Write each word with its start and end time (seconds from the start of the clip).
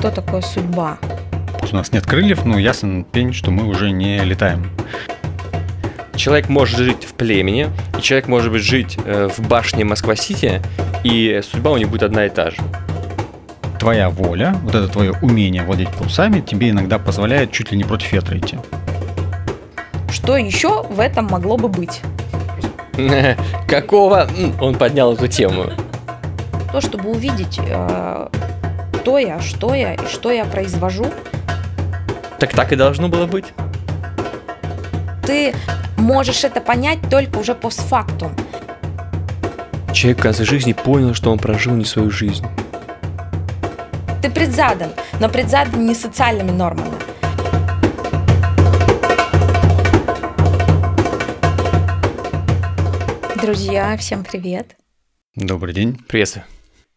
что 0.00 0.10
такое 0.10 0.40
судьба? 0.40 0.96
У 1.70 1.76
нас 1.76 1.92
нет 1.92 2.06
крыльев, 2.06 2.46
но 2.46 2.58
ясен 2.58 3.04
пень, 3.04 3.34
что 3.34 3.50
мы 3.50 3.66
уже 3.66 3.90
не 3.90 4.18
летаем. 4.20 4.70
Человек 6.16 6.48
может 6.48 6.78
жить 6.78 7.04
в 7.04 7.12
племени, 7.12 7.68
и 7.98 8.00
человек 8.00 8.26
может 8.26 8.50
быть 8.50 8.62
жить 8.62 8.98
э, 9.04 9.28
в 9.28 9.46
башне 9.46 9.84
Москва-Сити, 9.84 10.62
и 11.04 11.42
судьба 11.44 11.72
у 11.72 11.76
них 11.76 11.90
будет 11.90 12.04
одна 12.04 12.24
и 12.24 12.30
та 12.30 12.50
же. 12.50 12.56
Твоя 13.78 14.08
воля, 14.08 14.56
вот 14.62 14.74
это 14.74 14.88
твое 14.88 15.12
умение 15.20 15.64
владеть 15.64 15.90
парусами, 15.90 16.40
тебе 16.40 16.70
иногда 16.70 16.98
позволяет 16.98 17.52
чуть 17.52 17.70
ли 17.70 17.76
не 17.76 17.84
против 17.84 18.10
ветра 18.12 18.38
идти. 18.38 18.56
Что 20.10 20.38
еще 20.38 20.84
в 20.84 20.98
этом 20.98 21.26
могло 21.26 21.58
бы 21.58 21.68
быть? 21.68 22.00
Какого? 23.68 24.26
Он 24.62 24.76
поднял 24.76 25.12
эту 25.12 25.28
тему. 25.28 25.66
То, 26.72 26.80
чтобы 26.80 27.10
увидеть, 27.10 27.60
э, 27.62 28.28
кто 29.00 29.16
я, 29.16 29.40
что 29.40 29.74
я 29.74 29.94
и 29.94 30.06
что 30.06 30.30
я 30.30 30.44
произвожу, 30.44 31.06
Так 32.38 32.52
так 32.52 32.70
и 32.72 32.76
должно 32.76 33.08
было 33.08 33.26
быть. 33.26 33.46
ты 35.22 35.54
можешь 35.96 36.44
это 36.44 36.60
понять 36.60 36.98
только 37.10 37.38
уже 37.38 37.54
постфактум. 37.54 38.34
Человек 39.94 40.18
в 40.18 40.22
конце 40.22 40.44
жизни 40.44 40.72
понял, 40.74 41.14
что 41.14 41.30
он 41.32 41.38
прожил 41.38 41.72
не 41.74 41.84
свою 41.84 42.10
жизнь. 42.10 42.44
Ты 44.22 44.30
предзадан, 44.30 44.90
но 45.18 45.28
предзадан 45.30 45.86
не 45.86 45.94
социальными 45.94 46.50
нормами. 46.50 46.92
Друзья, 53.40 53.96
всем 53.96 54.24
привет. 54.24 54.76
Добрый 55.34 55.72
день, 55.74 55.98
Приветствую. 56.08 56.44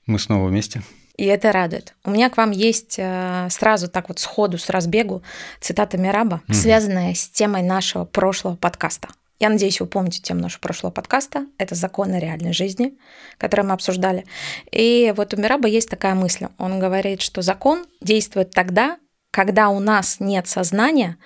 мы 0.05 0.20
снова 0.20 0.48
вместе. 0.48 0.81
И 1.16 1.26
это 1.26 1.52
радует. 1.52 1.93
У 2.04 2.10
меня 2.10 2.29
к 2.29 2.38
вам 2.38 2.51
есть 2.51 2.96
э, 2.98 3.48
сразу 3.51 3.88
так 3.88 4.10
вот 4.10 4.20
сходу, 4.20 4.57
с 4.57 4.70
разбегу 4.70 5.21
цитата 5.62 5.98
Мираба, 5.98 6.41
Мгм. 6.48 6.54
связанная 6.55 7.13
с 7.13 7.29
темой 7.29 7.62
нашего 7.62 8.05
прошлого 8.05 8.55
подкаста. 8.55 9.10
Я 9.40 9.49
надеюсь, 9.49 9.79
вы 9.79 9.88
помните 9.88 10.21
тему 10.21 10.41
нашего 10.41 10.62
прошлого 10.62 10.91
подкаста. 10.91 11.46
Это 11.57 11.76
законы 11.76 12.15
реальной 12.20 12.54
жизни, 12.54 12.98
которые 13.38 13.65
мы 13.68 13.73
обсуждали. 13.73 14.26
И 14.71 15.13
вот 15.15 15.34
у 15.34 15.38
Мираба 15.38 15.68
есть 15.68 15.90
такая 15.90 16.15
мысль. 16.15 16.48
Он 16.57 16.79
говорит, 16.79 17.21
что 17.21 17.41
закон 17.41 17.85
действует 18.01 18.51
тогда, 18.51 18.98
когда 19.32 19.70
у 19.70 19.79
нас 19.79 20.20
нет 20.20 20.48
сознания 20.48 21.18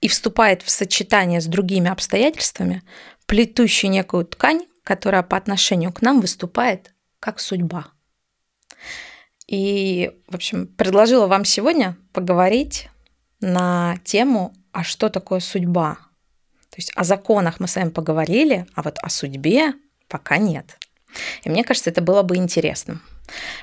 и 0.00 0.08
вступает 0.08 0.62
в 0.62 0.70
сочетание 0.70 1.40
с 1.40 1.46
другими 1.46 1.90
обстоятельствами, 1.90 2.82
плетущий 3.26 3.88
некую 3.88 4.24
ткань, 4.24 4.66
которая 4.84 5.22
по 5.22 5.36
отношению 5.36 5.92
к 5.92 6.00
нам 6.00 6.20
выступает 6.20 6.94
как 7.20 7.40
судьба. 7.40 7.88
И, 9.46 10.12
в 10.28 10.34
общем, 10.34 10.66
предложила 10.66 11.26
вам 11.26 11.44
сегодня 11.44 11.96
поговорить 12.12 12.88
на 13.40 13.96
тему, 14.04 14.52
а 14.72 14.82
что 14.82 15.08
такое 15.08 15.40
судьба. 15.40 15.98
То 16.70 16.76
есть 16.78 16.92
о 16.94 17.04
законах 17.04 17.60
мы 17.60 17.68
с 17.68 17.76
вами 17.76 17.90
поговорили, 17.90 18.66
а 18.74 18.82
вот 18.82 18.98
о 19.00 19.08
судьбе 19.08 19.74
пока 20.08 20.38
нет. 20.38 20.78
И 21.44 21.48
мне 21.48 21.64
кажется, 21.64 21.90
это 21.90 22.02
было 22.02 22.22
бы 22.22 22.36
интересно. 22.36 23.00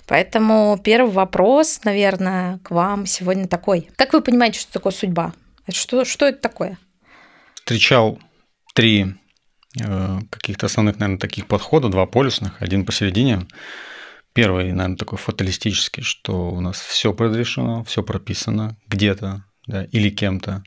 Поэтому 0.07 0.79
первый 0.83 1.11
вопрос, 1.11 1.81
наверное, 1.83 2.59
к 2.59 2.71
вам 2.71 3.05
сегодня 3.05 3.47
такой. 3.47 3.89
Как 3.95 4.13
вы 4.13 4.21
понимаете, 4.21 4.59
что 4.59 4.73
такое 4.73 4.91
судьба? 4.91 5.33
Что, 5.69 6.05
что 6.05 6.25
это 6.25 6.39
такое? 6.39 6.77
Встречал 7.55 8.19
три 8.73 9.15
э, 9.79 10.19
каких-то 10.29 10.65
основных, 10.65 10.99
наверное, 10.99 11.19
таких 11.19 11.47
подхода, 11.47 11.89
два 11.89 12.05
полюсных, 12.05 12.61
один 12.61 12.85
посередине. 12.85 13.47
Первый, 14.33 14.71
наверное, 14.71 14.97
такой 14.97 15.17
фаталистический, 15.17 16.01
что 16.01 16.49
у 16.49 16.59
нас 16.59 16.81
все 16.81 17.13
предрешено, 17.13 17.83
все 17.83 18.01
прописано 18.01 18.77
где-то 18.87 19.45
да, 19.67 19.85
или 19.85 20.09
кем-то. 20.09 20.63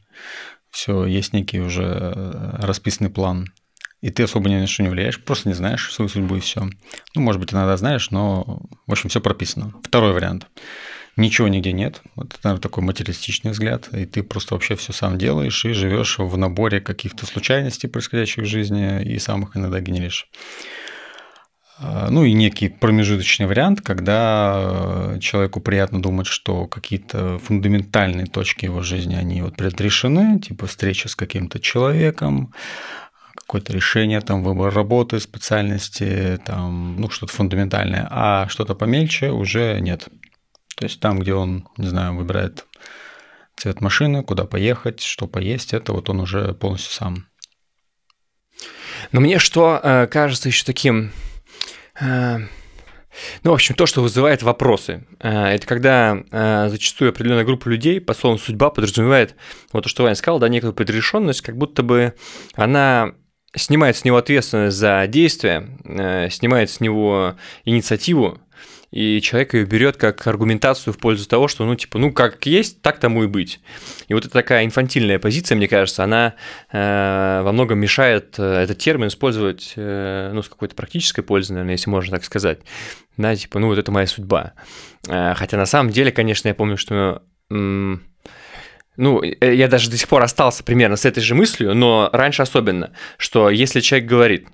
Все, 0.70 1.04
есть 1.06 1.32
некий 1.32 1.60
уже 1.60 1.84
э, 1.84 2.56
расписанный 2.60 3.10
план. 3.10 3.52
И 4.02 4.10
ты 4.10 4.22
особо 4.22 4.48
ни 4.48 4.56
на 4.56 4.66
что 4.66 4.82
не 4.82 4.88
влияешь, 4.88 5.22
просто 5.22 5.48
не 5.48 5.54
знаешь 5.54 5.92
свою 5.92 6.08
судьбу 6.08 6.36
и 6.36 6.40
все. 6.40 6.68
Ну, 7.14 7.22
может 7.22 7.40
быть, 7.40 7.52
иногда 7.52 7.76
знаешь, 7.76 8.10
но, 8.10 8.62
в 8.86 8.92
общем, 8.92 9.08
все 9.08 9.20
прописано. 9.20 9.74
Второй 9.82 10.12
вариант. 10.12 10.46
Ничего 11.16 11.48
нигде 11.48 11.72
нет. 11.72 12.02
Вот 12.14 12.34
это, 12.34 12.40
наверное, 12.44 12.62
такой 12.62 12.84
материалистичный 12.84 13.52
взгляд. 13.52 13.88
И 13.92 14.04
ты 14.04 14.22
просто 14.22 14.54
вообще 14.54 14.76
все 14.76 14.92
сам 14.92 15.16
делаешь 15.16 15.64
и 15.64 15.72
живешь 15.72 16.18
в 16.18 16.36
наборе 16.36 16.80
каких-то 16.80 17.24
случайностей, 17.24 17.88
происходящих 17.88 18.44
в 18.44 18.46
жизни, 18.46 19.02
и 19.02 19.18
сам 19.18 19.44
их 19.44 19.56
иногда 19.56 19.80
генеришь. 19.80 20.28
А, 21.78 22.08
Ну 22.10 22.24
и 22.24 22.32
некий 22.32 22.68
промежуточный 22.68 23.46
вариант, 23.46 23.80
когда 23.82 25.14
э, 25.14 25.18
человеку 25.20 25.60
приятно 25.60 26.00
думать, 26.00 26.26
что 26.26 26.66
какие-то 26.66 27.38
фундаментальные 27.38 28.26
точки 28.26 28.64
его 28.64 28.82
жизни, 28.82 29.14
они 29.14 29.42
вот 29.42 29.56
предрешены, 29.56 30.40
типа 30.40 30.66
встреча 30.66 31.08
с 31.08 31.16
каким-то 31.16 31.60
человеком, 31.60 32.54
какое-то 33.34 33.72
решение, 33.72 34.20
там 34.20 34.42
выбор 34.42 34.72
работы, 34.72 35.20
специальности, 35.20 36.40
там, 36.44 36.96
ну, 36.98 37.10
что-то 37.10 37.32
фундаментальное, 37.32 38.08
а 38.10 38.48
что-то 38.48 38.74
помельче 38.74 39.30
уже 39.30 39.78
нет. 39.80 40.08
То 40.76 40.84
есть 40.84 41.00
там, 41.00 41.20
где 41.20 41.34
он, 41.34 41.68
не 41.76 41.86
знаю, 41.86 42.16
выбирает 42.16 42.66
цвет 43.56 43.80
машины, 43.80 44.22
куда 44.22 44.44
поехать, 44.44 45.00
что 45.00 45.26
поесть, 45.26 45.74
это 45.74 45.92
вот 45.92 46.10
он 46.10 46.20
уже 46.20 46.54
полностью 46.54 46.92
сам. 46.92 47.26
Но 49.12 49.20
мне 49.20 49.38
что 49.38 49.80
э, 49.82 50.06
кажется 50.06 50.48
еще 50.48 50.64
таким... 50.64 51.12
э, 52.00 52.38
ну, 53.42 53.50
в 53.50 53.54
общем, 53.54 53.74
то, 53.74 53.86
что 53.86 54.02
вызывает 54.02 54.42
вопросы. 54.42 55.06
Э, 55.20 55.46
это 55.48 55.66
когда 55.66 56.22
э, 56.30 56.68
зачастую 56.68 57.10
определенная 57.10 57.44
группа 57.44 57.68
людей, 57.68 58.00
по 58.00 58.14
словам 58.14 58.38
судьба, 58.38 58.70
подразумевает, 58.70 59.34
вот 59.72 59.82
то, 59.82 59.88
что 59.88 60.02
Ваня 60.02 60.14
сказал, 60.14 60.38
да, 60.38 60.48
некую 60.48 60.72
предрешенность, 60.72 61.40
как 61.40 61.56
будто 61.56 61.82
бы 61.82 62.14
она 62.54 63.12
снимает 63.54 63.96
с 63.96 64.04
него 64.04 64.18
ответственность 64.18 64.76
за 64.76 65.06
действие, 65.06 65.78
э, 65.84 66.28
снимает 66.30 66.70
с 66.70 66.80
него 66.80 67.36
инициативу, 67.64 68.38
и 68.96 69.20
человек 69.20 69.52
ее 69.52 69.66
берет 69.66 69.98
как 69.98 70.26
аргументацию 70.26 70.94
в 70.94 70.98
пользу 70.98 71.28
того, 71.28 71.48
что, 71.48 71.66
ну, 71.66 71.74
типа, 71.74 71.98
ну, 71.98 72.12
как 72.12 72.46
есть, 72.46 72.80
так 72.80 72.98
тому 72.98 73.24
и 73.24 73.26
быть. 73.26 73.60
И 74.08 74.14
вот 74.14 74.24
это 74.24 74.32
такая 74.32 74.64
инфантильная 74.64 75.18
позиция, 75.18 75.56
мне 75.56 75.68
кажется, 75.68 76.02
она 76.02 76.32
э, 76.72 77.42
во 77.44 77.52
многом 77.52 77.78
мешает 77.78 78.36
э, 78.38 78.42
этот 78.42 78.78
термин 78.78 79.08
использовать, 79.08 79.74
э, 79.76 80.30
ну, 80.32 80.40
с 80.40 80.48
какой-то 80.48 80.74
практической 80.74 81.20
пользой, 81.20 81.56
наверное, 81.56 81.74
если 81.74 81.90
можно 81.90 82.16
так 82.16 82.24
сказать. 82.24 82.60
Да, 83.18 83.36
типа, 83.36 83.58
ну, 83.58 83.66
вот 83.66 83.76
это 83.76 83.92
моя 83.92 84.06
судьба. 84.06 84.54
Э, 85.06 85.34
хотя 85.34 85.58
на 85.58 85.66
самом 85.66 85.92
деле, 85.92 86.10
конечно, 86.10 86.48
я 86.48 86.54
помню, 86.54 86.78
что... 86.78 87.22
ну, 87.50 88.00
э, 88.96 89.54
я 89.54 89.68
даже 89.68 89.90
до 89.90 89.98
сих 89.98 90.08
пор 90.08 90.22
остался 90.22 90.64
примерно 90.64 90.96
с 90.96 91.04
этой 91.04 91.20
же 91.20 91.34
мыслью, 91.34 91.74
но 91.74 92.08
раньше 92.14 92.40
особенно, 92.40 92.92
что 93.18 93.50
если 93.50 93.80
человек 93.80 94.08
говорит, 94.08 94.48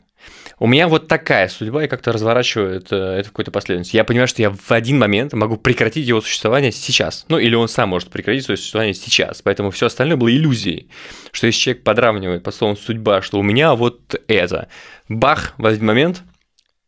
у 0.63 0.69
меня 0.69 0.87
вот 0.87 1.09
такая 1.09 1.49
судьба, 1.49 1.83
и 1.83 1.89
как-то 1.89 2.13
разворачивает 2.13 2.93
э, 2.93 2.97
это 2.97 3.29
в 3.29 3.33
какой-то 3.33 3.51
последовательности. 3.51 3.97
Я 3.97 4.05
понимаю, 4.05 4.29
что 4.29 4.43
я 4.43 4.51
в 4.51 4.71
один 4.71 4.97
момент 4.97 5.33
могу 5.33 5.57
прекратить 5.57 6.07
его 6.07 6.21
существование 6.21 6.71
сейчас. 6.71 7.25
Ну, 7.29 7.37
или 7.37 7.57
он 7.57 7.67
сам 7.67 7.89
может 7.89 8.11
прекратить 8.11 8.45
свое 8.45 8.57
существование 8.57 8.95
сейчас. 8.95 9.43
Поэтому 9.43 9.73
все 9.73 9.87
остальное 9.87 10.17
было 10.17 10.31
иллюзией. 10.31 10.89
Что 11.33 11.49
если 11.49 11.59
человек 11.59 11.83
подравнивает 11.83 12.45
под 12.45 12.55
словом 12.55 12.77
судьба, 12.77 13.23
что 13.23 13.41
у 13.41 13.43
меня 13.43 13.75
вот 13.75 14.15
это. 14.29 14.69
Бах, 15.09 15.55
в 15.59 15.67
один 15.67 15.85
момент 15.85 16.23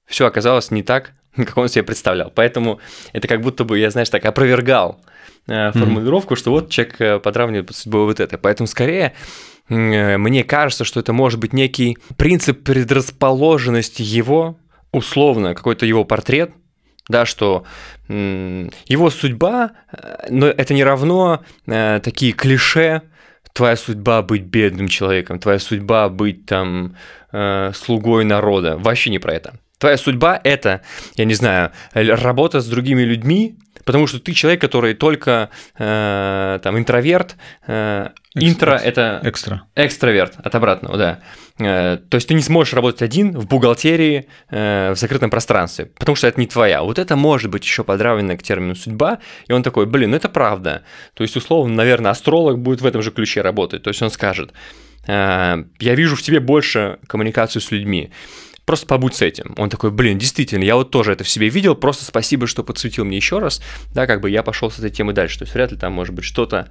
все 0.06 0.24
оказалось 0.24 0.70
не 0.70 0.84
так, 0.84 1.10
как 1.36 1.56
он 1.56 1.68
себе 1.68 1.82
представлял. 1.82 2.30
Поэтому 2.32 2.78
это 3.12 3.26
как 3.26 3.40
будто 3.40 3.64
бы, 3.64 3.76
я, 3.80 3.90
знаешь, 3.90 4.08
так 4.08 4.24
опровергал 4.24 5.00
э, 5.48 5.72
формулировку, 5.72 6.36
что 6.36 6.52
вот 6.52 6.70
человек 6.70 7.00
э, 7.00 7.18
подравнивает 7.18 7.66
под 7.66 7.74
судьбой 7.74 8.04
вот 8.04 8.20
это. 8.20 8.38
Поэтому 8.38 8.68
скорее 8.68 9.14
мне 9.68 10.44
кажется, 10.44 10.84
что 10.84 11.00
это 11.00 11.12
может 11.12 11.40
быть 11.40 11.52
некий 11.52 11.98
принцип 12.16 12.64
предрасположенности 12.64 14.02
его, 14.02 14.58
условно, 14.92 15.54
какой-то 15.54 15.86
его 15.86 16.04
портрет, 16.04 16.52
да, 17.08 17.26
что 17.26 17.64
его 18.08 19.10
судьба, 19.10 19.72
э, 19.92 20.26
но 20.30 20.46
это 20.46 20.74
не 20.74 20.84
равно 20.84 21.42
э, 21.66 22.00
такие 22.02 22.32
клише, 22.32 23.02
твоя 23.52 23.76
судьба 23.76 24.22
быть 24.22 24.42
бедным 24.42 24.88
человеком, 24.88 25.38
твоя 25.38 25.58
судьба 25.58 26.08
быть 26.08 26.46
там 26.46 26.96
э, 27.32 27.72
слугой 27.74 28.24
народа. 28.24 28.76
Вообще 28.76 29.10
не 29.10 29.18
про 29.18 29.34
это. 29.34 29.58
Твоя 29.78 29.96
судьба 29.96 30.40
это, 30.44 30.82
я 31.16 31.24
не 31.24 31.34
знаю, 31.34 31.72
работа 31.92 32.60
с 32.60 32.66
другими 32.66 33.02
людьми, 33.02 33.58
потому 33.84 34.06
что 34.06 34.18
ты 34.20 34.32
человек, 34.32 34.60
который 34.60 34.94
только 34.94 35.50
э, 35.78 36.58
там 36.62 36.78
интроверт, 36.78 37.36
э, 37.66 38.08
интро 38.34 38.74
это 38.76 39.20
Экстра. 39.22 39.62
экстраверт 39.76 40.34
от 40.42 40.54
обратного, 40.54 40.96
да. 40.96 41.20
Э, 41.58 41.98
То 42.08 42.16
есть 42.16 42.28
ты 42.28 42.34
не 42.34 42.42
сможешь 42.42 42.74
работать 42.74 43.02
один 43.02 43.32
в 43.38 43.46
бухгалтерии 43.46 44.26
э, 44.50 44.92
в 44.92 44.98
закрытом 44.98 45.30
пространстве, 45.30 45.86
потому 45.86 46.16
что 46.16 46.26
это 46.26 46.40
не 46.40 46.46
твоя. 46.46 46.82
Вот 46.82 46.98
это 46.98 47.14
может 47.16 47.50
быть 47.50 47.64
еще 47.64 47.84
подравнено 47.84 48.36
к 48.36 48.42
термину 48.42 48.74
судьба, 48.74 49.18
и 49.46 49.52
он 49.52 49.62
такой, 49.62 49.86
блин, 49.86 50.10
ну 50.10 50.16
это 50.16 50.28
правда. 50.28 50.82
То 51.14 51.22
есть, 51.22 51.36
условно, 51.36 51.74
наверное, 51.74 52.10
астролог 52.10 52.58
будет 52.58 52.80
в 52.80 52.86
этом 52.86 53.02
же 53.02 53.10
ключе 53.12 53.40
работать. 53.42 53.82
То 53.82 53.88
есть 53.88 54.02
он 54.02 54.10
скажет, 54.10 54.52
э, 55.06 55.64
я 55.78 55.94
вижу 55.94 56.16
в 56.16 56.22
тебе 56.22 56.40
больше 56.40 56.98
коммуникацию 57.06 57.62
с 57.62 57.70
людьми. 57.70 58.10
Просто 58.64 58.86
побудь 58.86 59.14
с 59.14 59.22
этим. 59.22 59.54
Он 59.56 59.70
такой, 59.70 59.90
блин, 59.90 60.18
действительно, 60.18 60.64
я 60.64 60.76
вот 60.76 60.90
тоже 60.90 61.12
это 61.12 61.24
в 61.24 61.28
себе 61.28 61.48
видел, 61.48 61.74
просто 61.74 62.04
спасибо, 62.04 62.46
что 62.46 62.62
подсветил 62.62 63.04
мне 63.04 63.16
еще 63.16 63.38
раз, 63.38 63.60
да, 63.92 64.06
как 64.06 64.20
бы 64.20 64.30
я 64.30 64.42
пошел 64.42 64.70
с 64.70 64.78
этой 64.78 64.90
темой 64.90 65.14
дальше. 65.14 65.38
То 65.38 65.44
есть 65.44 65.54
вряд 65.54 65.72
ли 65.72 65.78
там 65.78 65.92
может 65.92 66.14
быть 66.14 66.24
что-то 66.24 66.68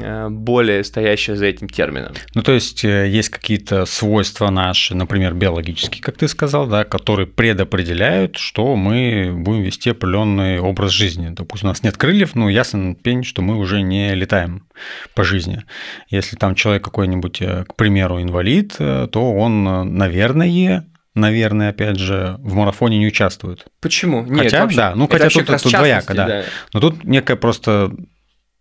Э, 0.00 0.28
более 0.30 0.84
стоящее 0.84 1.34
за 1.34 1.46
этим 1.46 1.68
термином. 1.68 2.12
Ну, 2.34 2.42
то 2.42 2.52
есть 2.52 2.84
э, 2.84 3.08
есть 3.08 3.30
какие-то 3.30 3.84
свойства 3.84 4.48
наши, 4.48 4.94
например, 4.94 5.34
биологические, 5.34 6.00
как 6.02 6.16
ты 6.16 6.28
сказал, 6.28 6.68
да, 6.68 6.84
которые 6.84 7.26
предопределяют, 7.26 8.36
что 8.36 8.76
мы 8.76 9.32
будем 9.36 9.62
вести 9.62 9.90
определенный 9.90 10.60
образ 10.60 10.92
жизни. 10.92 11.30
Допустим, 11.30 11.68
у 11.68 11.72
нас 11.72 11.82
нет 11.82 11.96
крыльев, 11.96 12.36
ну, 12.36 12.48
ясно 12.48 12.94
пень, 12.94 13.24
что 13.24 13.42
мы 13.42 13.56
уже 13.56 13.82
не 13.82 14.14
летаем 14.14 14.68
по 15.14 15.24
жизни. 15.24 15.64
Если 16.10 16.36
там 16.36 16.54
человек 16.54 16.84
какой-нибудь, 16.84 17.42
э, 17.42 17.64
к 17.64 17.74
примеру, 17.74 18.22
инвалид, 18.22 18.76
то 18.76 19.32
он, 19.34 19.96
наверное, 19.96 20.86
наверное, 21.18 21.70
опять 21.70 21.98
же, 21.98 22.36
в 22.38 22.54
марафоне 22.54 22.98
не 22.98 23.06
участвует. 23.06 23.66
Почему? 23.80 24.24
Нет, 24.24 24.44
хотя, 24.44 24.62
вообще, 24.62 24.76
да, 24.76 24.94
ну 24.94 25.08
хотя 25.08 25.28
тут, 25.28 25.46
тут 25.46 25.72
двояко, 25.72 26.14
да. 26.14 26.26
да. 26.26 26.44
Но 26.72 26.80
тут 26.80 27.04
некая 27.04 27.36
просто 27.36 27.92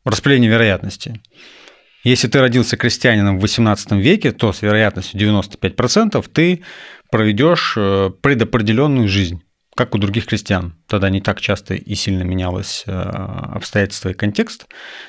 распределение 0.04 0.50
вероятности. 0.50 1.22
Если 2.04 2.28
ты 2.28 2.40
родился 2.40 2.78
крестьянином 2.78 3.38
в 3.38 3.42
18 3.42 3.92
веке, 3.94 4.32
то 4.32 4.54
с 4.54 4.62
вероятностью 4.62 5.20
95% 5.20 6.26
ты 6.32 6.64
проведешь 7.12 7.74
э, 7.76 8.12
предопределенную 8.22 9.08
жизнь, 9.08 9.42
как 9.76 9.96
у 9.96 9.98
других 9.98 10.26
крестьян. 10.26 10.76
Тогда 10.88 11.10
не 11.10 11.22
так 11.22 11.42
часто 11.42 11.74
и 11.74 11.96
сильно 11.96 12.24
менялось 12.24 12.84
э, 12.86 12.92
обстоятельства 12.92 14.10
и 14.10 14.14
контекст. 14.14 14.68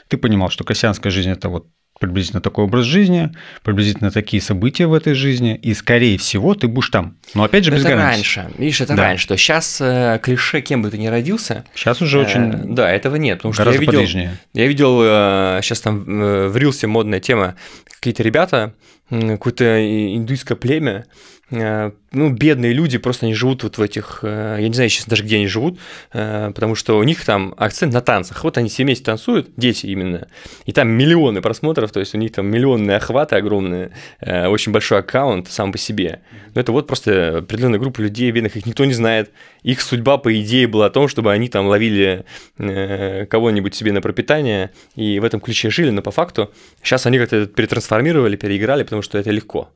Ты 0.08 0.16
понимал, 0.16 0.50
что 0.50 0.64
крестьянская 0.64 1.12
жизнь– 1.12 1.30
это 1.32 1.48
вот 1.48 1.68
приблизительно 1.98 2.40
такой 2.40 2.64
образ 2.64 2.84
жизни, 2.84 3.30
приблизительно 3.62 4.10
такие 4.10 4.42
события 4.42 4.86
в 4.86 4.94
этой 4.94 5.14
жизни, 5.14 5.56
и, 5.56 5.74
скорее 5.74 6.18
всего, 6.18 6.54
ты 6.54 6.68
будешь 6.68 6.90
там. 6.90 7.16
Но 7.34 7.44
опять 7.44 7.64
же, 7.64 7.70
без 7.70 7.80
это 7.80 7.90
гарантии. 7.90 8.14
раньше. 8.14 8.50
Видишь, 8.56 8.80
это 8.80 8.94
да. 8.94 9.02
раньше. 9.02 9.28
То 9.28 9.36
сейчас 9.36 9.78
э, 9.80 10.18
клише, 10.22 10.60
кем 10.60 10.82
бы 10.82 10.90
ты 10.90 10.98
ни 10.98 11.06
родился. 11.06 11.64
Сейчас 11.74 12.00
уже 12.00 12.18
э, 12.18 12.22
очень. 12.22 12.74
Да, 12.74 12.90
этого 12.90 13.16
нет. 13.16 13.38
Потому 13.38 13.54
что 13.54 13.64
я 13.64 13.76
видел, 13.76 13.92
подвижнее. 13.92 14.38
я 14.54 14.66
видел, 14.66 15.00
э, 15.02 15.60
сейчас 15.62 15.80
там 15.80 16.22
э, 16.22 16.48
в 16.48 16.56
Рилсе 16.56 16.86
модная 16.86 17.20
тема, 17.20 17.56
какие-то 17.84 18.22
ребята, 18.22 18.74
какое-то 19.10 20.16
индуйское 20.16 20.56
племя, 20.56 21.06
Э, 21.50 21.92
ну, 22.12 22.30
бедные 22.30 22.72
люди, 22.72 22.98
просто 22.98 23.26
они 23.26 23.34
живут 23.34 23.62
вот 23.62 23.78
в 23.78 23.82
этих, 23.82 24.20
э, 24.22 24.58
я 24.60 24.68
не 24.68 24.74
знаю 24.74 24.90
сейчас 24.90 25.06
даже, 25.06 25.22
где 25.22 25.36
они 25.36 25.46
живут, 25.46 25.78
э, 26.12 26.50
потому 26.54 26.74
что 26.74 26.98
у 26.98 27.02
них 27.02 27.24
там 27.24 27.54
акцент 27.56 27.92
на 27.94 28.00
танцах. 28.02 28.44
Вот 28.44 28.58
они 28.58 28.68
все 28.68 28.84
вместе 28.84 29.04
танцуют, 29.04 29.50
дети 29.56 29.86
именно, 29.86 30.28
и 30.66 30.72
там 30.72 30.88
миллионы 30.88 31.40
просмотров, 31.40 31.90
то 31.90 32.00
есть 32.00 32.14
у 32.14 32.18
них 32.18 32.32
там 32.32 32.46
миллионные 32.46 32.98
охваты 32.98 33.36
огромные, 33.36 33.92
очень 34.20 34.72
большой 34.72 34.98
аккаунт 34.98 35.48
сам 35.48 35.72
по 35.72 35.78
себе. 35.78 36.20
Но 36.54 36.60
это 36.60 36.72
вот 36.72 36.86
просто 36.86 37.38
определенная 37.38 37.78
группа 37.78 38.00
людей, 38.00 38.30
бедных, 38.30 38.56
их 38.56 38.66
никто 38.66 38.84
не 38.84 38.94
знает. 38.94 39.30
Их 39.62 39.80
судьба, 39.80 40.18
по 40.18 40.40
идее, 40.40 40.66
была 40.66 40.86
о 40.86 40.90
том, 40.90 41.08
чтобы 41.08 41.32
они 41.32 41.48
там 41.48 41.66
ловили 41.66 42.24
кого-нибудь 42.58 43.74
себе 43.74 43.92
на 43.92 44.00
пропитание 44.00 44.70
и 44.94 45.18
в 45.20 45.24
этом 45.24 45.40
ключе 45.40 45.70
жили, 45.70 45.90
но 45.90 46.02
по 46.02 46.10
факту 46.10 46.52
сейчас 46.82 47.06
они 47.06 47.18
как-то 47.18 47.46
перетрансформировали, 47.46 48.36
переиграли, 48.36 48.82
потому 48.82 48.97
что 49.02 49.18
это 49.18 49.30
легко. 49.30 49.70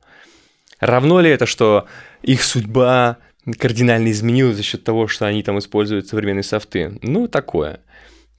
Равно 0.80 1.20
ли 1.20 1.30
это, 1.30 1.46
что 1.46 1.86
их 2.22 2.42
судьба 2.42 3.18
кардинально 3.58 4.10
изменилась 4.10 4.56
за 4.56 4.62
счет 4.62 4.84
того, 4.84 5.06
что 5.08 5.26
они 5.26 5.42
там 5.42 5.58
используют 5.58 6.08
современные 6.08 6.42
софты? 6.42 6.98
Ну, 7.02 7.28
такое. 7.28 7.80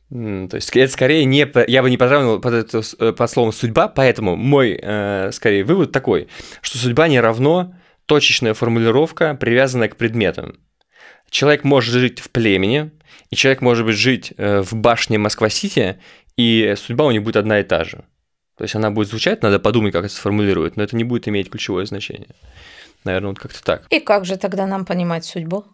То 0.10 0.50
есть 0.54 0.76
это 0.76 0.92
скорее 0.92 1.26
не... 1.26 1.48
Я 1.68 1.82
бы 1.82 1.90
не 1.90 1.98
подравнивал 1.98 2.40
под, 2.40 2.54
это, 2.54 2.82
э, 3.00 3.14
под 3.14 3.32
словом 3.32 3.52
«судьба», 3.52 3.88
поэтому 3.88 4.36
мой, 4.36 4.80
э, 4.80 5.32
скорее, 5.32 5.64
вывод 5.64 5.92
такой, 5.92 6.28
что 6.62 6.78
судьба 6.78 7.08
не 7.08 7.20
равно 7.20 7.74
точечная 8.06 8.54
формулировка, 8.54 9.34
привязанная 9.34 9.88
к 9.88 9.96
предметам. 9.96 10.60
Человек 11.30 11.64
может 11.64 11.96
жить 11.96 12.20
в 12.20 12.30
племени, 12.30 12.92
и 13.32 13.36
человек 13.36 13.62
может 13.62 13.86
быть 13.86 13.96
жить 13.96 14.34
э, 14.38 14.62
в 14.62 14.76
башне 14.76 15.18
Москва-Сити, 15.18 15.98
и 16.38 16.76
судьба 16.78 17.06
у 17.06 17.12
них 17.12 17.24
будет 17.24 17.38
одна 17.38 17.60
и 17.60 17.64
та 17.64 17.84
же. 17.84 18.04
То 18.58 18.64
есть 18.64 18.76
она 18.76 18.92
будет 18.92 19.10
звучать, 19.10 19.42
надо 19.42 19.60
подумать, 19.60 19.94
как 19.94 20.06
это 20.06 20.14
сформулировать, 20.14 20.78
но 20.78 20.84
это 20.84 20.96
не 20.96 21.04
будет 21.04 21.28
иметь 21.28 21.50
ключевое 21.50 21.86
значение. 21.86 22.30
Наверное, 23.04 23.30
вот 23.30 23.40
как-то 23.40 23.64
так. 23.64 23.86
И 23.90 24.00
как 24.00 24.26
же 24.26 24.38
тогда 24.38 24.66
нам 24.68 24.86
понимать 24.86 25.26
судьбу? 25.26 25.66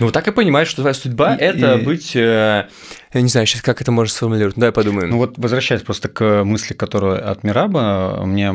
Ну, 0.00 0.10
так 0.10 0.26
и 0.28 0.32
понимаешь, 0.32 0.68
что 0.68 0.82
твоя 0.82 0.94
судьба 0.94 1.36
и, 1.36 1.40
это 1.40 1.76
и... 1.76 1.84
быть. 1.84 2.14
Э, 2.16 2.68
я 3.12 3.20
не 3.20 3.28
знаю, 3.28 3.46
сейчас 3.46 3.62
как 3.62 3.80
это 3.80 3.92
можно 3.92 4.12
сформулировать. 4.12 4.56
Давай 4.56 4.72
подумаем. 4.72 5.10
Ну 5.10 5.18
вот 5.18 5.38
возвращаясь 5.38 5.82
просто 5.82 6.08
к 6.08 6.44
мысли, 6.44 6.74
которая 6.74 7.18
от 7.18 7.44
Мираба, 7.44 8.22
мне 8.26 8.52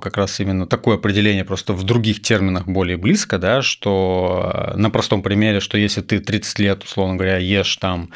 как 0.00 0.16
раз 0.16 0.38
именно 0.38 0.66
такое 0.66 0.96
определение 0.96 1.44
просто 1.44 1.72
в 1.72 1.82
других 1.82 2.20
терминах 2.20 2.66
более 2.66 2.98
близко, 2.98 3.38
да, 3.38 3.62
что 3.62 4.72
на 4.76 4.90
простом 4.90 5.22
примере, 5.22 5.60
что 5.60 5.78
если 5.78 6.02
ты 6.02 6.20
30 6.20 6.58
лет, 6.58 6.84
условно 6.84 7.16
говоря, 7.16 7.38
ешь 7.38 7.76
там 7.76 8.10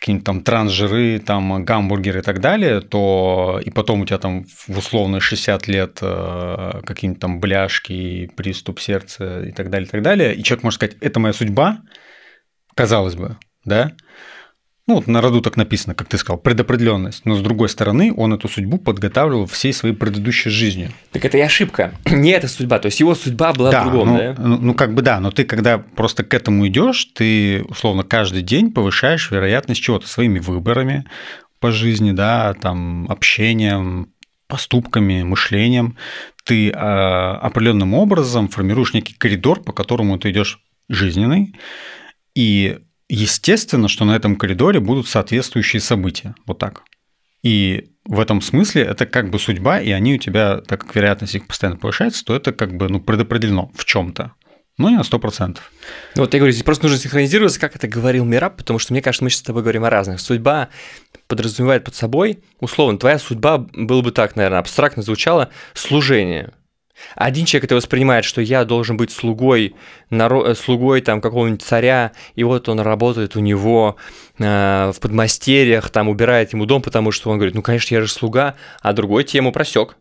какие-нибудь 0.00 0.24
там 0.24 0.42
трансжиры, 0.42 1.18
там 1.18 1.62
гамбургеры 1.62 2.20
и 2.20 2.22
так 2.22 2.40
далее, 2.40 2.80
то 2.80 3.60
и 3.62 3.70
потом 3.70 4.00
у 4.00 4.06
тебя 4.06 4.18
там 4.18 4.44
в 4.44 4.78
условно 4.78 5.20
60 5.20 5.68
лет 5.68 5.98
э, 6.00 6.80
какие-нибудь 6.86 7.20
там 7.20 7.38
бляшки, 7.38 8.30
приступ 8.34 8.80
сердца 8.80 9.42
и 9.42 9.52
так 9.52 9.68
далее, 9.68 9.86
и 9.86 9.90
так 9.90 10.00
далее, 10.00 10.34
и 10.34 10.42
человек 10.42 10.64
может 10.64 10.76
сказать, 10.76 10.96
это 11.02 11.20
моя 11.20 11.34
судьба, 11.34 11.80
казалось 12.74 13.14
бы, 13.14 13.36
да, 13.66 13.92
ну, 14.90 14.96
вот 14.96 15.06
на 15.06 15.20
роду 15.20 15.40
так 15.40 15.56
написано, 15.56 15.94
как 15.94 16.08
ты 16.08 16.18
сказал, 16.18 16.36
предопределенность. 16.36 17.24
Но 17.24 17.36
с 17.36 17.40
другой 17.40 17.68
стороны, 17.68 18.12
он 18.16 18.34
эту 18.34 18.48
судьбу 18.48 18.76
подготавливал 18.76 19.46
всей 19.46 19.72
своей 19.72 19.94
предыдущей 19.94 20.50
жизнью. 20.50 20.90
Так 21.12 21.24
это 21.24 21.38
и 21.38 21.40
ошибка. 21.40 21.94
Не 22.10 22.32
эта 22.32 22.48
судьба. 22.48 22.80
То 22.80 22.86
есть 22.86 22.98
его 22.98 23.14
судьба 23.14 23.52
была 23.52 23.70
да, 23.70 23.82
в 23.82 23.84
другом, 23.84 24.08
ну, 24.08 24.18
да? 24.18 24.34
Ну, 24.36 24.58
ну, 24.58 24.74
как 24.74 24.94
бы 24.94 25.02
да, 25.02 25.20
но 25.20 25.30
ты 25.30 25.44
когда 25.44 25.78
просто 25.78 26.24
к 26.24 26.34
этому 26.34 26.66
идешь, 26.66 27.04
ты 27.14 27.62
условно 27.68 28.02
каждый 28.02 28.42
день 28.42 28.72
повышаешь 28.72 29.30
вероятность 29.30 29.80
чего-то 29.80 30.08
своими 30.08 30.40
выборами 30.40 31.04
по 31.60 31.70
жизни, 31.70 32.10
да, 32.10 32.54
там 32.54 33.06
общением, 33.08 34.08
поступками, 34.48 35.22
мышлением. 35.22 35.96
Ты 36.44 36.70
э, 36.70 36.72
определенным 36.72 37.94
образом 37.94 38.48
формируешь 38.48 38.92
некий 38.92 39.14
коридор, 39.14 39.62
по 39.62 39.72
которому 39.72 40.18
ты 40.18 40.32
идешь 40.32 40.58
жизненный, 40.88 41.54
и 42.34 42.80
естественно, 43.10 43.88
что 43.88 44.04
на 44.04 44.16
этом 44.16 44.36
коридоре 44.36 44.80
будут 44.80 45.08
соответствующие 45.08 45.80
события. 45.80 46.34
Вот 46.46 46.58
так. 46.58 46.82
И 47.42 47.90
в 48.04 48.20
этом 48.20 48.40
смысле 48.40 48.82
это 48.82 49.06
как 49.06 49.30
бы 49.30 49.38
судьба, 49.38 49.80
и 49.80 49.90
они 49.90 50.14
у 50.14 50.18
тебя, 50.18 50.58
так 50.58 50.82
как 50.82 50.94
вероятность 50.94 51.34
их 51.34 51.46
постоянно 51.46 51.78
повышается, 51.78 52.24
то 52.24 52.34
это 52.34 52.52
как 52.52 52.76
бы 52.76 52.88
ну, 52.88 53.00
предопределено 53.00 53.70
в 53.74 53.84
чем-то. 53.84 54.32
Но 54.78 54.88
не 54.88 54.96
на 54.96 55.02
100%. 55.02 55.58
Ну, 56.16 56.22
вот 56.22 56.32
я 56.32 56.40
говорю, 56.40 56.52
здесь 56.52 56.64
просто 56.64 56.84
нужно 56.84 56.98
синхронизироваться, 56.98 57.60
как 57.60 57.76
это 57.76 57.86
говорил 57.86 58.24
Мираб, 58.24 58.56
потому 58.56 58.78
что 58.78 58.94
мне 58.94 59.02
кажется, 59.02 59.24
мы 59.24 59.30
сейчас 59.30 59.40
с 59.40 59.44
тобой 59.44 59.62
говорим 59.62 59.84
о 59.84 59.90
разных. 59.90 60.20
Судьба 60.20 60.68
подразумевает 61.26 61.84
под 61.84 61.94
собой, 61.94 62.38
условно, 62.60 62.98
твоя 62.98 63.18
судьба, 63.18 63.58
было 63.58 64.00
бы 64.00 64.10
так, 64.10 64.36
наверное, 64.36 64.58
абстрактно 64.58 65.02
звучало, 65.02 65.50
служение. 65.74 66.52
Один 67.14 67.44
человек 67.44 67.64
это 67.64 67.74
воспринимает, 67.76 68.24
что 68.24 68.40
я 68.40 68.64
должен 68.64 68.96
быть 68.96 69.10
слугой, 69.10 69.74
наро... 70.10 70.54
слугой 70.54 71.00
там 71.00 71.20
какого-нибудь 71.20 71.62
царя, 71.62 72.12
и 72.34 72.44
вот 72.44 72.68
он 72.68 72.80
работает 72.80 73.36
у 73.36 73.40
него 73.40 73.96
э, 74.38 74.92
в 74.94 75.00
подмастерьях, 75.00 75.90
там 75.90 76.08
убирает 76.08 76.52
ему 76.52 76.66
дом, 76.66 76.82
потому 76.82 77.12
что 77.12 77.30
он 77.30 77.38
говорит, 77.38 77.54
ну, 77.54 77.62
конечно, 77.62 77.94
я 77.94 78.00
же 78.00 78.08
слуга, 78.08 78.54
а 78.80 78.92
другой 78.92 79.24
тему 79.24 79.52
просек. 79.52 79.96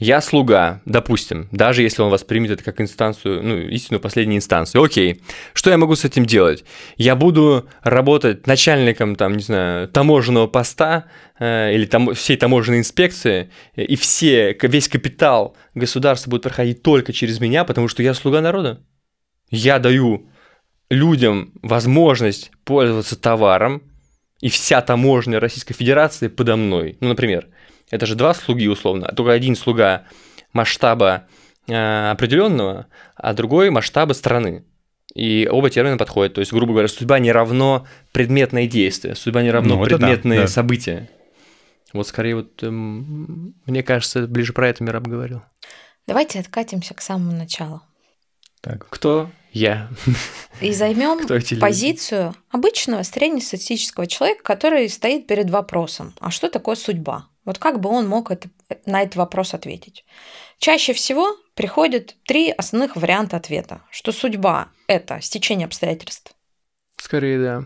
Я 0.00 0.22
слуга, 0.22 0.80
допустим, 0.86 1.46
даже 1.52 1.82
если 1.82 2.00
он 2.00 2.08
воспримет 2.08 2.50
это 2.50 2.64
как 2.64 2.80
инстанцию, 2.80 3.42
ну, 3.42 3.58
истинную 3.58 4.00
последнюю 4.00 4.38
инстанцию. 4.38 4.82
Окей, 4.82 5.20
что 5.52 5.68
я 5.68 5.76
могу 5.76 5.94
с 5.94 6.06
этим 6.06 6.24
делать? 6.24 6.64
Я 6.96 7.16
буду 7.16 7.68
работать 7.82 8.46
начальником, 8.46 9.14
там, 9.14 9.36
не 9.36 9.42
знаю, 9.42 9.88
таможенного 9.88 10.46
поста 10.46 11.04
э, 11.38 11.74
или 11.74 11.84
там, 11.84 12.14
всей 12.14 12.38
таможенной 12.38 12.78
инспекции, 12.78 13.50
и 13.76 13.94
все, 13.94 14.56
весь 14.62 14.88
капитал 14.88 15.54
государства 15.74 16.30
будет 16.30 16.44
проходить 16.44 16.82
только 16.82 17.12
через 17.12 17.38
меня, 17.38 17.64
потому 17.64 17.86
что 17.86 18.02
я 18.02 18.14
слуга 18.14 18.40
народа. 18.40 18.80
Я 19.50 19.78
даю 19.78 20.30
людям 20.88 21.52
возможность 21.60 22.52
пользоваться 22.64 23.20
товаром, 23.20 23.82
и 24.40 24.48
вся 24.48 24.80
таможня 24.80 25.38
Российской 25.40 25.74
Федерации 25.74 26.28
подо 26.28 26.56
мной. 26.56 26.96
Ну, 27.00 27.08
например, 27.08 27.48
это 27.90 28.06
же 28.06 28.14
два 28.14 28.34
слуги 28.34 28.68
условно, 28.68 29.12
только 29.14 29.32
один 29.32 29.56
слуга 29.56 30.04
масштаба 30.52 31.26
э, 31.66 32.10
определенного, 32.10 32.86
а 33.16 33.34
другой 33.34 33.70
масштаба 33.70 34.12
страны. 34.12 34.64
И 35.14 35.48
оба 35.50 35.70
термина 35.70 35.96
подходят. 35.96 36.34
То 36.34 36.40
есть, 36.40 36.52
грубо 36.52 36.72
говоря, 36.72 36.88
судьба 36.88 37.18
не 37.18 37.32
равно 37.32 37.86
предметное 38.12 38.66
действие, 38.66 39.16
судьба 39.16 39.42
не 39.42 39.50
равно 39.50 39.76
ну, 39.76 39.84
предметные 39.84 40.40
да, 40.40 40.46
да. 40.46 40.48
события. 40.48 41.10
Вот 41.92 42.06
скорее 42.06 42.36
вот, 42.36 42.62
эм, 42.62 43.54
мне 43.66 43.82
кажется, 43.82 44.28
ближе 44.28 44.52
про 44.52 44.68
это 44.68 44.84
Мираб 44.84 45.08
говорил. 45.08 45.42
Давайте 46.06 46.38
откатимся 46.38 46.94
к 46.94 47.00
самому 47.00 47.32
началу. 47.32 47.82
Так, 48.60 48.86
кто 48.88 49.30
я? 49.52 49.88
И 50.60 50.72
займем 50.72 51.26
позицию 51.58 52.34
обычного 52.50 53.02
среднестатистического 53.02 54.06
человека, 54.06 54.42
который 54.44 54.88
стоит 54.88 55.26
перед 55.26 55.50
вопросом, 55.50 56.14
а 56.20 56.30
что 56.30 56.48
такое 56.48 56.76
судьба? 56.76 57.26
Вот 57.50 57.58
как 57.58 57.80
бы 57.80 57.90
он 57.90 58.06
мог 58.06 58.30
это, 58.30 58.48
на 58.86 59.02
этот 59.02 59.16
вопрос 59.16 59.54
ответить? 59.54 60.04
Чаще 60.58 60.92
всего 60.92 61.36
приходит 61.54 62.14
три 62.24 62.52
основных 62.52 62.94
варианта 62.94 63.38
ответа, 63.38 63.80
что 63.90 64.12
судьба– 64.12 64.68
это 64.86 65.20
стечение 65.20 65.66
обстоятельств. 65.66 66.32
Скорее, 66.96 67.40
да. 67.40 67.64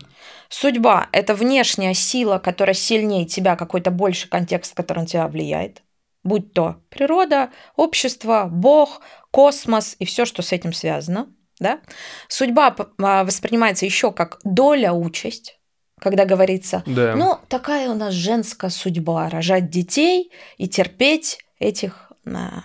Судьба– 0.48 1.10
это 1.12 1.34
внешняя 1.34 1.92
сила, 1.92 2.38
которая 2.38 2.72
сильнее 2.72 3.26
тебя, 3.26 3.56
какой-то 3.56 3.90
больший 3.90 4.30
контекст, 4.30 4.74
который 4.74 5.00
на 5.00 5.06
тебя 5.06 5.28
влияет. 5.28 5.82
Будь 6.22 6.54
то 6.54 6.76
природа, 6.88 7.50
общество, 7.76 8.48
Бог, 8.50 9.02
космос 9.30 9.96
и 9.98 10.06
все, 10.06 10.24
что 10.24 10.40
с 10.40 10.52
этим 10.52 10.72
связано. 10.72 11.28
Да? 11.60 11.80
Судьба 12.28 12.74
а, 13.02 13.24
воспринимается 13.24 13.84
еще 13.84 14.12
как 14.12 14.38
доля, 14.44 14.94
участь, 14.94 15.60
когда 16.04 16.26
говорится, 16.26 16.82
Да. 16.86 17.16
ну, 17.16 17.38
такая 17.48 17.88
у 17.90 17.94
нас 17.94 18.12
женская 18.12 18.70
судьба, 18.70 19.30
рожать 19.30 19.70
детей 19.70 20.30
и 20.58 20.68
терпеть 20.68 21.38
этих 21.58 22.12
а, 22.26 22.62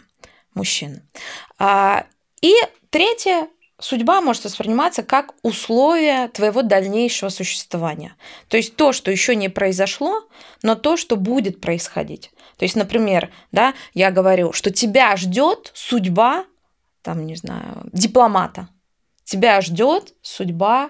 мужчин. 0.53 1.03
А, 1.57 2.05
и 2.41 2.53
третье, 2.89 3.47
судьба 3.79 4.19
может 4.19 4.43
восприниматься 4.43 5.03
как 5.03 5.33
условие 5.41 6.27
твоего 6.27 6.63
дальнейшего 6.63 7.29
существования. 7.29 8.15
То 8.49 8.57
есть 8.57 8.75
то, 8.75 8.91
что 8.91 9.09
еще 9.09 9.37
не 9.37 9.47
произошло, 9.47 10.27
но 10.61 10.75
то, 10.75 10.97
что 10.97 11.15
будет 11.15 11.61
происходить. 11.61 12.31
То 12.57 12.65
есть, 12.65 12.75
например, 12.75 13.31
да, 13.53 13.73
я 13.93 14.11
говорю, 14.11 14.51
что 14.51 14.69
тебя 14.69 15.15
ждет 15.15 15.71
судьба, 15.73 16.43
там, 17.03 17.25
не 17.25 17.37
знаю, 17.37 17.89
дипломата. 17.93 18.67
Тебя 19.23 19.61
ждет 19.61 20.13
судьба 20.21 20.89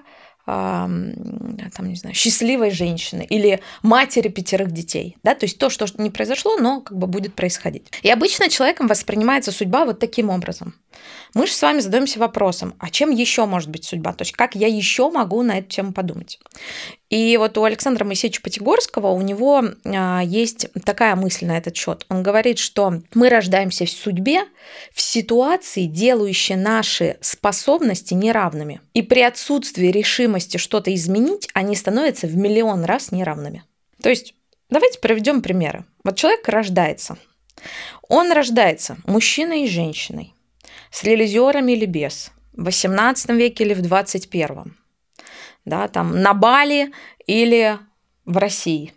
там, 0.50 1.88
не 1.88 1.96
знаю, 1.96 2.16
счастливой 2.16 2.72
женщины 2.72 3.26
или 3.30 3.60
матери 3.84 4.30
пятерых 4.30 4.72
детей. 4.72 5.18
Да? 5.24 5.36
То 5.36 5.46
есть 5.46 5.58
то, 5.58 5.70
что 5.70 5.86
не 5.98 6.10
произошло, 6.10 6.58
но 6.58 6.82
как 6.82 6.98
бы 6.98 7.08
будет 7.08 7.34
происходить. 7.36 7.88
И 8.02 8.10
обычно 8.10 8.50
человеком 8.50 8.88
воспринимается 8.88 9.52
судьба 9.52 9.86
вот 9.86 10.00
таким 10.00 10.30
образом. 10.30 10.74
Мы 11.34 11.46
же 11.46 11.54
с 11.54 11.62
вами 11.62 11.80
задаемся 11.80 12.20
вопросом, 12.20 12.74
а 12.80 12.90
чем 12.90 13.12
еще 13.12 13.46
может 13.46 13.70
быть 13.70 13.86
судьба? 13.86 14.14
То 14.14 14.24
есть 14.24 14.34
как 14.34 14.56
я 14.56 14.68
еще 14.68 15.12
могу 15.12 15.42
на 15.44 15.60
эту 15.60 15.70
тему 15.70 15.94
подумать? 15.94 16.40
И 17.10 17.38
вот 17.38 17.58
у 17.58 17.64
Александра 17.64 18.04
Моисеевича 18.04 18.42
Потигорского 18.42 19.08
у 19.08 19.22
него 19.22 19.64
а, 19.86 20.22
есть 20.24 20.68
такая 20.86 21.16
мысль 21.16 21.46
на 21.46 21.58
этот 21.58 21.76
счет. 21.76 22.06
Он 22.10 22.24
говорит, 22.24 22.58
что 22.58 23.02
мы 23.14 23.30
рождаемся 23.30 23.86
в 23.86 23.90
судьбе, 23.90 24.42
в 24.94 25.02
ситуации, 25.02 25.86
делающей 25.86 26.56
наши 26.56 27.18
способности 27.22 28.14
неравными. 28.14 28.82
И 28.94 29.02
при 29.02 29.22
отсутствии 29.22 29.88
решимости 29.88 30.58
что-то 30.58 30.94
изменить, 30.94 31.48
они 31.54 31.76
становятся 31.76 32.28
в 32.28 32.36
миллион 32.36 32.84
раз 32.86 33.12
неравными. 33.12 33.64
То 34.02 34.10
есть 34.10 34.34
давайте 34.70 35.00
приведем 35.00 35.42
примеры. 35.42 35.86
Вот 36.04 36.16
человек 36.16 36.48
рождается. 36.48 37.18
Он 38.08 38.32
рождается 38.32 38.98
мужчиной 39.06 39.64
и 39.64 39.68
женщиной, 39.68 40.34
с 40.92 41.04
релизерами 41.04 41.74
или 41.74 41.86
без, 41.86 42.32
в 42.54 42.66
18 42.66 43.30
веке 43.32 43.64
или 43.64 43.74
в 43.74 43.82
21 43.82 44.76
да, 45.66 45.88
там 45.88 46.22
на 46.22 46.34
Бали 46.34 46.92
или 47.26 47.78
в 48.26 48.38
России. 48.38 48.94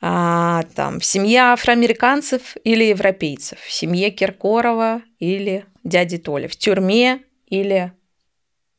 А, 0.00 0.62
там, 0.74 1.00
в 1.00 1.04
семье 1.04 1.40
афроамериканцев 1.40 2.56
или 2.62 2.84
европейцев, 2.84 3.58
в 3.58 3.72
семье 3.72 4.10
Киркорова 4.10 5.02
или 5.18 5.64
дяди 5.82 6.18
Толи, 6.18 6.46
в 6.46 6.56
тюрьме 6.56 7.24
или 7.46 7.92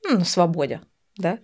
ну, 0.05 0.19
на 0.19 0.25
свободе. 0.25 0.81
Да? 1.19 1.38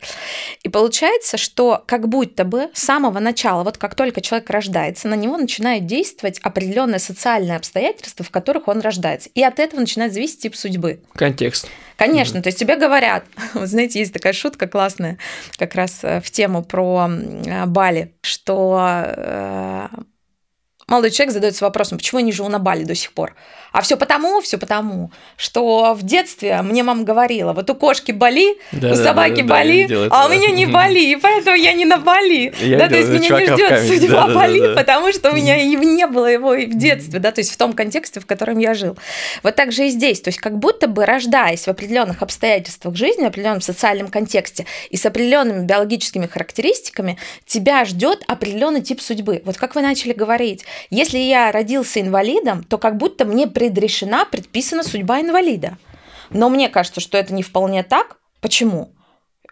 И 0.64 0.70
получается, 0.70 1.38
что 1.38 1.84
как 1.86 2.08
будто 2.08 2.46
бы 2.46 2.70
с 2.74 2.82
самого 2.82 3.20
начала, 3.20 3.64
вот 3.64 3.78
как 3.78 3.94
только 3.94 4.22
человек 4.22 4.50
рождается, 4.50 5.10
на 5.10 5.16
него 5.16 5.38
начинает 5.38 5.86
действовать 5.86 6.40
определенные 6.40 7.00
социальные 7.00 7.58
обстоятельства, 7.58 8.24
в 8.24 8.32
которых 8.32 8.70
он 8.70 8.80
рождается. 8.80 9.30
И 9.36 9.44
от 9.44 9.60
этого 9.60 9.82
начинает 9.82 10.14
зависеть 10.14 10.40
тип 10.40 10.56
судьбы. 10.56 11.02
Контекст. 11.14 11.68
Конечно, 11.98 12.42
то 12.42 12.48
есть 12.48 12.60
тебе 12.60 12.78
говорят, 12.78 13.26
знаете, 13.54 14.00
есть 14.00 14.14
такая 14.14 14.34
шутка 14.34 14.68
классная, 14.68 15.18
как 15.58 15.76
раз 15.76 16.00
э, 16.04 16.22
в 16.22 16.32
тему 16.32 16.64
про 16.64 17.10
э, 17.10 17.66
Бали, 17.66 18.14
что 18.22 18.80
э, 18.82 19.88
молодой 20.88 21.12
человек 21.12 21.34
задается 21.34 21.66
вопросом, 21.66 21.98
почему 21.98 22.20
я 22.20 22.26
не 22.26 22.32
живу 22.32 22.50
на 22.50 22.60
Бали 22.60 22.84
до 22.84 22.96
сих 22.96 23.12
пор? 23.12 23.36
А 23.72 23.82
все 23.82 23.98
потому, 23.98 24.40
все 24.40 24.58
потому, 24.58 25.12
что 25.36 25.94
в 25.96 26.04
детстве 26.04 26.62
мне 26.62 26.82
мама 26.82 27.04
говорила, 27.04 27.52
вот 27.52 27.70
у 27.70 27.76
кошки 27.76 28.14
Бали, 28.14 28.58
Да, 28.72 28.94
у 28.94 28.96
да, 28.96 29.04
собаки 29.04 29.42
да, 29.42 29.42
да, 29.42 29.48
Бали, 29.48 29.84
это, 29.84 30.08
а 30.12 30.26
у 30.26 30.30
да. 30.30 30.36
меня 30.36 30.52
не. 30.52 30.66
Бали, 30.66 31.00
и 31.00 31.16
поэтому 31.18 31.58
я 31.58 31.74
не 31.74 31.86
на 31.86 31.98
Бали. 31.98 32.54
Я 32.62 32.78
да, 32.78 32.88
то 32.88 32.96
есть 32.96 33.10
меня 33.10 33.38
не 33.38 33.46
ждет 33.46 33.82
судьба 33.82 34.22
да, 34.22 34.28
да, 34.28 34.34
Бали, 34.34 34.60
да, 34.62 34.68
да. 34.70 34.76
потому 34.76 35.12
что 35.12 35.32
у 35.32 35.36
меня 35.36 35.58
и 35.58 35.76
не 35.76 36.08
было 36.08 36.28
его 36.28 36.54
и 36.54 36.66
в 36.66 36.78
детстве, 36.78 37.20
да, 37.20 37.32
то 37.32 37.42
есть 37.42 37.52
в 37.52 37.58
том 37.58 37.74
контексте, 37.74 38.20
в 38.20 38.26
котором 38.26 38.60
я 38.60 38.74
жил. 38.74 38.98
Вот 39.44 39.56
так 39.56 39.72
же 39.72 39.88
и 39.88 39.90
здесь, 39.90 40.22
то 40.22 40.30
есть 40.30 40.40
как 40.40 40.58
будто 40.58 40.88
бы 40.88 41.06
рождаясь 41.06 41.66
в 41.66 41.68
определенных 41.68 42.22
обстоятельствах 42.22 42.96
жизни, 42.96 43.24
в 43.24 43.28
определенном 43.28 43.62
социальном 43.62 44.08
контексте 44.08 44.66
и 44.90 44.96
с 44.96 45.06
определенными 45.06 45.66
биологическими 45.66 46.28
характеристиками, 46.28 47.18
тебя 47.46 47.84
ждет 47.84 48.24
определенный 48.28 48.82
тип 48.82 49.02
судьбы. 49.02 49.42
Вот 49.46 49.58
как 49.58 49.76
вы 49.76 49.82
начали 49.82 50.14
говорить, 50.14 50.66
если 50.90 51.18
я 51.18 51.52
родился 51.52 52.02
инвалидом, 52.02 52.64
то 52.64 52.78
как 52.78 52.98
будто 52.98 53.26
мне 53.26 53.48
предрешена, 53.48 54.26
предписана 54.26 54.84
судьба 54.84 55.22
инвалида. 55.22 55.78
Но 56.30 56.50
мне 56.50 56.70
кажется, 56.70 57.02
что 57.02 57.18
это 57.18 57.34
не 57.34 57.44
вполне 57.44 57.84
так. 57.84 58.18
Почему? 58.42 58.94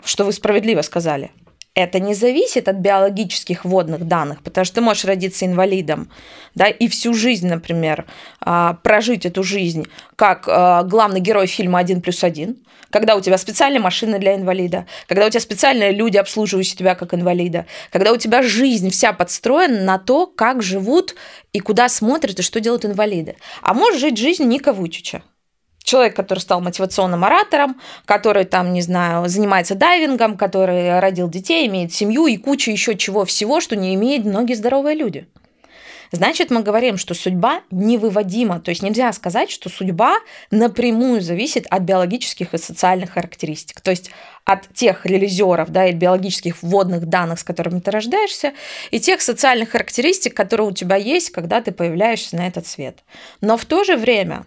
Что 0.04 0.26
вы 0.26 0.34
справедливо 0.34 0.82
сказали. 0.82 1.32
Это 1.76 2.00
не 2.00 2.14
зависит 2.14 2.68
от 2.68 2.76
биологических 2.76 3.66
водных 3.66 4.08
данных, 4.08 4.44
потому 4.44 4.64
что 4.64 4.76
ты 4.76 4.82
можешь 4.82 5.06
родиться 5.06 5.46
инвалидом, 5.46 6.12
да, 6.54 6.68
и 6.68 6.88
всю 6.88 7.16
жизнь, 7.16 7.48
например, 7.48 8.06
а, 8.42 8.76
прожить 8.84 9.26
эту 9.26 9.42
жизнь 9.44 9.88
как 10.16 10.48
а, 10.48 10.84
главный 10.84 11.20
герой 11.20 11.48
фильма 11.48 11.80
«Один 11.80 12.02
плюс 12.02 12.24
один», 12.24 12.58
когда 12.92 13.16
у 13.16 13.22
тебя 13.22 13.40
специальная 13.40 13.80
машина 13.80 14.20
для 14.20 14.36
инвалида, 14.36 14.86
когда 15.08 15.26
у 15.26 15.30
тебя 15.32 15.40
специальные 15.40 15.94
люди, 15.94 16.18
обслуживающие 16.18 16.78
тебя 16.78 16.94
как 16.94 17.16
инвалида, 17.16 17.66
когда 17.92 18.12
у 18.12 18.18
тебя 18.18 18.44
жизнь 18.44 18.92
вся 18.92 19.12
подстроена 19.12 19.82
на 19.82 19.98
то, 19.98 20.28
как 20.28 20.62
живут 20.62 21.16
и 21.54 21.60
куда 21.60 21.90
смотрят 21.90 22.38
и 22.38 22.44
что 22.44 22.60
делают 22.60 22.86
инвалиды. 22.86 23.36
А 23.64 23.74
можешь 23.74 24.00
жить 24.00 24.20
жизнь 24.20 24.44
Ника 24.44 24.74
Вучича, 24.74 25.24
человек, 25.84 26.16
который 26.16 26.40
стал 26.40 26.62
мотивационным 26.62 27.24
оратором, 27.24 27.80
который 28.06 28.46
там, 28.46 28.74
не 28.74 28.82
знаю, 28.82 29.28
занимается 29.28 29.76
дайвингом, 29.76 30.38
который 30.38 31.00
родил 31.00 31.30
детей, 31.30 31.68
имеет 31.68 31.94
семью 31.94 32.26
и 32.28 32.38
кучу 32.38 32.72
еще 32.72 32.98
чего 32.98 33.26
всего, 33.26 33.60
что 33.60 33.76
не 33.76 33.94
имеют 33.96 34.26
многие 34.26 34.56
здоровые 34.56 34.96
люди. 34.96 35.28
Значит, 36.14 36.52
мы 36.52 36.62
говорим, 36.62 36.98
что 37.00 37.16
судьба 37.16 37.64
невыводима. 37.72 38.60
То 38.60 38.70
есть 38.70 38.84
нельзя 38.84 39.12
сказать, 39.14 39.50
что 39.50 39.68
судьба 39.70 40.18
напрямую 40.52 41.22
зависит 41.22 41.66
от 41.72 41.82
биологических 41.82 42.54
и 42.54 42.58
социальных 42.60 43.14
характеристик. 43.14 43.82
То 43.82 43.90
есть 43.90 44.12
от 44.46 44.72
тех 44.76 45.08
релизеров, 45.08 45.72
да, 45.72 45.88
и 45.88 45.92
биологических 45.92 46.62
вводных 46.62 47.08
данных, 47.08 47.40
с 47.40 47.44
которыми 47.44 47.80
ты 47.80 47.90
рождаешься, 47.90 48.54
и 48.92 49.00
тех 49.00 49.22
социальных 49.22 49.72
характеристик, 49.72 50.36
которые 50.36 50.68
у 50.68 50.72
тебя 50.72 50.98
есть, 50.98 51.32
когда 51.32 51.62
ты 51.62 51.72
появляешься 51.72 52.36
на 52.36 52.46
этот 52.46 52.68
свет. 52.68 53.00
Но 53.42 53.58
в 53.58 53.66
то 53.66 53.84
же 53.84 53.98
время 53.98 54.46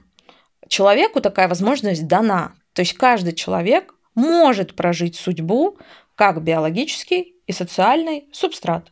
человеку 0.68 1.20
такая 1.20 1.48
возможность 1.48 2.06
дана. 2.06 2.52
То 2.72 2.82
есть 2.82 2.94
каждый 2.94 3.32
человек 3.32 3.94
может 4.14 4.74
прожить 4.74 5.16
судьбу 5.16 5.78
как 6.14 6.42
биологический 6.42 7.36
и 7.46 7.52
социальный 7.52 8.28
субстрат. 8.32 8.90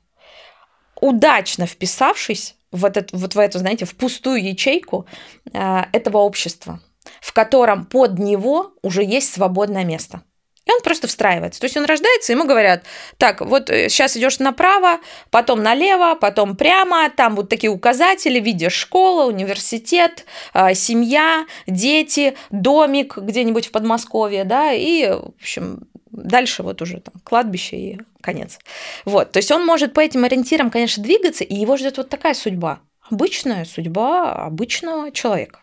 Удачно 1.01 1.67
вписавшись 1.67 2.57
в, 2.71 2.85
этот, 2.85 3.13
вот 3.13 3.35
в 3.35 3.39
эту, 3.39 3.59
знаете, 3.59 3.85
в 3.85 3.95
пустую 3.97 4.45
ячейку 4.45 5.07
э, 5.53 5.83
этого 5.93 6.19
общества, 6.19 6.81
в 7.21 7.33
котором 7.33 7.87
под 7.87 8.19
него 8.19 8.75
уже 8.83 9.03
есть 9.05 9.33
свободное 9.33 9.85
место. 9.85 10.23
И 10.67 10.73
он 10.73 10.81
просто 10.81 11.07
встраивается. 11.09 11.61
То 11.61 11.67
есть 11.67 11.77
он 11.77 11.85
рождается, 11.85 12.33
ему 12.33 12.47
говорят, 12.47 12.85
так, 13.19 13.43
вот 13.43 13.69
сейчас 13.69 14.17
идешь 14.17 14.39
направо, 14.39 15.01
потом 15.31 15.63
налево, 15.63 16.15
потом 16.15 16.57
прямо, 16.57 17.11
там 17.11 17.37
вот 17.37 17.51
такие 17.51 17.71
указатели, 17.71 18.41
видишь 18.41 18.73
школа, 18.73 19.27
университет, 19.27 20.25
э, 20.55 20.75
семья, 20.75 21.47
дети, 21.67 22.37
домик 22.51 23.19
где-нибудь 23.19 23.67
в 23.67 23.71
Подмосковье, 23.73 24.45
да, 24.45 24.73
и, 24.73 25.07
в 25.09 25.35
общем, 25.39 25.81
дальше 26.11 26.63
вот 26.63 26.81
уже 26.81 27.01
там 27.01 27.15
кладбище 27.25 27.77
и 27.77 28.01
конец. 28.23 28.59
Вот, 29.05 29.33
то 29.33 29.39
есть 29.39 29.51
он 29.51 29.67
может 29.67 29.93
по 29.93 30.01
этим 30.01 30.25
ориентирам, 30.25 30.71
конечно, 30.71 31.03
двигаться, 31.03 31.45
и 31.45 31.55
его 31.55 31.77
ждет 31.77 31.99
вот 31.99 32.09
такая 32.09 32.33
судьба. 32.33 32.81
Обычная 33.11 33.67
судьба 33.67 34.33
обычного 34.33 35.13
человека. 35.13 35.61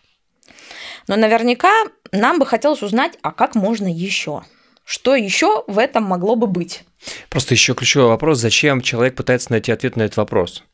Но 1.07 1.15
наверняка 1.15 1.71
нам 2.11 2.37
бы 2.37 2.45
хотелось 2.45 2.83
узнать, 2.83 3.17
а 3.23 3.31
как 3.31 3.55
можно 3.55 3.87
еще? 3.87 4.43
Что 4.91 5.15
еще 5.15 5.63
в 5.67 5.77
этом 5.77 6.03
могло 6.03 6.35
бы 6.35 6.47
быть? 6.47 6.83
Просто 7.29 7.53
еще 7.53 7.73
ключевой 7.73 8.09
вопрос, 8.09 8.39
зачем 8.39 8.81
человек 8.81 9.15
пытается 9.15 9.49
найти 9.53 9.71
ответ 9.71 9.95
на 9.95 10.01
этот 10.01 10.17
вопрос? 10.17 10.65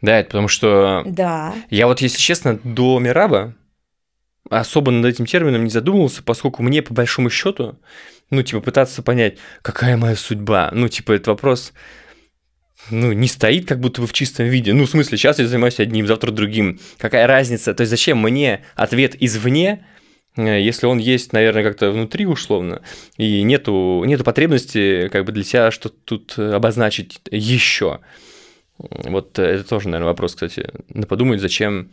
Да, 0.00 0.18
это 0.18 0.28
потому 0.30 0.48
что 0.48 1.02
Да. 1.04 1.52
я 1.68 1.86
вот, 1.86 2.00
если 2.00 2.18
честно, 2.18 2.58
до 2.64 2.98
Мираба 2.98 3.54
особо 4.48 4.90
над 4.92 5.04
этим 5.04 5.26
термином 5.26 5.64
не 5.64 5.70
задумывался, 5.70 6.22
поскольку 6.22 6.62
мне, 6.62 6.80
по 6.80 6.94
большому 6.94 7.28
счету, 7.28 7.76
ну, 8.30 8.42
типа, 8.42 8.62
пытаться 8.62 9.02
понять, 9.02 9.36
какая 9.60 9.98
моя 9.98 10.16
судьба. 10.16 10.70
Ну, 10.72 10.88
типа, 10.88 11.12
этот 11.12 11.26
вопрос, 11.26 11.74
ну, 12.88 13.12
не 13.12 13.28
стоит 13.28 13.68
как 13.68 13.78
будто 13.78 14.00
бы 14.00 14.06
в 14.06 14.14
чистом 14.14 14.46
виде. 14.46 14.72
Ну, 14.72 14.86
в 14.86 14.90
смысле, 14.90 15.18
сейчас 15.18 15.38
я 15.38 15.46
занимаюсь 15.46 15.80
одним, 15.80 16.06
завтра 16.06 16.30
другим. 16.30 16.80
Какая 16.96 17.26
разница? 17.26 17.74
То 17.74 17.82
есть, 17.82 17.90
зачем 17.90 18.22
мне 18.22 18.64
ответ 18.74 19.16
извне, 19.22 19.84
если 20.36 20.86
он 20.86 20.98
есть, 20.98 21.32
наверное, 21.32 21.64
как-то 21.64 21.90
внутри 21.90 22.26
условно, 22.26 22.82
и 23.16 23.42
нету, 23.42 24.02
нету 24.06 24.24
потребности 24.24 25.08
как 25.08 25.24
бы 25.24 25.32
для 25.32 25.44
себя 25.44 25.70
что-то 25.70 25.96
тут 26.04 26.38
обозначить 26.38 27.20
еще. 27.30 28.00
Вот 28.78 29.38
это 29.38 29.64
тоже, 29.64 29.88
наверное, 29.88 30.10
вопрос, 30.10 30.34
кстати, 30.34 30.70
надо 30.88 31.06
подумать, 31.06 31.40
зачем 31.40 31.90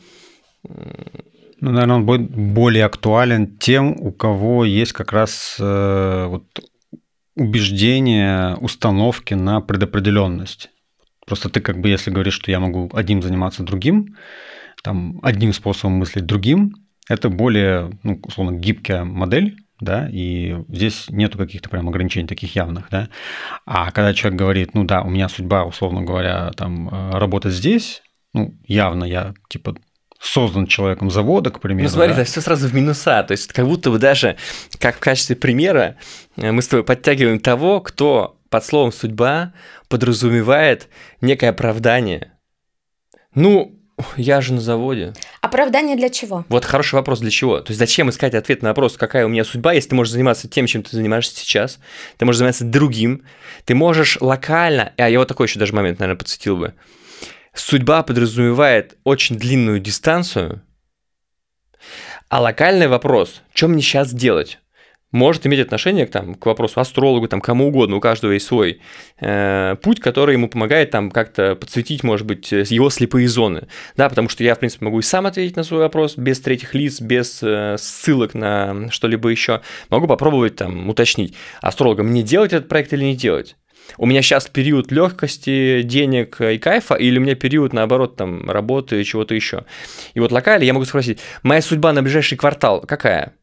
ну, 1.59 1.71
наверное, 1.71 1.95
он 1.97 2.05
будет 2.05 2.29
более 2.29 2.85
актуален 2.85 3.57
тем, 3.57 3.95
у 3.99 4.11
кого 4.11 4.63
есть 4.63 4.93
как 4.93 5.11
раз 5.11 5.57
э, 5.59 6.25
вот, 6.27 6.43
убеждения, 7.35 8.55
установки 8.61 9.33
на 9.33 9.61
предопределенность. 9.61 10.69
Просто 11.25 11.49
ты 11.49 11.59
как 11.59 11.79
бы, 11.79 11.89
если 11.89 12.11
говоришь, 12.11 12.35
что 12.35 12.51
я 12.51 12.59
могу 12.59 12.89
одним 12.93 13.21
заниматься 13.21 13.63
другим, 13.63 14.15
там, 14.83 15.19
одним 15.23 15.51
способом 15.51 15.93
мыслить 15.93 16.25
другим, 16.25 16.75
это 17.09 17.29
более, 17.29 17.91
ну, 18.03 18.19
условно, 18.23 18.57
гибкая 18.57 19.03
модель, 19.03 19.57
да, 19.79 20.09
и 20.11 20.57
здесь 20.69 21.05
нету 21.09 21.37
каких-то 21.37 21.69
прям 21.69 21.87
ограничений 21.87 22.27
таких 22.27 22.55
явных, 22.55 22.89
да. 22.89 23.09
А 23.65 23.91
когда 23.91 24.13
человек 24.13 24.39
говорит, 24.39 24.73
ну 24.73 24.83
да, 24.83 25.01
у 25.01 25.09
меня 25.09 25.29
судьба, 25.29 25.65
условно 25.65 26.01
говоря, 26.01 26.51
там, 26.55 26.89
э, 26.89 27.11
работать 27.17 27.53
здесь, 27.53 28.01
ну, 28.33 28.55
явно 28.65 29.03
я, 29.03 29.33
типа, 29.49 29.75
создан 30.19 30.65
человеком 30.65 31.11
завода, 31.11 31.51
к 31.51 31.59
примеру. 31.59 31.87
Ну 31.87 31.93
смотри, 31.93 32.13
да? 32.13 32.21
это 32.21 32.29
все 32.29 32.41
сразу 32.41 32.67
в 32.67 32.73
минуса. 32.73 33.23
То 33.23 33.33
есть 33.33 33.53
как 33.53 33.65
будто 33.65 33.91
бы 33.91 33.99
даже, 33.99 34.35
как 34.79 34.95
в 34.95 34.99
качестве 34.99 35.35
примера, 35.35 35.95
э, 36.37 36.51
мы 36.51 36.61
с 36.61 36.67
тобой 36.67 36.83
подтягиваем 36.83 37.39
того, 37.39 37.81
кто 37.81 38.39
под 38.49 38.65
словом 38.65 38.91
«судьба» 38.91 39.53
подразумевает 39.89 40.89
некое 41.21 41.49
оправдание. 41.49 42.31
Ну, 43.35 43.76
я 44.15 44.41
же 44.41 44.53
на 44.53 44.61
заводе. 44.61 45.13
Оправдание 45.41 45.95
для 45.95 46.09
чего? 46.09 46.45
Вот 46.49 46.65
хороший 46.65 46.95
вопрос, 46.95 47.19
для 47.19 47.31
чего? 47.31 47.59
То 47.61 47.71
есть 47.71 47.79
зачем 47.79 48.09
искать 48.09 48.35
ответ 48.35 48.61
на 48.61 48.69
вопрос, 48.69 48.97
какая 48.97 49.25
у 49.25 49.29
меня 49.29 49.43
судьба, 49.43 49.73
если 49.73 49.89
ты 49.89 49.95
можешь 49.95 50.13
заниматься 50.13 50.47
тем, 50.47 50.67
чем 50.67 50.83
ты 50.83 50.95
занимаешься 50.95 51.35
сейчас, 51.35 51.79
ты 52.17 52.25
можешь 52.25 52.39
заниматься 52.39 52.65
другим, 52.65 53.23
ты 53.65 53.75
можешь 53.75 54.17
локально, 54.21 54.93
а 54.97 55.09
я 55.09 55.19
вот 55.19 55.27
такой 55.27 55.47
еще 55.47 55.59
даже 55.59 55.73
момент, 55.73 55.99
наверное, 55.99 56.19
подсветил 56.19 56.57
бы, 56.57 56.73
судьба 57.53 58.03
подразумевает 58.03 58.97
очень 59.03 59.37
длинную 59.37 59.79
дистанцию, 59.79 60.61
а 62.29 62.41
локальный 62.41 62.87
вопрос, 62.87 63.41
что 63.53 63.67
мне 63.67 63.81
сейчас 63.81 64.13
делать, 64.13 64.59
может 65.11 65.45
иметь 65.47 65.59
отношение 65.59 66.05
к, 66.05 66.11
там, 66.11 66.35
к 66.35 66.45
вопросу 66.45 66.79
астрологу, 66.79 67.27
там, 67.27 67.41
кому 67.41 67.67
угодно, 67.67 67.95
у 67.95 68.01
каждого 68.01 68.31
есть 68.31 68.45
свой 68.45 68.81
э, 69.19 69.75
путь, 69.81 69.99
который 69.99 70.33
ему 70.33 70.49
помогает 70.49 70.91
там 70.91 71.11
как-то 71.11 71.55
подсветить, 71.55 72.03
может 72.03 72.25
быть, 72.25 72.51
его 72.51 72.89
слепые 72.89 73.27
зоны, 73.27 73.67
да, 73.95 74.09
потому 74.09 74.29
что 74.29 74.43
я, 74.43 74.55
в 74.55 74.59
принципе, 74.59 74.85
могу 74.85 74.99
и 74.99 75.03
сам 75.03 75.25
ответить 75.25 75.55
на 75.55 75.63
свой 75.63 75.79
вопрос 75.79 76.17
без 76.17 76.39
третьих 76.41 76.73
лиц, 76.73 76.99
без 76.99 77.41
э, 77.41 77.77
ссылок 77.79 78.33
на 78.33 78.89
что-либо 78.91 79.29
еще, 79.29 79.61
могу 79.89 80.07
попробовать 80.07 80.55
там 80.57 80.89
уточнить 80.89 81.35
астролога, 81.61 82.03
мне 82.03 82.23
делать 82.23 82.53
этот 82.53 82.67
проект 82.67 82.91
или 82.93 83.05
не 83.05 83.15
делать, 83.15 83.55
у 83.97 84.05
меня 84.05 84.21
сейчас 84.21 84.47
период 84.47 84.91
легкости, 84.91 85.81
денег 85.83 86.41
и 86.41 86.57
кайфа, 86.57 86.95
или 86.95 87.17
у 87.17 87.21
меня 87.21 87.35
период, 87.35 87.71
наоборот, 87.71 88.17
там, 88.17 88.49
работы 88.49 88.99
и 88.99 89.05
чего-то 89.05 89.33
еще. 89.33 89.65
И 90.13 90.19
вот 90.19 90.31
локально 90.31 90.63
я 90.65 90.73
могу 90.73 90.85
спросить, 90.85 91.19
моя 91.43 91.61
судьба 91.61 91.93
на 91.93 92.01
ближайший 92.01 92.37
квартал 92.37 92.81
какая? 92.81 93.33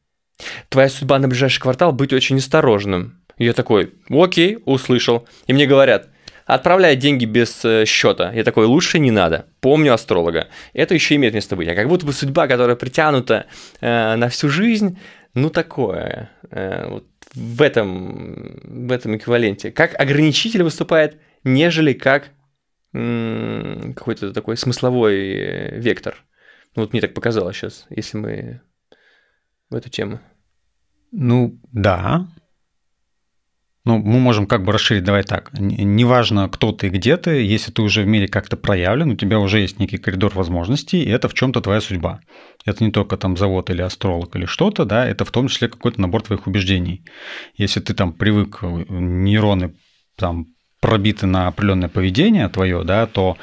Твоя 0.69 0.88
судьба 0.88 1.19
на 1.19 1.29
ближайший 1.29 1.61
квартал 1.61 1.93
быть 1.93 2.12
очень 2.12 2.38
осторожным. 2.38 3.21
Я 3.37 3.53
такой, 3.53 3.95
окей, 4.09 4.59
услышал. 4.64 5.26
И 5.47 5.53
мне 5.53 5.67
говорят, 5.67 6.09
отправляй 6.47 6.97
деньги 6.97 7.25
без 7.25 7.64
э, 7.64 7.85
счета. 7.85 8.33
Я 8.33 8.45
такой, 8.45 8.67
лучше 8.67 8.99
не 8.99 9.11
надо. 9.11 9.47
Помню 9.61 9.93
астролога. 9.93 10.49
Это 10.73 10.95
еще 10.95 11.17
имеет 11.17 11.35
место 11.35 11.57
быть. 11.57 11.69
А 11.69 11.75
как 11.75 11.88
будто 11.88 12.07
бы 12.07 12.12
судьба, 12.12 12.47
которая 12.47 12.76
притянута 12.76 13.47
э, 13.81 14.17
на 14.17 14.29
всю 14.29 14.49
жизнь, 14.49 14.99
ну 15.35 15.50
такое. 15.50 16.31
Э, 16.50 16.88
вот 16.88 17.07
в 17.35 17.62
этом, 17.62 18.61
в 18.62 18.93
этом 18.93 19.17
эквиваленте. 19.17 19.73
Как 19.73 19.99
ограничитель 19.99 20.62
выступает, 20.62 21.19
нежели 21.43 21.93
как 21.93 22.31
какой-то 22.93 24.33
такой 24.33 24.57
смысловой 24.57 25.35
э, 25.35 25.81
вектор. 25.81 26.14
Ну, 26.77 26.83
вот 26.83 26.92
мне 26.92 27.01
так 27.01 27.12
показалось 27.12 27.57
сейчас, 27.57 27.87
если 27.90 28.18
мы 28.18 28.61
в 29.74 29.76
эту 29.76 29.90
тему. 29.90 30.20
Ну, 31.12 31.58
да, 31.72 32.26
ну, 33.84 33.98
мы 33.98 34.18
можем 34.18 34.46
как 34.46 34.64
бы 34.64 34.72
расширить, 34.72 35.04
давай 35.04 35.24
так. 35.24 35.52
Неважно, 35.58 36.48
кто 36.48 36.72
ты 36.72 36.87
и 36.87 36.90
где 36.90 37.18
ты, 37.18 37.42
если 37.42 37.70
ты 37.70 37.82
уже 37.82 38.02
в 38.02 38.06
мире 38.06 38.28
как-то 38.28 38.56
проявлен, 38.56 39.10
у 39.10 39.14
тебя 39.14 39.38
уже 39.38 39.60
есть 39.60 39.78
некий 39.78 39.98
коридор 39.98 40.32
возможностей, 40.34 41.02
и 41.02 41.10
это 41.10 41.28
в 41.28 41.34
чем-то 41.34 41.60
твоя 41.60 41.82
судьба. 41.82 42.20
Это 42.64 42.82
не 42.82 42.90
только 42.90 43.18
там 43.18 43.37
завод 43.37 43.68
или 43.68 43.82
астролог 43.82 44.34
или 44.37 44.46
что-то, 44.46 44.87
да, 44.87 45.06
это 45.06 45.26
в 45.26 45.30
том 45.30 45.48
числе 45.48 45.68
какой-то 45.68 46.00
набор 46.00 46.22
твоих 46.22 46.46
убеждений. 46.46 47.04
Если 47.56 47.80
ты 47.80 47.92
там 47.92 48.14
привык, 48.14 48.60
э, 48.62 48.84
нейроны 48.88 49.74
там 50.16 50.46
пробиты 50.80 51.26
на 51.26 51.48
определенное 51.48 51.90
поведение 51.90 52.48
твое, 52.48 52.84
да, 52.84 53.06
то 53.06 53.37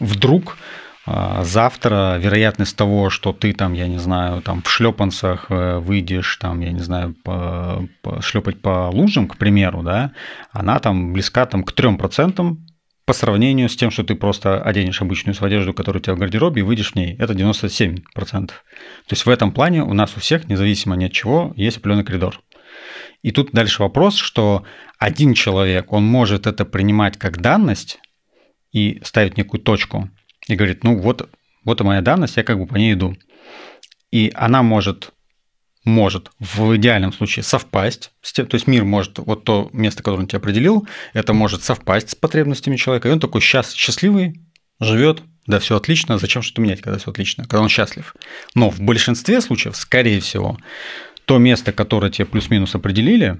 вдруг 0.00 0.58
завтра 1.06 2.16
вероятность 2.18 2.76
того, 2.76 3.10
что 3.10 3.32
ты 3.32 3.52
там, 3.52 3.74
я 3.74 3.86
не 3.86 3.98
знаю, 3.98 4.40
там 4.40 4.62
в 4.62 4.70
шлепанцах 4.70 5.46
э, 5.50 5.78
выйдешь, 5.78 6.36
там, 6.36 6.60
я 6.60 6.72
не 6.72 6.80
знаю, 6.80 7.14
по, 7.22 7.86
по, 8.00 8.22
шлепать 8.22 8.62
по 8.62 8.88
лужам, 8.90 9.28
к 9.28 9.36
примеру, 9.36 9.82
да, 9.82 10.12
она 10.50 10.78
там 10.78 11.12
близка 11.12 11.44
там, 11.44 11.62
к 11.62 11.72
3% 11.72 12.56
по 13.04 13.12
сравнению 13.12 13.68
с 13.68 13.76
тем, 13.76 13.90
что 13.90 14.02
ты 14.02 14.14
просто 14.14 14.62
оденешь 14.62 15.02
обычную 15.02 15.34
свою 15.34 15.52
одежду, 15.52 15.74
которая 15.74 16.00
у 16.00 16.02
тебя 16.02 16.14
в 16.14 16.18
гардеробе, 16.18 16.60
и 16.60 16.64
выйдешь 16.64 16.92
в 16.92 16.94
ней. 16.94 17.16
Это 17.18 17.34
97%. 17.34 18.00
То 18.46 18.54
есть 19.10 19.26
в 19.26 19.28
этом 19.28 19.52
плане 19.52 19.82
у 19.82 19.92
нас 19.92 20.16
у 20.16 20.20
всех, 20.20 20.48
независимо 20.48 20.96
ни 20.96 21.04
от 21.04 21.12
чего, 21.12 21.52
есть 21.54 21.76
определенный 21.76 22.04
коридор. 22.04 22.40
И 23.20 23.30
тут 23.30 23.50
дальше 23.52 23.82
вопрос, 23.82 24.16
что 24.16 24.64
один 24.98 25.34
человек, 25.34 25.92
он 25.92 26.06
может 26.06 26.46
это 26.46 26.64
принимать 26.64 27.18
как 27.18 27.42
данность 27.42 27.98
и 28.72 29.02
ставить 29.04 29.36
некую 29.36 29.60
точку– 29.60 30.08
и 30.48 30.54
говорит, 30.56 30.84
ну 30.84 30.98
вот, 30.98 31.28
вот 31.64 31.80
и 31.80 31.84
моя 31.84 32.00
данность, 32.00 32.36
я 32.36 32.42
как 32.42 32.58
бы 32.58 32.66
по 32.66 32.76
ней 32.76 32.92
иду. 32.94 33.16
И 34.10 34.30
она 34.34 34.62
может, 34.62 35.12
может 35.84 36.30
в 36.38 36.76
идеальном 36.76 37.12
случае 37.12 37.42
совпасть, 37.42 38.12
с 38.22 38.32
тем, 38.32 38.46
то 38.46 38.54
есть 38.54 38.66
мир 38.66 38.84
может, 38.84 39.18
вот 39.18 39.44
то 39.44 39.70
место, 39.72 40.02
которое 40.02 40.22
он 40.22 40.26
тебе 40.26 40.38
определил, 40.38 40.86
это 41.12 41.32
может 41.32 41.62
совпасть 41.62 42.10
с 42.10 42.14
потребностями 42.14 42.76
человека, 42.76 43.08
и 43.08 43.12
он 43.12 43.20
такой 43.20 43.40
счаст, 43.40 43.74
счастливый, 43.74 44.40
живет, 44.80 45.22
да, 45.46 45.58
все 45.58 45.76
отлично, 45.76 46.18
зачем 46.18 46.42
что-то 46.42 46.62
менять, 46.62 46.80
когда 46.80 46.98
все 46.98 47.10
отлично, 47.10 47.44
когда 47.44 47.60
он 47.60 47.68
счастлив. 47.68 48.14
Но 48.54 48.70
в 48.70 48.80
большинстве 48.80 49.40
случаев, 49.40 49.76
скорее 49.76 50.20
всего, 50.20 50.58
то 51.26 51.38
место, 51.38 51.72
которое 51.72 52.10
тебе 52.10 52.26
плюс-минус 52.26 52.74
определили, 52.74 53.38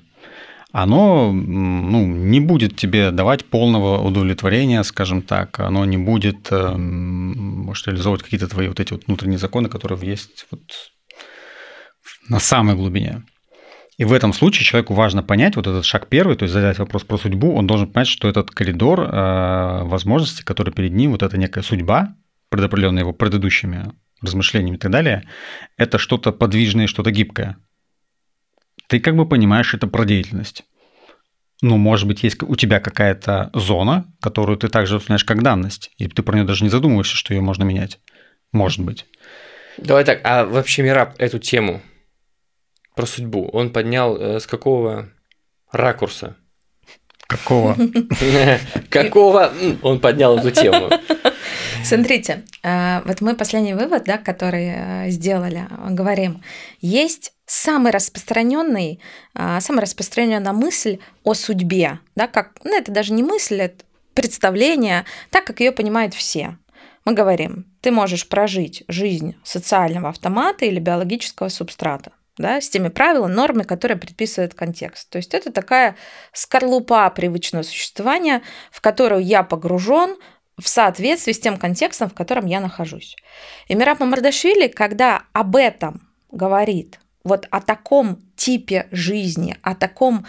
оно 0.74 1.30
ну, 1.30 2.04
не 2.04 2.40
будет 2.40 2.76
тебе 2.76 3.12
давать 3.12 3.44
полного 3.44 4.02
удовлетворения, 4.02 4.82
скажем 4.82 5.22
так, 5.22 5.60
оно 5.60 5.84
не 5.84 5.96
будет, 5.96 6.50
эм, 6.50 7.62
может, 7.66 7.86
реализовывать 7.86 8.24
какие-то 8.24 8.48
твои 8.48 8.66
вот 8.66 8.80
эти 8.80 8.92
вот 8.92 9.06
внутренние 9.06 9.38
законы, 9.38 9.68
которые 9.68 10.04
есть 10.04 10.46
вот 10.50 10.62
на 12.28 12.40
самой 12.40 12.74
глубине. 12.74 13.22
И 13.98 14.04
в 14.04 14.12
этом 14.12 14.32
случае 14.32 14.64
человеку 14.64 14.94
важно 14.94 15.22
понять 15.22 15.54
вот 15.54 15.68
этот 15.68 15.84
шаг 15.84 16.08
первый, 16.08 16.34
то 16.34 16.42
есть 16.42 16.52
задать 16.52 16.80
вопрос 16.80 17.04
про 17.04 17.18
судьбу, 17.18 17.54
он 17.54 17.68
должен 17.68 17.86
понять, 17.86 18.08
что 18.08 18.28
этот 18.28 18.50
коридор 18.50 19.02
э, 19.02 19.84
возможностей, 19.84 20.42
который 20.42 20.74
перед 20.74 20.92
ним, 20.92 21.12
вот 21.12 21.22
эта 21.22 21.38
некая 21.38 21.62
судьба, 21.62 22.16
предопределенная 22.48 23.04
его 23.04 23.12
предыдущими 23.12 23.92
размышлениями 24.20 24.74
и 24.74 24.80
так 24.80 24.90
далее, 24.90 25.28
это 25.76 25.98
что-то 25.98 26.32
подвижное, 26.32 26.88
что-то 26.88 27.12
гибкое 27.12 27.58
ты 28.94 29.00
как 29.00 29.16
бы 29.16 29.26
понимаешь 29.28 29.74
это 29.74 29.88
про 29.88 30.04
деятельность. 30.04 30.62
Ну, 31.62 31.76
может 31.78 32.06
быть, 32.06 32.22
есть 32.22 32.40
у 32.44 32.54
тебя 32.54 32.78
какая-то 32.78 33.50
зона, 33.52 34.04
которую 34.20 34.56
ты 34.56 34.68
также 34.68 35.00
знаешь 35.00 35.24
как 35.24 35.42
данность, 35.42 35.90
и 35.98 36.06
ты 36.06 36.22
про 36.22 36.36
нее 36.36 36.44
даже 36.44 36.62
не 36.62 36.70
задумываешься, 36.70 37.16
что 37.16 37.34
ее 37.34 37.40
можно 37.40 37.64
менять. 37.64 37.98
Может 38.52 38.84
быть. 38.84 39.04
Давай 39.78 40.04
так, 40.04 40.20
а 40.22 40.44
вообще 40.44 40.82
Мираб 40.82 41.16
эту 41.18 41.40
тему 41.40 41.82
про 42.94 43.04
судьбу, 43.04 43.48
он 43.52 43.70
поднял 43.70 44.16
э, 44.16 44.38
с 44.38 44.46
какого 44.46 45.08
ракурса? 45.72 46.36
Какого? 47.26 47.76
Какого 48.90 49.52
он 49.82 49.98
поднял 49.98 50.38
эту 50.38 50.52
тему? 50.52 50.88
Смотрите, 51.82 52.44
э, 52.62 53.00
вот 53.04 53.20
мы 53.22 53.34
последний 53.34 53.74
вывод, 53.74 54.04
да, 54.04 54.18
который 54.18 54.68
э, 54.68 55.10
сделали, 55.10 55.66
говорим, 55.90 56.44
есть 56.80 57.33
самый 57.46 57.92
распространенный, 57.92 59.00
э, 59.34 59.58
самая 59.60 59.82
распространенная 59.82 60.52
мысль 60.52 60.98
о 61.22 61.34
судьбе, 61.34 62.00
да, 62.14 62.26
как, 62.26 62.52
ну 62.64 62.76
это 62.76 62.92
даже 62.92 63.12
не 63.12 63.22
мысль, 63.22 63.60
это 63.60 63.84
представление, 64.14 65.04
так 65.30 65.44
как 65.44 65.60
ее 65.60 65.72
понимают 65.72 66.14
все. 66.14 66.56
Мы 67.04 67.12
говорим, 67.12 67.66
ты 67.82 67.90
можешь 67.90 68.28
прожить 68.28 68.84
жизнь 68.88 69.36
социального 69.44 70.08
автомата 70.08 70.64
или 70.64 70.78
биологического 70.78 71.48
субстрата 71.48 72.12
да, 72.38 72.60
с 72.60 72.68
теми 72.68 72.88
правилами, 72.88 73.32
нормами, 73.32 73.62
которые 73.62 73.96
предписывает 73.96 74.54
контекст. 74.54 75.08
То 75.10 75.18
есть 75.18 75.34
это 75.34 75.52
такая 75.52 75.96
скорлупа 76.32 77.08
привычного 77.10 77.62
существования, 77.62 78.42
в 78.72 78.80
которую 78.80 79.22
я 79.22 79.42
погружен 79.42 80.16
в 80.58 80.68
соответствии 80.68 81.32
с 81.32 81.40
тем 81.40 81.58
контекстом, 81.58 82.08
в 82.08 82.14
котором 82.14 82.46
я 82.46 82.60
нахожусь. 82.60 83.16
И 83.68 83.74
Мираб 83.74 84.00
Мамардашвили, 84.00 84.68
когда 84.68 85.22
об 85.32 85.56
этом 85.56 86.08
говорит 86.30 86.98
вот 87.24 87.48
о 87.50 87.60
таком 87.60 88.18
типе 88.36 88.86
жизни, 88.90 89.56
о 89.62 89.74
таком 89.74 90.26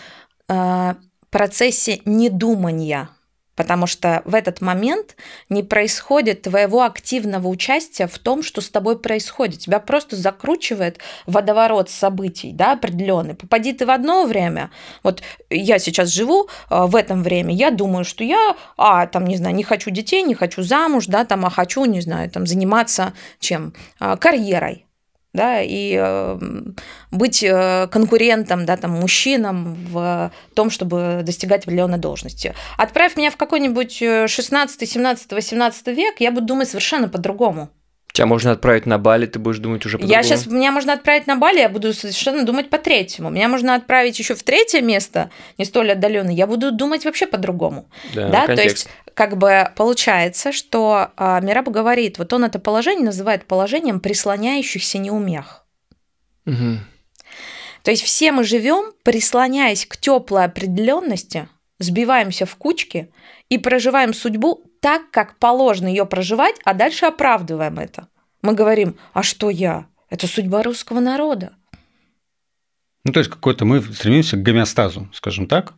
э, 0.47 0.95
процессе 1.29 2.01
недумания, 2.05 3.09
потому 3.55 3.87
что 3.87 4.21
в 4.25 4.35
этот 4.35 4.61
момент 4.61 5.15
не 5.49 5.63
происходит 5.63 6.43
твоего 6.43 6.83
активного 6.83 7.47
участия 7.47 8.07
в 8.07 8.17
том, 8.19 8.43
что 8.43 8.61
с 8.61 8.69
тобой 8.69 8.99
происходит. 8.99 9.59
Тебя 9.59 9.79
просто 9.79 10.15
закручивает 10.15 10.99
водоворот 11.25 11.89
событий, 11.89 12.51
да, 12.53 12.73
определенный. 12.73 13.33
Попади 13.33 13.73
ты 13.73 13.85
в 13.85 13.91
одно 13.91 14.25
время, 14.25 14.71
вот 15.03 15.21
я 15.49 15.79
сейчас 15.79 16.09
живу 16.09 16.47
э, 16.69 16.85
в 16.85 16.95
этом 16.95 17.23
время, 17.23 17.53
я 17.53 17.71
думаю, 17.71 18.05
что 18.05 18.23
я, 18.23 18.55
а, 18.77 19.07
там, 19.07 19.25
не 19.25 19.37
знаю, 19.37 19.55
не 19.55 19.63
хочу 19.63 19.89
детей, 19.89 20.23
не 20.23 20.35
хочу 20.35 20.63
замуж, 20.63 21.07
да, 21.07 21.25
там, 21.25 21.45
а 21.45 21.49
хочу, 21.49 21.83
не 21.85 22.01
знаю, 22.01 22.29
там, 22.29 22.47
заниматься 22.47 23.13
чем? 23.39 23.73
Э, 23.99 24.15
карьерой 24.17 24.85
да, 25.35 25.61
и 25.61 25.95
э, 25.99 26.39
быть 27.11 27.45
конкурентом, 27.91 28.65
да, 28.65 28.77
там, 28.77 28.91
мужчинам 28.91 29.75
в 29.91 30.31
том, 30.53 30.69
чтобы 30.69 31.21
достигать 31.23 31.63
определенной 31.63 31.97
должности. 31.97 32.53
Отправь 32.77 33.15
меня 33.17 33.31
в 33.31 33.37
какой-нибудь 33.37 33.97
16, 34.29 34.89
17, 34.89 35.31
18 35.31 35.87
век, 35.87 36.15
я 36.19 36.31
буду 36.31 36.47
думать 36.47 36.67
совершенно 36.69 37.07
по-другому. 37.07 37.69
Тебя 38.15 38.27
можно 38.27 38.51
отправить 38.51 38.85
на 38.85 38.97
Бали, 38.97 39.25
ты 39.25 39.39
будешь 39.39 39.57
думать 39.57 39.85
уже 39.85 39.97
по-другому. 39.97 40.17
Я 40.17 40.23
сейчас, 40.23 40.45
меня 40.45 40.71
можно 40.71 40.93
отправить 40.93 41.27
на 41.27 41.35
Бали, 41.35 41.59
я 41.59 41.67
буду 41.67 41.93
совершенно 41.93 42.45
думать 42.45 42.69
по 42.69 42.77
третьему. 42.77 43.29
Меня 43.29 43.49
можно 43.49 43.75
отправить 43.75 44.17
еще 44.17 44.35
в 44.35 44.43
третье 44.43 44.79
место, 44.79 45.31
не 45.57 45.65
столь 45.65 45.91
отдаленное, 45.91 46.33
я 46.33 46.47
буду 46.47 46.71
думать 46.71 47.03
вообще 47.03 47.27
по-другому. 47.27 47.89
Да, 48.13 48.29
да? 48.29 48.45
контекст. 48.47 48.55
то 48.55 48.63
есть 48.63 48.87
как 49.15 49.37
бы 49.37 49.69
получается, 49.75 50.53
что 50.53 51.09
а, 51.17 51.41
Мираб 51.41 51.67
говорит, 51.67 52.17
вот 52.17 52.31
он 52.31 52.45
это 52.45 52.57
положение 52.57 53.03
называет 53.03 53.47
положением 53.47 53.99
прислоняющихся 53.99 54.97
неумех. 54.97 55.65
Угу. 56.45 56.77
То 57.83 57.91
есть 57.91 58.03
все 58.03 58.31
мы 58.31 58.45
живем, 58.45 58.93
прислоняясь 59.03 59.85
к 59.85 59.97
теплой 59.97 60.45
определенности, 60.45 61.49
сбиваемся 61.79 62.45
в 62.45 62.55
кучки 62.55 63.11
и 63.49 63.57
проживаем 63.57 64.13
судьбу 64.13 64.63
так, 64.85 65.09
как 65.09 65.39
положено 65.39 65.87
ее 65.87 66.05
проживать, 66.05 66.57
а 66.63 66.75
дальше 66.75 67.07
оправдываем 67.07 67.79
это. 67.79 68.07
Мы 68.43 68.53
говорим, 68.53 68.97
а 69.13 69.23
что 69.23 69.49
я? 69.49 69.87
Это 70.11 70.27
судьба 70.27 70.61
русского 70.61 70.99
народа. 70.99 71.53
Ну, 73.03 73.11
то 73.11 73.17
есть 73.17 73.31
какой-то 73.31 73.65
мы 73.65 73.81
стремимся 73.81 74.37
к 74.37 74.43
гомеостазу, 74.43 75.09
скажем 75.11 75.47
так, 75.47 75.73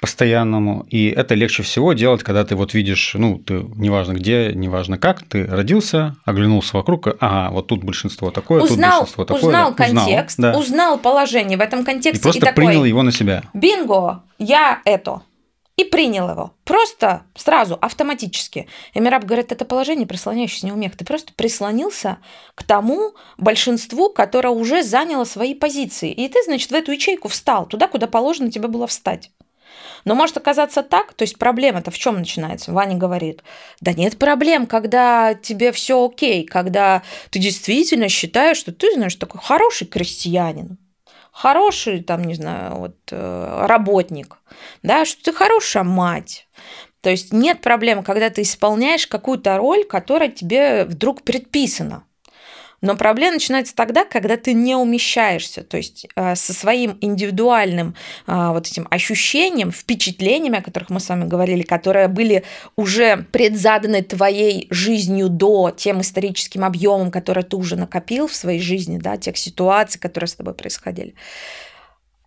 постоянному, 0.00 0.86
и 0.88 1.08
это 1.08 1.34
легче 1.34 1.62
всего 1.62 1.92
делать, 1.92 2.22
когда 2.22 2.42
ты 2.42 2.56
вот 2.56 2.72
видишь, 2.72 3.12
ну, 3.12 3.38
ты 3.38 3.66
неважно 3.76 4.14
где, 4.14 4.52
неважно 4.54 4.96
как, 4.96 5.24
ты 5.24 5.44
родился, 5.44 6.16
оглянулся 6.24 6.74
вокруг, 6.78 7.08
ага, 7.20 7.50
вот 7.52 7.66
тут 7.66 7.84
большинство 7.84 8.30
такое, 8.30 8.62
узнал, 8.62 8.90
тут 8.90 8.98
большинство 9.00 9.24
такое. 9.26 9.42
Узнал 9.42 9.74
да, 9.74 9.76
контекст, 9.76 10.38
узнал, 10.38 10.52
да. 10.52 10.58
узнал 10.58 10.98
положение 10.98 11.58
в 11.58 11.60
этом 11.60 11.84
контексте 11.84 12.18
и 12.18 12.22
просто 12.22 12.38
и 12.38 12.48
такой, 12.48 12.64
принял 12.64 12.84
его 12.86 13.02
на 13.02 13.12
себя. 13.12 13.42
Бинго, 13.52 14.22
я 14.38 14.80
это. 14.86 15.20
И 15.78 15.84
принял 15.84 16.28
его. 16.28 16.54
Просто, 16.64 17.22
сразу, 17.36 17.78
автоматически. 17.80 18.66
И 18.94 19.00
Мираб 19.00 19.22
говорит, 19.22 19.52
это 19.52 19.64
положение 19.64 20.08
прислоняющееся 20.08 20.66
неумех. 20.66 20.96
Ты 20.96 21.04
просто 21.04 21.32
прислонился 21.32 22.18
к 22.56 22.64
тому 22.64 23.14
большинству, 23.36 24.10
которое 24.10 24.48
уже 24.48 24.82
заняло 24.82 25.22
свои 25.22 25.54
позиции. 25.54 26.10
И 26.10 26.28
ты, 26.28 26.42
значит, 26.44 26.72
в 26.72 26.74
эту 26.74 26.90
ячейку 26.90 27.28
встал, 27.28 27.64
туда, 27.64 27.86
куда 27.86 28.08
положено 28.08 28.50
тебе 28.50 28.66
было 28.66 28.88
встать. 28.88 29.30
Но 30.04 30.16
может 30.16 30.36
оказаться 30.36 30.82
так, 30.82 31.14
то 31.14 31.22
есть 31.22 31.38
проблема-то 31.38 31.92
в 31.92 31.98
чем 31.98 32.18
начинается? 32.18 32.72
Ваня 32.72 32.96
говорит, 32.96 33.44
да 33.80 33.92
нет 33.92 34.18
проблем, 34.18 34.66
когда 34.66 35.34
тебе 35.34 35.70
все 35.70 36.04
окей, 36.04 36.44
когда 36.44 37.04
ты 37.30 37.38
действительно 37.38 38.08
считаешь, 38.08 38.56
что 38.56 38.72
ты, 38.72 38.92
знаешь, 38.94 39.14
такой 39.14 39.40
хороший 39.40 39.86
крестьянин, 39.86 40.76
хороший, 41.38 42.02
там, 42.02 42.24
не 42.24 42.34
знаю, 42.34 42.74
вот, 42.74 42.96
э, 43.12 43.66
работник, 43.66 44.38
да, 44.82 45.04
что 45.04 45.22
ты 45.22 45.32
хорошая 45.32 45.84
мать. 45.84 46.48
То 47.00 47.10
есть 47.10 47.32
нет 47.32 47.60
проблем, 47.60 48.02
когда 48.02 48.28
ты 48.28 48.42
исполняешь 48.42 49.06
какую-то 49.06 49.56
роль, 49.56 49.84
которая 49.84 50.30
тебе 50.30 50.84
вдруг 50.84 51.22
предписана. 51.22 52.02
Но 52.80 52.96
проблема 52.96 53.34
начинается 53.34 53.74
тогда, 53.74 54.04
когда 54.04 54.36
ты 54.36 54.52
не 54.52 54.76
умещаешься, 54.76 55.64
то 55.64 55.76
есть 55.76 56.06
э, 56.14 56.36
со 56.36 56.52
своим 56.52 56.96
индивидуальным 57.00 57.94
э, 58.26 58.48
вот 58.50 58.68
этим 58.68 58.86
ощущением, 58.90 59.72
впечатлениями, 59.72 60.60
о 60.60 60.62
которых 60.62 60.90
мы 60.90 61.00
с 61.00 61.08
вами 61.08 61.26
говорили, 61.26 61.62
которые 61.62 62.06
были 62.06 62.44
уже 62.76 63.26
предзаданы 63.32 64.02
твоей 64.02 64.68
жизнью 64.70 65.28
до 65.28 65.72
тем 65.76 66.02
историческим 66.02 66.64
объемом, 66.64 67.10
который 67.10 67.42
ты 67.42 67.56
уже 67.56 67.74
накопил 67.76 68.28
в 68.28 68.34
своей 68.34 68.60
жизни, 68.60 68.98
да, 68.98 69.16
тех 69.16 69.36
ситуаций, 69.36 70.00
которые 70.00 70.28
с 70.28 70.34
тобой 70.34 70.54
происходили 70.54 71.14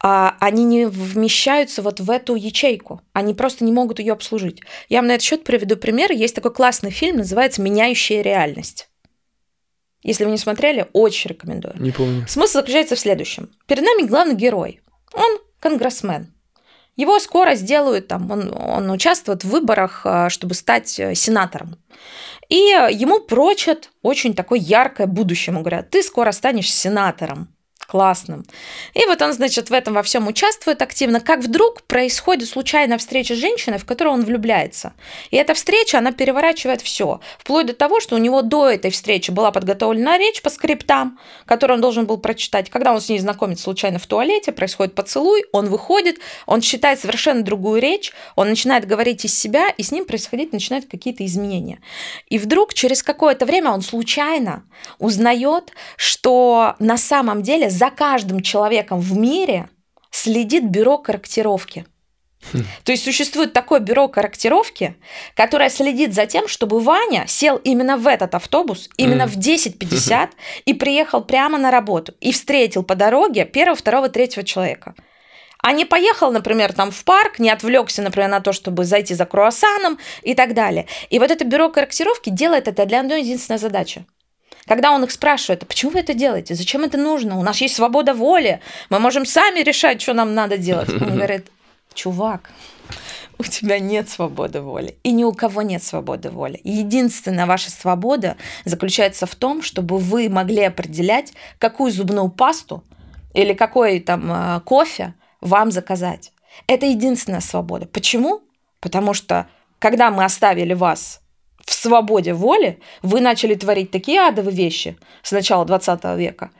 а 0.03 0.35
они 0.39 0.63
не 0.63 0.87
вмещаются 0.87 1.83
вот 1.83 1.99
в 1.99 2.09
эту 2.09 2.35
ячейку. 2.35 3.01
Они 3.13 3.35
просто 3.35 3.63
не 3.63 3.71
могут 3.71 3.99
ее 3.99 4.13
обслужить. 4.13 4.61
Я 4.89 4.97
вам 4.97 5.07
на 5.07 5.11
этот 5.11 5.23
счет 5.23 5.43
приведу 5.43 5.77
пример. 5.77 6.11
Есть 6.11 6.35
такой 6.35 6.51
классный 6.51 6.89
фильм, 6.89 7.17
называется 7.17 7.61
«Меняющая 7.61 8.21
реальность». 8.21 8.90
Если 10.03 10.25
вы 10.25 10.31
не 10.31 10.37
смотрели, 10.37 10.87
очень 10.93 11.29
рекомендую. 11.29 11.75
Не 11.79 11.91
помню. 11.91 12.25
Смысл 12.27 12.59
заключается 12.59 12.95
в 12.95 12.99
следующем. 12.99 13.49
Перед 13.67 13.83
нами 13.83 14.07
главный 14.07 14.35
герой. 14.35 14.81
Он 15.13 15.39
конгрессмен. 15.59 16.33
Его 16.95 17.19
скоро 17.19 17.55
сделают, 17.55 18.07
там, 18.07 18.29
он, 18.31 18.53
он 18.53 18.89
участвует 18.91 19.43
в 19.43 19.49
выборах, 19.49 20.01
а, 20.05 20.29
чтобы 20.29 20.55
стать 20.55 20.99
э, 20.99 21.15
сенатором. 21.15 21.77
И 22.49 22.55
ему 22.55 23.21
прочат 23.21 23.91
очень 24.01 24.33
такое 24.33 24.59
яркое 24.59 25.07
будущее. 25.07 25.53
Ему 25.53 25.61
говорят, 25.61 25.89
ты 25.89 26.03
скоро 26.03 26.31
станешь 26.31 26.71
сенатором 26.71 27.47
классным. 27.91 28.45
И 28.93 29.05
вот 29.05 29.21
он, 29.21 29.33
значит, 29.33 29.69
в 29.69 29.73
этом 29.73 29.95
во 29.95 30.01
всем 30.01 30.25
участвует 30.27 30.81
активно. 30.81 31.19
Как 31.19 31.41
вдруг 31.41 31.83
происходит 31.83 32.47
случайная 32.47 32.97
встреча 32.97 33.35
с 33.35 33.37
женщиной, 33.37 33.79
в 33.79 33.85
которую 33.85 34.13
он 34.13 34.23
влюбляется. 34.23 34.93
И 35.29 35.35
эта 35.35 35.53
встреча, 35.53 35.97
она 35.97 36.13
переворачивает 36.13 36.81
все. 36.81 37.19
Вплоть 37.37 37.65
до 37.65 37.73
того, 37.73 37.99
что 37.99 38.15
у 38.15 38.17
него 38.17 38.43
до 38.43 38.69
этой 38.69 38.91
встречи 38.91 39.29
была 39.29 39.51
подготовлена 39.51 40.17
речь 40.17 40.41
по 40.41 40.49
скриптам, 40.49 41.19
которую 41.45 41.75
он 41.75 41.81
должен 41.81 42.05
был 42.05 42.17
прочитать. 42.17 42.69
Когда 42.69 42.93
он 42.93 43.01
с 43.01 43.09
ней 43.09 43.19
знакомится 43.19 43.65
случайно 43.65 43.99
в 43.99 44.07
туалете, 44.07 44.53
происходит 44.53 44.95
поцелуй, 44.95 45.43
он 45.51 45.67
выходит, 45.67 46.19
он 46.45 46.61
считает 46.61 46.97
совершенно 46.97 47.41
другую 47.43 47.81
речь, 47.81 48.13
он 48.37 48.47
начинает 48.47 48.87
говорить 48.87 49.25
из 49.25 49.37
себя, 49.37 49.67
и 49.67 49.83
с 49.83 49.91
ним 49.91 50.05
происходить 50.05 50.53
начинают 50.53 50.85
какие-то 50.85 51.25
изменения. 51.25 51.81
И 52.29 52.37
вдруг 52.37 52.73
через 52.73 53.03
какое-то 53.03 53.45
время 53.45 53.71
он 53.71 53.81
случайно 53.81 54.63
узнает, 54.97 55.73
что 55.97 56.75
на 56.79 56.97
самом 56.97 57.43
деле 57.43 57.69
за 57.81 57.89
каждым 57.89 58.41
человеком 58.41 58.99
в 58.99 59.17
мире 59.17 59.67
следит 60.11 60.69
бюро 60.69 60.99
корректировки. 60.99 61.87
То 62.83 62.91
есть 62.91 63.03
существует 63.03 63.53
такое 63.53 63.79
бюро 63.79 64.07
корректировки, 64.07 64.95
которое 65.35 65.71
следит 65.71 66.13
за 66.13 66.27
тем, 66.27 66.47
чтобы 66.47 66.79
Ваня 66.79 67.25
сел 67.27 67.57
именно 67.63 67.97
в 67.97 68.05
этот 68.05 68.35
автобус, 68.35 68.87
именно 68.97 69.25
в 69.25 69.35
10.50 69.35 70.29
и 70.65 70.75
приехал 70.75 71.23
прямо 71.23 71.57
на 71.57 71.71
работу 71.71 72.13
и 72.21 72.31
встретил 72.31 72.83
по 72.83 72.93
дороге 72.93 73.45
первого, 73.45 73.75
второго, 73.75 74.09
третьего 74.09 74.43
человека. 74.43 74.93
А 75.63 75.71
не 75.71 75.85
поехал, 75.85 76.31
например, 76.31 76.73
там 76.73 76.91
в 76.91 77.03
парк, 77.03 77.39
не 77.39 77.49
отвлекся, 77.49 78.03
например, 78.03 78.29
на 78.29 78.41
то, 78.41 78.53
чтобы 78.53 78.85
зайти 78.85 79.15
за 79.15 79.25
круассаном 79.25 79.97
и 80.21 80.35
так 80.35 80.53
далее. 80.53 80.85
И 81.09 81.17
вот 81.17 81.31
это 81.31 81.45
бюро 81.45 81.69
корректировки 81.69 82.29
делает 82.29 82.67
это 82.67 82.85
для 82.85 82.99
одной 82.99 83.21
единственной 83.21 83.57
задачи 83.57 84.05
когда 84.65 84.91
он 84.91 85.03
их 85.03 85.11
спрашивает, 85.11 85.63
а 85.63 85.65
почему 85.65 85.91
вы 85.91 85.99
это 85.99 86.13
делаете? 86.13 86.55
Зачем 86.55 86.83
это 86.83 86.97
нужно? 86.97 87.37
У 87.37 87.43
нас 87.43 87.59
есть 87.61 87.75
свобода 87.75 88.13
воли. 88.13 88.61
Мы 88.89 88.99
можем 88.99 89.25
сами 89.25 89.61
решать, 89.61 90.01
что 90.01 90.13
нам 90.13 90.33
надо 90.33 90.57
делать. 90.57 90.89
Он 90.89 90.99
говорит, 91.15 91.47
чувак, 91.93 92.51
у 93.37 93.43
тебя 93.43 93.79
нет 93.79 94.09
свободы 94.09 94.61
воли. 94.61 94.97
И 95.03 95.11
ни 95.11 95.23
у 95.23 95.33
кого 95.33 95.63
нет 95.63 95.83
свободы 95.83 96.29
воли. 96.29 96.59
Единственная 96.63 97.47
ваша 97.47 97.71
свобода 97.71 98.37
заключается 98.65 99.25
в 99.25 99.35
том, 99.35 99.61
чтобы 99.63 99.97
вы 99.97 100.29
могли 100.29 100.63
определять, 100.63 101.33
какую 101.57 101.91
зубную 101.91 102.29
пасту 102.29 102.83
или 103.33 103.53
какой 103.53 103.99
там 103.99 104.31
э, 104.31 104.61
кофе 104.61 105.15
вам 105.39 105.71
заказать. 105.71 106.33
Это 106.67 106.85
единственная 106.85 107.41
свобода. 107.41 107.87
Почему? 107.87 108.41
Потому 108.79 109.13
что 109.13 109.47
когда 109.79 110.11
мы 110.11 110.23
оставили 110.23 110.73
вас 110.73 111.20
в 111.71 111.73
свободе 111.73 112.33
воли 112.33 112.79
вы 113.01 113.21
начали 113.21 113.55
творить 113.55 113.91
такие 113.91 114.19
адовые 114.19 114.53
вещи 114.53 114.97
с 115.23 115.31
начала 115.31 115.63
20 115.63 116.03
века, 116.17 116.51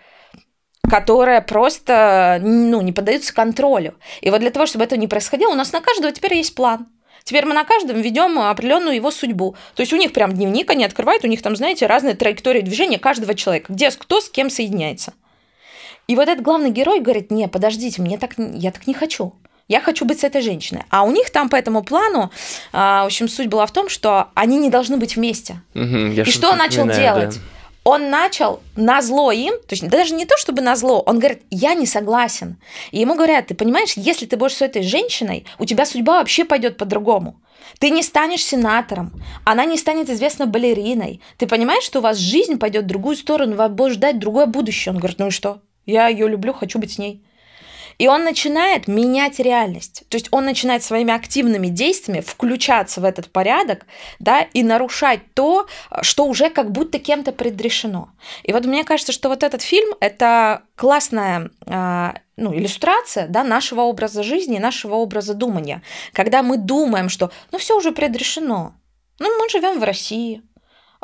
которые 0.89 1.41
просто 1.41 2.39
ну, 2.41 2.79
не 2.79 2.93
поддаются 2.93 3.33
контролю. 3.33 3.95
И 4.21 4.29
вот 4.29 4.39
для 4.39 4.51
того, 4.51 4.65
чтобы 4.65 4.85
это 4.85 4.95
не 4.95 5.09
происходило, 5.09 5.51
у 5.51 5.55
нас 5.55 5.73
на 5.73 5.81
каждого 5.81 6.13
теперь 6.13 6.35
есть 6.35 6.55
план. 6.55 6.87
Теперь 7.25 7.45
мы 7.45 7.53
на 7.53 7.65
каждом 7.65 7.99
ведем 8.01 8.39
определенную 8.39 8.95
его 8.95 9.11
судьбу. 9.11 9.57
То 9.75 9.81
есть 9.81 9.91
у 9.91 9.97
них 9.97 10.13
прям 10.13 10.31
дневник 10.31 10.71
они 10.71 10.85
открывают, 10.85 11.25
у 11.25 11.27
них 11.27 11.41
там, 11.41 11.57
знаете, 11.57 11.87
разные 11.87 12.15
траектории 12.15 12.61
движения 12.61 12.97
каждого 12.97 13.35
человека, 13.35 13.73
где 13.73 13.91
кто 13.91 14.21
с 14.21 14.29
кем 14.29 14.49
соединяется. 14.49 15.13
И 16.07 16.15
вот 16.15 16.29
этот 16.29 16.41
главный 16.41 16.71
герой 16.71 17.01
говорит, 17.01 17.31
не, 17.31 17.49
подождите, 17.49 18.01
мне 18.01 18.17
так, 18.17 18.35
я 18.37 18.71
так 18.71 18.87
не 18.87 18.93
хочу 18.93 19.33
я 19.71 19.79
хочу 19.79 20.05
быть 20.05 20.19
с 20.19 20.23
этой 20.23 20.41
женщиной. 20.41 20.83
А 20.89 21.03
у 21.03 21.11
них 21.11 21.29
там 21.29 21.47
по 21.47 21.55
этому 21.55 21.81
плану, 21.81 22.29
а, 22.73 23.03
в 23.03 23.05
общем, 23.05 23.29
суть 23.29 23.47
была 23.47 23.65
в 23.65 23.71
том, 23.71 23.87
что 23.87 24.27
они 24.33 24.57
не 24.57 24.69
должны 24.69 24.97
быть 24.97 25.15
вместе. 25.15 25.61
Угу, 25.73 25.97
я 26.13 26.23
И 26.23 26.29
что 26.29 26.51
он 26.51 26.57
начал 26.57 26.85
делать? 26.87 27.35
Да. 27.35 27.91
он 27.91 28.09
начал 28.09 28.59
на 28.75 29.01
зло 29.01 29.31
им, 29.31 29.53
то 29.53 29.73
есть 29.75 29.87
даже 29.87 30.13
не 30.13 30.25
то 30.25 30.35
чтобы 30.37 30.61
на 30.61 30.75
зло, 30.75 31.01
он 31.05 31.19
говорит, 31.19 31.41
я 31.49 31.73
не 31.73 31.85
согласен. 31.85 32.57
И 32.91 32.99
ему 32.99 33.15
говорят, 33.15 33.47
ты 33.47 33.55
понимаешь, 33.55 33.93
если 33.95 34.25
ты 34.25 34.35
будешь 34.35 34.57
с 34.57 34.61
этой 34.61 34.83
женщиной, 34.83 35.45
у 35.57 35.65
тебя 35.65 35.85
судьба 35.85 36.19
вообще 36.19 36.43
пойдет 36.43 36.77
по-другому. 36.77 37.35
Ты 37.79 37.89
не 37.89 38.03
станешь 38.03 38.43
сенатором, 38.43 39.13
она 39.45 39.63
не 39.65 39.77
станет 39.77 40.09
известной 40.09 40.47
балериной. 40.47 41.21
Ты 41.37 41.47
понимаешь, 41.47 41.83
что 41.83 41.99
у 41.99 42.01
вас 42.01 42.17
жизнь 42.17 42.57
пойдет 42.57 42.83
в 42.83 42.87
другую 42.87 43.15
сторону, 43.15 43.55
вас 43.55 43.71
будет 43.71 43.93
ждать 43.93 44.19
другое 44.19 44.45
будущее. 44.47 44.91
Он 44.91 44.99
говорит, 44.99 45.19
ну 45.19 45.27
и 45.27 45.31
что? 45.31 45.61
Я 45.85 46.07
ее 46.09 46.27
люблю, 46.27 46.53
хочу 46.53 46.77
быть 46.77 46.91
с 46.91 46.97
ней. 46.97 47.23
И 48.01 48.07
он 48.07 48.23
начинает 48.23 48.87
менять 48.87 49.37
реальность. 49.37 50.05
То 50.09 50.17
есть 50.17 50.27
он 50.31 50.45
начинает 50.45 50.81
своими 50.81 51.13
активными 51.13 51.67
действиями 51.67 52.21
включаться 52.21 52.99
в 52.99 53.03
этот 53.03 53.31
порядок 53.31 53.85
да, 54.17 54.41
и 54.41 54.63
нарушать 54.63 55.19
то, 55.35 55.67
что 56.01 56.25
уже 56.25 56.49
как 56.49 56.71
будто 56.71 56.97
кем-то 56.97 57.31
предрешено. 57.31 58.09
И 58.41 58.53
вот 58.53 58.65
мне 58.65 58.83
кажется, 58.85 59.11
что 59.11 59.29
вот 59.29 59.43
этот 59.43 59.61
фильм– 59.61 59.93
это 59.99 60.63
классная 60.75 61.51
а, 61.67 62.15
ну, 62.37 62.55
иллюстрация 62.55 63.27
да, 63.27 63.43
нашего 63.43 63.81
образа 63.81 64.23
жизни, 64.23 64.57
нашего 64.57 64.95
образа 64.95 65.35
думания. 65.35 65.83
Когда 66.11 66.41
мы 66.41 66.57
думаем, 66.57 67.07
что 67.07 67.29
ну 67.51 67.59
все 67.59 67.77
уже 67.77 67.91
предрешено, 67.91 68.73
ну 69.19 69.27
мы 69.37 69.47
живем 69.47 69.79
в 69.79 69.83
России, 69.83 70.41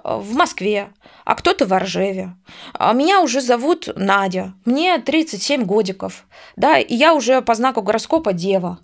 в 0.03 0.33
Москве, 0.33 0.89
а 1.25 1.35
кто-то 1.35 1.65
в 1.65 1.73
Оржеве. 1.73 2.35
А 2.73 2.93
меня 2.93 3.21
уже 3.21 3.41
зовут 3.41 3.89
Надя, 3.95 4.53
мне 4.65 4.97
37 4.99 5.63
годиков, 5.65 6.25
да, 6.55 6.77
и 6.77 6.95
я 6.95 7.13
уже 7.13 7.41
по 7.41 7.55
знаку 7.55 7.81
гороскопа 7.81 8.33
дева. 8.33 8.79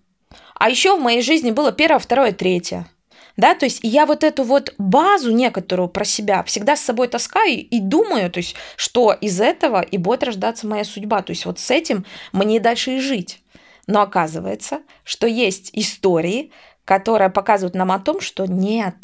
А 0.55 0.69
еще 0.69 0.97
в 0.97 1.01
моей 1.01 1.21
жизни 1.21 1.51
было 1.51 1.71
первое, 1.71 1.99
второе, 1.99 2.31
третье. 2.31 2.87
Да, 3.35 3.55
то 3.55 3.65
есть 3.65 3.79
я 3.81 4.05
вот 4.05 4.23
эту 4.23 4.43
вот 4.43 4.75
базу 4.77 5.31
некоторую 5.31 5.89
про 5.89 6.05
себя 6.05 6.43
всегда 6.43 6.75
с 6.75 6.81
собой 6.81 7.07
таскаю 7.07 7.57
и 7.57 7.79
думаю, 7.79 8.29
то 8.29 8.37
есть, 8.37 8.55
что 8.75 9.11
из 9.11 9.41
этого 9.41 9.81
и 9.81 9.97
будет 9.97 10.23
рождаться 10.23 10.67
моя 10.67 10.83
судьба. 10.83 11.23
То 11.23 11.31
есть 11.31 11.45
вот 11.45 11.59
с 11.59 11.71
этим 11.71 12.05
мне 12.31 12.59
дальше 12.59 12.91
и 12.91 12.99
жить. 12.99 13.39
Но 13.87 14.01
оказывается, 14.01 14.81
что 15.03 15.25
есть 15.25 15.71
истории, 15.73 16.51
которые 16.85 17.29
показывают 17.29 17.75
нам 17.75 17.91
о 17.91 17.99
том, 17.99 18.21
что 18.21 18.45
нет, 18.45 18.95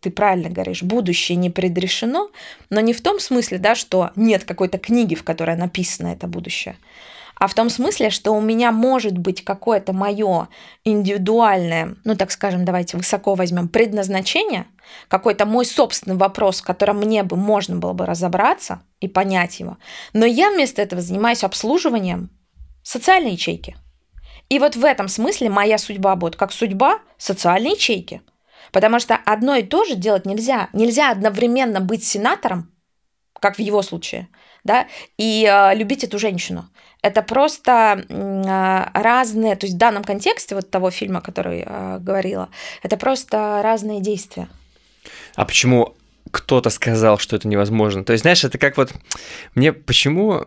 ты 0.00 0.10
правильно 0.10 0.48
говоришь, 0.48 0.82
будущее 0.82 1.36
не 1.36 1.50
предрешено, 1.50 2.30
но 2.70 2.80
не 2.80 2.92
в 2.92 3.02
том 3.02 3.20
смысле, 3.20 3.58
да, 3.58 3.74
что 3.74 4.10
нет 4.16 4.44
какой-то 4.44 4.78
книги, 4.78 5.14
в 5.14 5.22
которой 5.22 5.56
написано 5.56 6.08
это 6.08 6.26
будущее, 6.26 6.76
а 7.36 7.46
в 7.46 7.54
том 7.54 7.70
смысле, 7.70 8.10
что 8.10 8.32
у 8.32 8.40
меня 8.40 8.72
может 8.72 9.16
быть 9.16 9.44
какое-то 9.44 9.92
мое 9.92 10.48
индивидуальное, 10.84 11.96
ну 12.04 12.16
так 12.16 12.30
скажем, 12.30 12.64
давайте 12.64 12.96
высоко 12.96 13.34
возьмем, 13.34 13.68
предназначение, 13.68 14.66
какой-то 15.08 15.46
мой 15.46 15.64
собственный 15.64 16.16
вопрос, 16.16 16.60
в 16.60 16.64
котором 16.64 16.98
мне 16.98 17.22
бы 17.22 17.36
можно 17.36 17.76
было 17.76 17.92
бы 17.92 18.06
разобраться 18.06 18.82
и 19.00 19.08
понять 19.08 19.60
его, 19.60 19.76
но 20.12 20.26
я 20.26 20.50
вместо 20.50 20.82
этого 20.82 21.02
занимаюсь 21.02 21.44
обслуживанием 21.44 22.30
социальной 22.82 23.32
ячейки. 23.32 23.76
И 24.48 24.58
вот 24.58 24.74
в 24.74 24.84
этом 24.84 25.06
смысле 25.08 25.48
моя 25.48 25.78
судьба 25.78 26.16
будет 26.16 26.36
как 26.36 26.52
судьба 26.52 27.00
социальной 27.18 27.72
ячейки– 27.72 28.22
Потому 28.72 29.00
что 29.00 29.16
одно 29.16 29.56
и 29.56 29.62
то 29.62 29.84
же 29.84 29.94
делать 29.94 30.26
нельзя. 30.26 30.68
Нельзя 30.72 31.10
одновременно 31.10 31.80
быть 31.80 32.04
сенатором, 32.04 32.70
как 33.40 33.56
в 33.56 33.60
его 33.60 33.82
случае, 33.82 34.28
да, 34.64 34.86
и 35.16 35.48
э, 35.50 35.74
любить 35.74 36.04
эту 36.04 36.18
женщину. 36.18 36.68
Это 37.02 37.22
просто 37.22 38.04
э, 38.08 39.00
разные, 39.00 39.56
то 39.56 39.64
есть 39.64 39.76
в 39.76 39.78
данном 39.78 40.04
контексте 40.04 40.54
вот 40.54 40.70
того 40.70 40.90
фильма, 40.90 41.20
который 41.20 41.64
э, 41.66 41.98
говорила, 41.98 42.50
это 42.82 42.96
просто 42.96 43.60
разные 43.62 44.00
действия. 44.00 44.48
А 45.34 45.46
почему 45.46 45.96
кто-то 46.30 46.68
сказал, 46.70 47.18
что 47.18 47.36
это 47.36 47.48
невозможно? 47.48 48.04
То 48.04 48.12
есть, 48.12 48.22
знаешь, 48.22 48.44
это 48.44 48.58
как 48.58 48.76
вот 48.76 48.92
мне 49.54 49.72
почему 49.72 50.44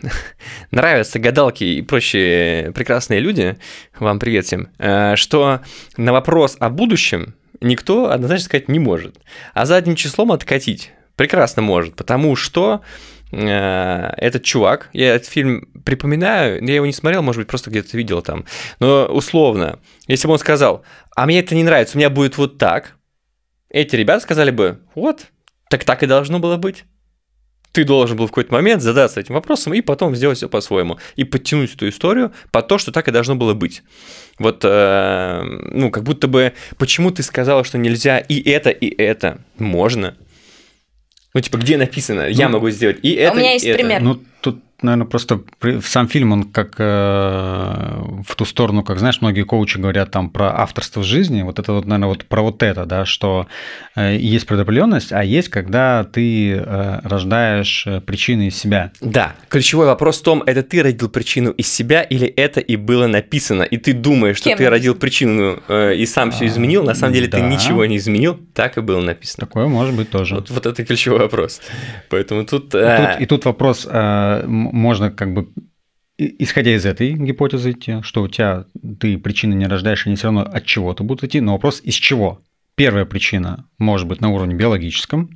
нравятся 0.70 1.18
гадалки 1.18 1.64
и 1.64 1.82
прочие 1.82 2.72
прекрасные 2.72 3.18
люди, 3.18 3.58
вам 3.98 4.20
привет 4.20 4.46
всем, 4.46 4.68
э, 4.78 5.16
что 5.16 5.60
на 5.96 6.12
вопрос 6.12 6.56
о 6.60 6.70
будущем 6.70 7.34
никто 7.60 8.10
однозначно 8.10 8.44
сказать 8.46 8.68
не 8.68 8.78
может. 8.78 9.16
А 9.54 9.66
задним 9.66 9.96
числом 9.96 10.32
откатить 10.32 10.92
прекрасно 11.16 11.62
может, 11.62 11.96
потому 11.96 12.36
что 12.36 12.82
э, 13.32 14.12
этот 14.16 14.44
чувак, 14.44 14.88
я 14.92 15.16
этот 15.16 15.28
фильм 15.28 15.68
припоминаю, 15.84 16.64
я 16.64 16.74
его 16.76 16.86
не 16.86 16.92
смотрел, 16.92 17.22
может 17.22 17.40
быть, 17.40 17.48
просто 17.48 17.70
где-то 17.70 17.96
видел 17.96 18.22
там, 18.22 18.44
но 18.78 19.06
условно, 19.06 19.80
если 20.06 20.28
бы 20.28 20.34
он 20.34 20.38
сказал, 20.38 20.84
а 21.16 21.26
мне 21.26 21.40
это 21.40 21.54
не 21.54 21.64
нравится, 21.64 21.96
у 21.96 21.98
меня 21.98 22.10
будет 22.10 22.38
вот 22.38 22.58
так, 22.58 22.94
эти 23.68 23.96
ребята 23.96 24.20
сказали 24.20 24.50
бы, 24.50 24.80
вот, 24.94 25.26
так 25.68 25.84
так 25.84 26.02
и 26.02 26.06
должно 26.06 26.38
было 26.38 26.56
быть 26.56 26.84
ты 27.72 27.84
должен 27.84 28.16
был 28.16 28.26
в 28.26 28.30
какой-то 28.30 28.52
момент 28.52 28.82
задаться 28.82 29.20
этим 29.20 29.34
вопросом 29.34 29.74
и 29.74 29.80
потом 29.80 30.16
сделать 30.16 30.38
все 30.38 30.48
по-своему. 30.48 30.98
И 31.16 31.24
подтянуть 31.24 31.74
эту 31.74 31.88
историю 31.88 32.32
по 32.50 32.62
то, 32.62 32.78
что 32.78 32.92
так 32.92 33.08
и 33.08 33.10
должно 33.10 33.36
было 33.36 33.54
быть. 33.54 33.82
Вот, 34.38 34.60
э, 34.64 35.42
ну, 35.42 35.90
как 35.90 36.04
будто 36.04 36.28
бы, 36.28 36.52
почему 36.76 37.10
ты 37.10 37.22
сказала, 37.22 37.64
что 37.64 37.78
нельзя 37.78 38.18
и 38.18 38.40
это, 38.40 38.70
и 38.70 38.88
это? 38.88 39.40
Можно. 39.58 40.16
Ну, 41.34 41.40
типа, 41.40 41.58
где 41.58 41.76
написано, 41.76 42.22
ну, 42.22 42.28
я 42.28 42.48
могу 42.48 42.70
сделать 42.70 42.98
и 43.02 43.12
это, 43.12 43.34
У 43.34 43.38
меня 43.38 43.52
есть 43.52 43.64
и 43.64 43.72
пример. 43.72 43.96
Это. 43.96 44.04
Ну, 44.04 44.22
тут 44.40 44.62
наверное, 44.82 45.06
просто 45.06 45.40
сам 45.82 46.08
фильм, 46.08 46.32
он 46.32 46.44
как 46.44 46.76
э, 46.78 48.00
в 48.26 48.34
ту 48.36 48.44
сторону, 48.44 48.84
как, 48.84 48.98
знаешь, 48.98 49.20
многие 49.20 49.42
коучи 49.42 49.78
говорят 49.78 50.10
там 50.10 50.30
про 50.30 50.60
авторство 50.60 51.00
в 51.00 51.04
жизни, 51.04 51.42
вот 51.42 51.58
это 51.58 51.72
вот, 51.72 51.84
наверное, 51.84 52.08
вот 52.08 52.24
про 52.24 52.42
вот 52.42 52.62
это, 52.62 52.84
да, 52.84 53.04
что 53.04 53.48
э, 53.96 54.16
есть 54.16 54.46
предопределенность, 54.46 55.12
а 55.12 55.24
есть, 55.24 55.48
когда 55.48 56.04
ты 56.04 56.52
э, 56.52 57.00
рождаешь 57.02 57.86
э, 57.86 58.00
причины 58.00 58.48
из 58.48 58.56
себя. 58.56 58.92
Да, 59.00 59.34
ключевой 59.48 59.86
вопрос 59.86 60.20
в 60.20 60.22
том, 60.22 60.42
это 60.46 60.62
ты 60.62 60.82
родил 60.82 61.08
причину 61.08 61.50
из 61.50 61.72
себя 61.72 62.02
или 62.02 62.26
это 62.28 62.60
и 62.60 62.76
было 62.76 63.08
написано, 63.08 63.64
и 63.64 63.78
ты 63.78 63.92
думаешь, 63.92 64.36
что 64.36 64.50
Кем 64.50 64.58
ты 64.58 64.70
родил 64.70 64.94
причину 64.94 65.60
э, 65.68 65.94
и 65.96 66.06
сам 66.06 66.30
все 66.30 66.46
изменил, 66.46 66.84
на 66.84 66.94
самом 66.94 67.14
деле 67.14 67.26
да. 67.26 67.38
ты 67.38 67.44
ничего 67.44 67.84
не 67.84 67.96
изменил, 67.96 68.38
так 68.54 68.78
и 68.78 68.80
было 68.80 69.00
написано. 69.00 69.46
Такое 69.46 69.66
может 69.66 69.94
быть 69.94 70.10
тоже. 70.10 70.36
Вот, 70.36 70.50
вот 70.50 70.66
это 70.66 70.84
ключевой 70.84 71.20
вопрос. 71.20 71.60
Поэтому 72.10 72.44
тут... 72.44 72.74
Э... 72.74 72.78
И, 72.78 73.12
тут 73.12 73.20
и 73.22 73.26
тут 73.26 73.44
вопрос... 73.44 73.86
Э, 73.90 74.44
можно 74.72 75.10
как 75.10 75.34
бы 75.34 75.48
исходя 76.18 76.74
из 76.74 76.84
этой 76.84 77.12
гипотезы 77.12 77.70
идти, 77.70 78.02
что 78.02 78.22
у 78.22 78.28
тебя 78.28 78.64
ты 78.98 79.18
причины 79.18 79.54
не 79.54 79.66
рождаешь, 79.66 80.06
они 80.06 80.16
все 80.16 80.24
равно 80.24 80.42
от 80.42 80.64
чего-то 80.66 81.04
будут 81.04 81.24
идти, 81.24 81.40
но 81.40 81.52
вопрос 81.52 81.80
из 81.82 81.94
чего? 81.94 82.42
Первая 82.74 83.04
причина 83.04 83.68
может 83.78 84.06
быть 84.06 84.20
на 84.20 84.28
уровне 84.30 84.54
биологическом, 84.54 85.30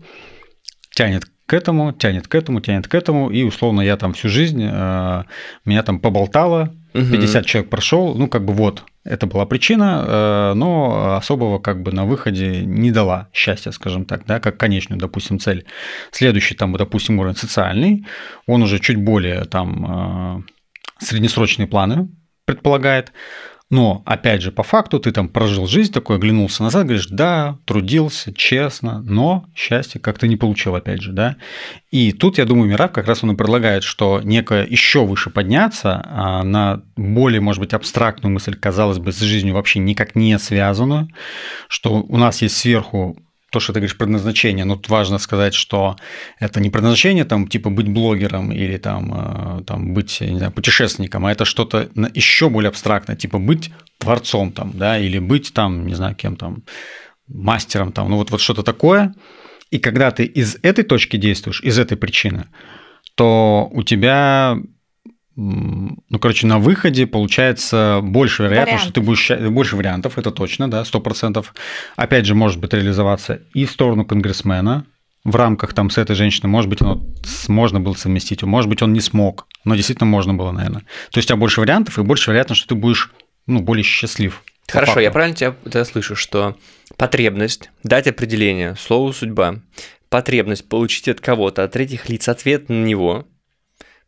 тянет 0.91 1.25
к 1.47 1.55
этому, 1.55 1.93
тянет 1.93 2.29
к 2.29 2.35
этому, 2.35 2.61
тянет 2.61 2.89
к 2.89 2.95
этому, 2.95 3.31
и 3.31 3.43
условно 3.43 3.81
я 3.81 3.97
там 3.97 4.13
всю 4.13 4.29
жизнь, 4.29 4.63
э, 4.63 5.25
меня 5.65 5.83
там 5.83 6.01
поболтало, 6.01 6.75
50 6.93 7.43
угу. 7.43 7.49
человек 7.49 7.71
прошел, 7.71 8.15
ну 8.15 8.29
как 8.29 8.45
бы 8.45 8.53
вот, 8.53 8.85
это 9.05 9.27
была 9.27 9.47
причина, 9.47 10.05
э, 10.07 10.53
но 10.55 11.17
особого 11.17 11.59
как 11.59 11.83
бы 11.83 11.93
на 11.93 12.05
выходе 12.05 12.65
не 12.65 12.91
дала 12.91 13.29
счастья, 13.33 13.71
скажем 13.71 14.05
так, 14.05 14.27
да, 14.27 14.41
как 14.41 14.59
конечную, 14.59 15.01
допустим, 15.01 15.39
цель. 15.39 15.65
Следующий 16.11 16.55
там, 16.55 16.73
допустим, 16.75 17.19
уровень 17.19 17.37
социальный, 17.37 18.07
он 18.47 18.63
уже 18.63 18.79
чуть 18.79 18.97
более 18.97 19.45
там 19.45 20.47
э, 20.99 21.05
среднесрочные 21.05 21.67
планы 21.67 22.09
предполагает. 22.45 23.13
Но, 23.73 24.03
опять 24.05 24.43
же, 24.43 24.53
по 24.53 24.63
факту 24.63 25.01
ты 25.01 25.13
там 25.13 25.31
прожил 25.31 25.67
жизнь 25.67 25.95
такой, 25.95 26.17
оглянулся 26.17 26.63
назад, 26.63 26.85
говоришь, 26.85 27.07
да, 27.07 27.57
трудился, 27.65 28.31
честно, 28.35 29.01
но 29.01 29.47
счастье 29.55 29.99
как-то 29.99 30.29
не 30.29 30.37
получил, 30.37 30.75
опять 30.75 31.01
же, 31.01 31.13
да. 31.13 31.37
И 31.91 32.13
тут, 32.13 32.37
я 32.37 32.45
думаю, 32.45 32.69
Мирав 32.69 32.93
как 32.93 33.07
раз 33.07 33.25
он 33.25 33.31
и 33.31 33.35
предлагает, 33.35 33.83
что 33.83 34.21
некое 34.23 34.67
еще 34.67 35.07
выше 35.07 35.31
подняться 35.31 36.03
а 36.05 36.43
на 36.43 36.83
более, 36.97 37.41
может 37.41 37.61
быть, 37.61 37.73
абстрактную 37.73 38.35
мысль, 38.35 38.55
казалось 38.57 38.99
бы, 38.99 39.11
с 39.11 39.21
жизнью 39.21 39.55
вообще 39.55 39.79
никак 39.79 40.15
не 40.17 40.39
связанную, 40.39 41.09
что 41.67 42.03
у 42.03 42.19
нас 42.19 42.43
есть 42.43 42.59
сверху 42.59 43.17
то, 43.53 43.61
что 43.61 43.75
ты 43.75 43.81
говоришь, 43.81 43.99
предназначение, 43.99 44.65
но 44.65 44.77
тут 44.77 44.89
важно 44.89 45.19
сказать, 45.19 45.55
что 45.55 45.97
это 46.41 46.59
не 46.61 46.71
предназначение, 46.71 47.25
там, 47.25 47.47
типа, 47.47 47.71
быть 47.71 47.89
блогером 47.89 48.51
или 48.51 48.79
там, 48.79 49.13
э, 49.15 49.65
там 49.65 49.93
быть, 49.93 50.21
не 50.21 50.39
знаю, 50.39 50.53
путешественником, 50.53 51.27
а 51.27 51.33
это 51.33 51.45
что-то 51.45 51.89
еще 52.15 52.49
более 52.49 52.71
абстрактное, 52.71 53.15
типа 53.15 53.39
быть 53.39 53.71
творцом 53.99 54.53
там, 54.53 54.73
да, 54.75 54.99
или 54.99 55.19
быть 55.19 55.53
там, 55.53 55.87
не 55.87 55.95
знаю, 55.95 56.15
кем 56.15 56.37
там, 56.37 56.63
мастером 57.29 57.93
там, 57.93 58.09
ну 58.11 58.17
вот, 58.17 58.31
вот 58.31 58.41
что-то 58.41 58.63
такое. 58.63 59.15
И 59.71 59.79
когда 59.79 60.11
ты 60.11 60.25
из 60.25 60.57
этой 60.63 60.85
точки 60.85 61.19
действуешь, 61.19 61.63
из 61.63 61.79
этой 61.79 61.97
причины, 61.97 62.47
то 63.17 63.69
у 63.71 63.83
тебя 63.83 64.57
ну, 65.35 66.19
короче, 66.21 66.47
на 66.47 66.59
выходе 66.59 67.07
получается 67.07 68.01
больше 68.03 68.45
вероятность, 68.45 68.85
что 68.85 68.93
ты 68.93 69.01
будешь 69.01 69.31
больше 69.51 69.77
вариантов, 69.77 70.19
это 70.19 70.31
точно, 70.31 70.71
да, 70.71 70.85
сто 70.85 71.01
процентов. 71.01 71.55
Опять 71.97 72.27
же, 72.27 72.35
может 72.35 72.61
быть 72.61 72.73
реализоваться 72.75 73.41
и 73.55 73.65
в 73.65 73.71
сторону 73.71 74.05
конгрессмена 74.05 74.85
в 75.25 75.37
рамках 75.37 75.73
там 75.73 75.89
с 75.89 75.99
этой 75.99 76.17
женщиной, 76.17 76.49
может 76.49 76.69
быть, 76.69 76.83
оно 76.83 77.03
можно 77.49 77.81
было 77.81 77.95
совместить, 77.95 78.43
может 78.43 78.69
быть, 78.69 78.83
он 78.83 78.93
не 78.93 79.01
смог, 79.01 79.47
но 79.65 79.77
действительно 79.77 80.09
можно 80.09 80.35
было, 80.35 80.51
наверное. 80.51 80.81
То 81.11 81.19
есть 81.19 81.29
у 81.29 81.29
тебя 81.29 81.37
больше 81.37 81.61
вариантов 81.61 81.99
и 81.99 82.03
больше 82.03 82.31
вероятность, 82.31 82.61
что 82.61 82.71
ты 82.71 82.75
будешь, 82.75 83.13
ну, 83.47 83.61
более 83.61 83.85
счастлив. 83.85 84.43
Хорошо, 84.69 85.01
я 85.01 85.11
правильно 85.11 85.37
тебя, 85.37 85.55
тебя 85.65 85.85
слышу, 85.85 86.17
что 86.17 86.57
потребность 86.97 87.71
дать 87.85 88.07
определение 88.07 88.75
слову 88.77 89.13
судьба 89.13 89.57
потребность 90.09 90.69
получить 90.69 91.09
от 91.09 91.21
кого-то, 91.21 91.65
от 91.65 91.73
третьих 91.73 92.09
лиц 92.09 92.29
ответ 92.29 92.69
на 92.69 92.85
него, 92.85 93.27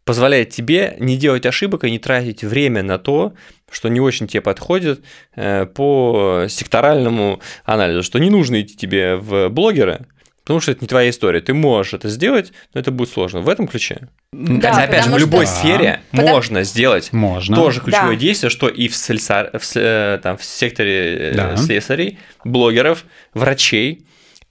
позволяет 0.05 0.51
тебе 0.51 0.97
не 0.99 1.17
делать 1.17 1.47
ошибок 1.47 1.85
и 1.85 1.91
не 1.91 1.99
тратить 1.99 2.45
время 2.45 2.83
на 2.83 2.99
то, 2.99 3.35
что 3.71 3.89
не 3.89 4.01
очень 4.01 4.27
тебе 4.27 4.41
подходит 4.41 5.03
э, 5.35 5.67
по 5.67 6.47
секторальному 6.49 7.41
анализу, 7.65 8.03
что 8.03 8.19
не 8.19 8.31
нужно 8.31 8.61
идти 8.61 8.77
тебе 8.77 9.17
в 9.17 9.49
блогеры, 9.49 10.07
потому 10.45 10.61
что 10.61 10.73
это 10.73 10.83
не 10.83 10.89
твоя 10.89 11.11
история. 11.11 11.41
Ты 11.41 11.55
можешь 11.55 11.95
это 11.95 12.09
сделать, 12.09 12.53
но 12.75 12.81
это 12.81 12.91
будет 12.93 13.09
сложно. 13.09 13.41
В 13.41 13.49
этом 13.49 13.67
ключе. 13.67 14.09
Да, 14.33 14.71
Хотя, 14.71 14.85
опять 14.85 15.05
же, 15.05 15.11
в 15.11 15.19
любой 15.19 15.47
что... 15.47 15.55
сфере 15.55 16.01
да. 16.13 16.23
можно 16.23 16.63
сделать 16.65 17.13
можно. 17.13 17.57
тоже 17.57 17.81
ключевое 17.81 18.15
да. 18.15 18.21
действие, 18.21 18.51
что 18.51 18.69
и 18.69 18.89
в, 18.89 18.95
сельсар... 18.95 19.51
в, 19.59 19.77
э, 19.77 20.21
там, 20.23 20.37
в 20.37 20.45
секторе 20.45 21.31
э, 21.31 21.35
да. 21.35 21.57
слесарей, 21.57 22.19
блогеров, 22.45 23.05
врачей, 23.33 24.05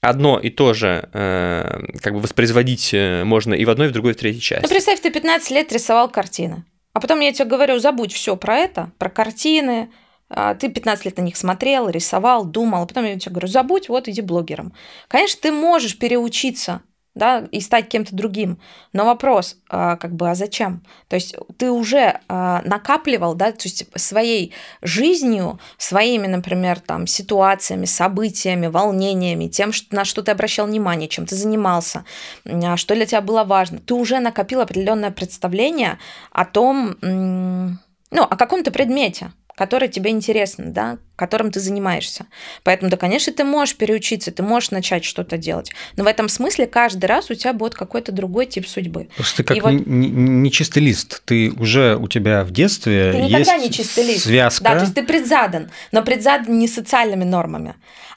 одно 0.03 0.39
и 0.39 0.49
то 0.49 0.73
же 0.73 1.09
э, 1.13 1.81
как 2.01 2.13
бы 2.13 2.19
воспроизводить 2.19 2.93
э, 2.93 3.23
можно 3.23 3.53
и 3.53 3.65
в 3.65 3.69
одной, 3.69 3.87
и 3.87 3.89
в 3.89 3.93
другой, 3.93 4.11
и 4.11 4.13
в 4.15 4.17
третьей 4.17 4.41
части. 4.41 4.63
Ну, 4.63 4.69
представь, 4.69 4.99
ты 4.99 5.11
15 5.11 5.51
лет 5.51 5.71
рисовал 5.71 6.09
картины. 6.09 6.65
А 6.93 6.99
потом 6.99 7.19
я 7.21 7.33
тебе 7.33 7.45
говорю, 7.45 7.79
забудь 7.79 8.13
все 8.13 8.35
про 8.35 8.57
это, 8.57 8.91
про 8.99 9.09
картины, 9.09 9.89
а, 10.29 10.55
ты 10.55 10.69
15 10.69 11.05
лет 11.05 11.17
на 11.17 11.21
них 11.21 11.37
смотрел, 11.37 11.89
рисовал, 11.89 12.45
думал, 12.45 12.83
а 12.83 12.85
потом 12.85 13.05
я 13.05 13.17
тебе 13.17 13.31
говорю, 13.31 13.47
забудь, 13.47 13.89
вот 13.89 14.07
иди 14.07 14.21
блогером. 14.21 14.73
Конечно, 15.07 15.39
ты 15.41 15.51
можешь 15.51 15.97
переучиться 15.97 16.81
да, 17.15 17.45
и 17.51 17.59
стать 17.61 17.89
кем-то 17.89 18.15
другим. 18.15 18.59
Но 18.91 19.05
вопрос, 19.05 19.57
а, 19.69 19.97
как 19.97 20.15
бы, 20.15 20.29
а 20.29 20.35
зачем? 20.35 20.83
То 21.07 21.15
есть 21.15 21.35
ты 21.57 21.69
уже 21.69 22.19
а, 22.27 22.61
накапливал, 22.65 23.35
да, 23.35 23.51
то 23.51 23.63
есть 23.63 23.85
своей 23.95 24.53
жизнью, 24.81 25.59
своими, 25.77 26.27
например, 26.27 26.79
там, 26.79 27.05
ситуациями, 27.05 27.85
событиями, 27.85 28.67
волнениями, 28.67 29.47
тем, 29.47 29.71
на 29.91 30.05
что 30.05 30.23
ты 30.23 30.31
обращал 30.31 30.65
внимание, 30.65 31.07
чем 31.07 31.25
ты 31.25 31.35
занимался, 31.35 32.03
а, 32.45 32.77
что 32.77 32.95
для 32.95 33.05
тебя 33.05 33.21
было 33.21 33.43
важно. 33.43 33.79
Ты 33.79 33.93
уже 33.93 34.19
накопил 34.19 34.61
определенное 34.61 35.11
представление 35.11 35.99
о 36.31 36.45
том, 36.45 36.95
ну, 37.01 38.21
о 38.21 38.35
каком-то 38.35 38.71
предмете 38.71 39.31
который 39.55 39.87
тебе 39.87 40.11
интересно, 40.11 40.65
да, 40.71 40.97
которым 41.15 41.51
ты 41.51 41.59
занимаешься. 41.59 42.25
Поэтому, 42.63 42.89
да, 42.89 42.97
конечно, 42.97 43.31
ты 43.31 43.43
можешь 43.43 43.75
переучиться, 43.75 44.31
ты 44.31 44.41
можешь 44.41 44.71
начать 44.71 45.03
что-то 45.05 45.37
делать. 45.37 45.71
Но 45.95 46.03
в 46.03 46.07
этом 46.07 46.27
смысле 46.27 46.65
каждый 46.65 47.05
раз 47.05 47.29
у 47.29 47.35
тебя 47.35 47.53
будет 47.53 47.75
какой-то 47.75 48.11
другой 48.11 48.47
тип 48.47 48.67
судьбы. 48.67 49.09
Просто 49.15 49.43
ты 49.43 49.55
как 49.55 49.63
вот... 49.63 49.71
не 49.71 50.51
чистый 50.51 50.79
лист. 50.79 51.21
Ты 51.25 51.51
уже 51.51 51.97
у 51.97 52.07
тебя 52.07 52.43
в 52.43 52.51
детстве 52.51 53.11
ты 53.11 53.21
никогда 53.21 53.53
есть 53.53 53.65
не 53.65 53.71
чистый 53.71 54.05
лист. 54.05 54.23
связка. 54.23 54.63
Да, 54.63 54.75
то 54.75 54.81
есть 54.81 54.95
ты 54.95 55.03
предзадан, 55.03 55.69
но 55.91 56.01
предзадан 56.01 56.57
не 56.57 56.67
социальными 56.67 57.23
нормами, 57.23 57.75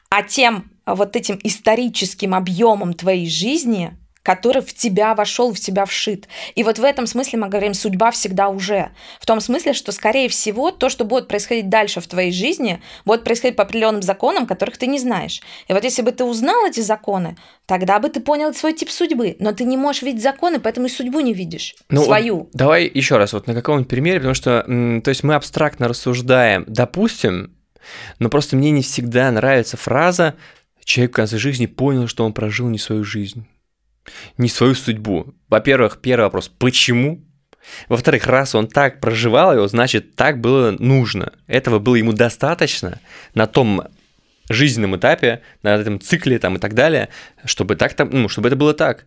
а 0.08 0.22
тем 0.22 0.70
вот 0.86 1.16
этим 1.16 1.38
историческим 1.42 2.34
объемом 2.34 2.94
твоей 2.94 3.28
жизни, 3.28 3.96
который 4.26 4.60
в 4.60 4.74
тебя 4.74 5.14
вошел, 5.14 5.54
в 5.54 5.60
тебя 5.60 5.84
вшит. 5.84 6.26
И 6.56 6.64
вот 6.64 6.80
в 6.80 6.84
этом 6.84 7.06
смысле 7.06 7.38
мы 7.38 7.48
говорим, 7.48 7.74
судьба 7.74 8.10
всегда 8.10 8.48
уже. 8.48 8.90
В 9.20 9.26
том 9.26 9.40
смысле, 9.40 9.72
что, 9.72 9.92
скорее 9.92 10.28
всего, 10.28 10.72
то, 10.72 10.88
что 10.88 11.04
будет 11.04 11.28
происходить 11.28 11.68
дальше 11.68 12.00
в 12.00 12.08
твоей 12.08 12.32
жизни, 12.32 12.82
будет 13.04 13.22
происходить 13.22 13.54
по 13.54 13.62
определенным 13.62 14.02
законам, 14.02 14.48
которых 14.48 14.78
ты 14.78 14.88
не 14.88 14.98
знаешь. 14.98 15.40
И 15.68 15.72
вот 15.72 15.84
если 15.84 16.02
бы 16.02 16.10
ты 16.10 16.24
узнал 16.24 16.66
эти 16.66 16.80
законы, 16.80 17.36
тогда 17.66 18.00
бы 18.00 18.08
ты 18.08 18.18
понял 18.18 18.52
свой 18.52 18.72
тип 18.72 18.90
судьбы. 18.90 19.36
Но 19.38 19.52
ты 19.52 19.62
не 19.62 19.76
можешь 19.76 20.02
видеть 20.02 20.24
законы, 20.24 20.58
поэтому 20.58 20.88
и 20.88 20.90
судьбу 20.90 21.20
не 21.20 21.32
видишь. 21.32 21.76
Ну, 21.88 22.02
свою. 22.02 22.50
Давай 22.52 22.90
еще 22.92 23.18
раз, 23.18 23.32
вот 23.32 23.46
на 23.46 23.54
каком-нибудь 23.54 23.88
примере, 23.88 24.18
потому 24.18 24.34
что, 24.34 24.64
то 25.04 25.08
есть 25.08 25.22
мы 25.22 25.36
абстрактно 25.36 25.86
рассуждаем, 25.86 26.64
допустим, 26.66 27.54
но 28.18 28.28
просто 28.28 28.56
мне 28.56 28.72
не 28.72 28.82
всегда 28.82 29.30
нравится 29.30 29.76
фраза 29.76 30.34
«человек 30.82 31.12
в 31.12 31.14
конце 31.14 31.38
жизни 31.38 31.66
понял, 31.66 32.08
что 32.08 32.24
он 32.24 32.32
прожил 32.32 32.68
не 32.68 32.78
свою 32.78 33.04
жизнь» 33.04 33.46
не 34.38 34.48
свою 34.48 34.74
судьбу. 34.74 35.34
Во-первых, 35.48 36.00
первый 36.00 36.24
вопрос, 36.24 36.48
почему? 36.48 37.22
Во-вторых, 37.88 38.26
раз 38.26 38.54
он 38.54 38.68
так 38.68 39.00
проживал 39.00 39.54
его, 39.54 39.66
значит, 39.66 40.14
так 40.14 40.40
было 40.40 40.70
нужно. 40.70 41.32
Этого 41.46 41.78
было 41.78 41.96
ему 41.96 42.12
достаточно 42.12 43.00
на 43.34 43.46
том 43.46 43.82
жизненном 44.48 44.96
этапе, 44.96 45.42
на 45.62 45.74
этом 45.74 46.00
цикле 46.00 46.38
там 46.38 46.56
и 46.56 46.58
так 46.58 46.74
далее, 46.74 47.08
чтобы 47.44 47.76
так 47.76 47.94
там, 47.94 48.10
ну, 48.12 48.28
чтобы 48.28 48.48
это 48.48 48.56
было 48.56 48.74
так. 48.74 49.06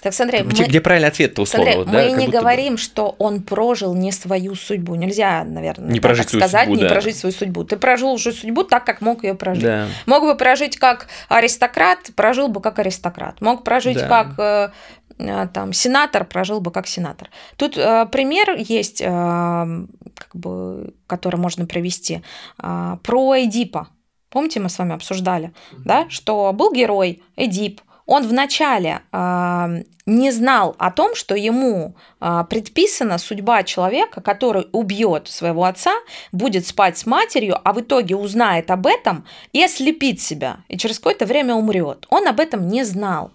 Так, 0.00 0.14
смотри, 0.14 0.40
где, 0.40 0.62
мы... 0.62 0.68
где 0.68 0.80
правильный 0.80 1.08
ответ-то 1.08 1.42
условно? 1.42 1.72
Смотри, 1.72 1.92
да, 1.92 2.14
мы 2.14 2.22
не 2.22 2.28
говорим, 2.28 2.74
бы... 2.74 2.78
что 2.78 3.14
он 3.18 3.42
прожил 3.42 3.94
не 3.94 4.12
свою 4.12 4.54
судьбу. 4.54 4.94
Нельзя, 4.94 5.44
наверное, 5.44 5.90
не 5.90 6.00
прожить 6.00 6.30
так 6.30 6.40
сказать, 6.40 6.66
судьбу, 6.66 6.76
не 6.76 6.82
да. 6.82 6.88
прожить 6.88 7.16
свою 7.16 7.34
судьбу. 7.34 7.64
Ты 7.64 7.76
прожил 7.76 8.12
уже 8.12 8.32
судьбу 8.32 8.64
так, 8.64 8.84
как 8.84 9.00
мог 9.00 9.24
ее 9.24 9.34
прожить. 9.34 9.64
Да. 9.64 9.88
Мог 10.06 10.22
бы 10.22 10.36
прожить 10.36 10.76
как 10.76 11.08
аристократ, 11.28 11.98
прожил 12.14 12.48
бы 12.48 12.60
как 12.60 12.78
аристократ. 12.78 13.40
Мог 13.40 13.64
прожить 13.64 13.98
да. 13.98 14.08
как 14.08 14.38
э, 14.38 14.70
э, 15.18 15.48
там 15.52 15.72
сенатор, 15.72 16.24
прожил 16.24 16.60
бы 16.60 16.70
как 16.70 16.86
сенатор. 16.86 17.30
Тут 17.56 17.76
э, 17.76 18.06
пример 18.06 18.56
есть, 18.56 19.00
э, 19.00 19.06
как 19.06 20.30
бы, 20.34 20.94
который 21.06 21.36
можно 21.36 21.66
привести 21.66 22.22
э, 22.62 22.96
про 23.02 23.42
Эдипа. 23.42 23.88
Помните, 24.30 24.58
мы 24.58 24.68
с 24.68 24.78
вами 24.78 24.94
обсуждали, 24.94 25.48
mm-hmm. 25.48 25.82
да, 25.84 26.06
что 26.10 26.52
был 26.52 26.72
герой 26.72 27.22
Эдип, 27.36 27.80
он 28.06 28.26
вначале 28.26 29.00
э, 29.12 29.82
не 30.06 30.30
знал 30.30 30.76
о 30.78 30.90
том, 30.90 31.14
что 31.14 31.34
ему 31.34 31.96
э, 32.20 32.44
предписана 32.50 33.18
судьба 33.18 33.62
человека, 33.62 34.20
который 34.20 34.68
убьет 34.72 35.28
своего 35.28 35.64
отца, 35.64 35.94
будет 36.30 36.66
спать 36.66 36.98
с 36.98 37.06
матерью, 37.06 37.58
а 37.64 37.72
в 37.72 37.80
итоге 37.80 38.16
узнает 38.16 38.70
об 38.70 38.86
этом 38.86 39.24
и 39.52 39.62
ослепит 39.62 40.20
себя, 40.20 40.58
и 40.68 40.76
через 40.76 40.98
какое-то 40.98 41.24
время 41.24 41.54
умрет. 41.54 42.06
Он 42.10 42.28
об 42.28 42.40
этом 42.40 42.68
не 42.68 42.84
знал. 42.84 43.30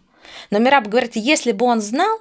Но 0.52 0.60
Мираб 0.60 0.88
говорит, 0.88 1.16
если 1.16 1.52
бы 1.52 1.66
он 1.66 1.82
знал, 1.82 2.20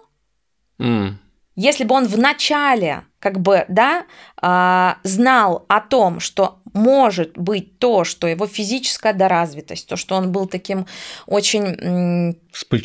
mm. 0.81 1.13
если 1.55 1.85
бы 1.85 1.95
он 1.95 2.07
вначале 2.07 3.05
как 3.21 3.41
бы, 3.41 3.65
да, 3.69 4.07
э, 4.41 4.95
знал 5.03 5.67
о 5.69 5.81
том, 5.81 6.21
что 6.21 6.58
может 6.73 7.37
быть 7.37 7.79
то, 7.79 8.05
что 8.05 8.27
его 8.27 8.47
физическая 8.47 9.13
доразвитость, 9.13 9.87
то, 9.89 9.97
что 9.97 10.17
он 10.17 10.33
был 10.33 10.47
таким 10.47 10.87
очень 11.27 12.37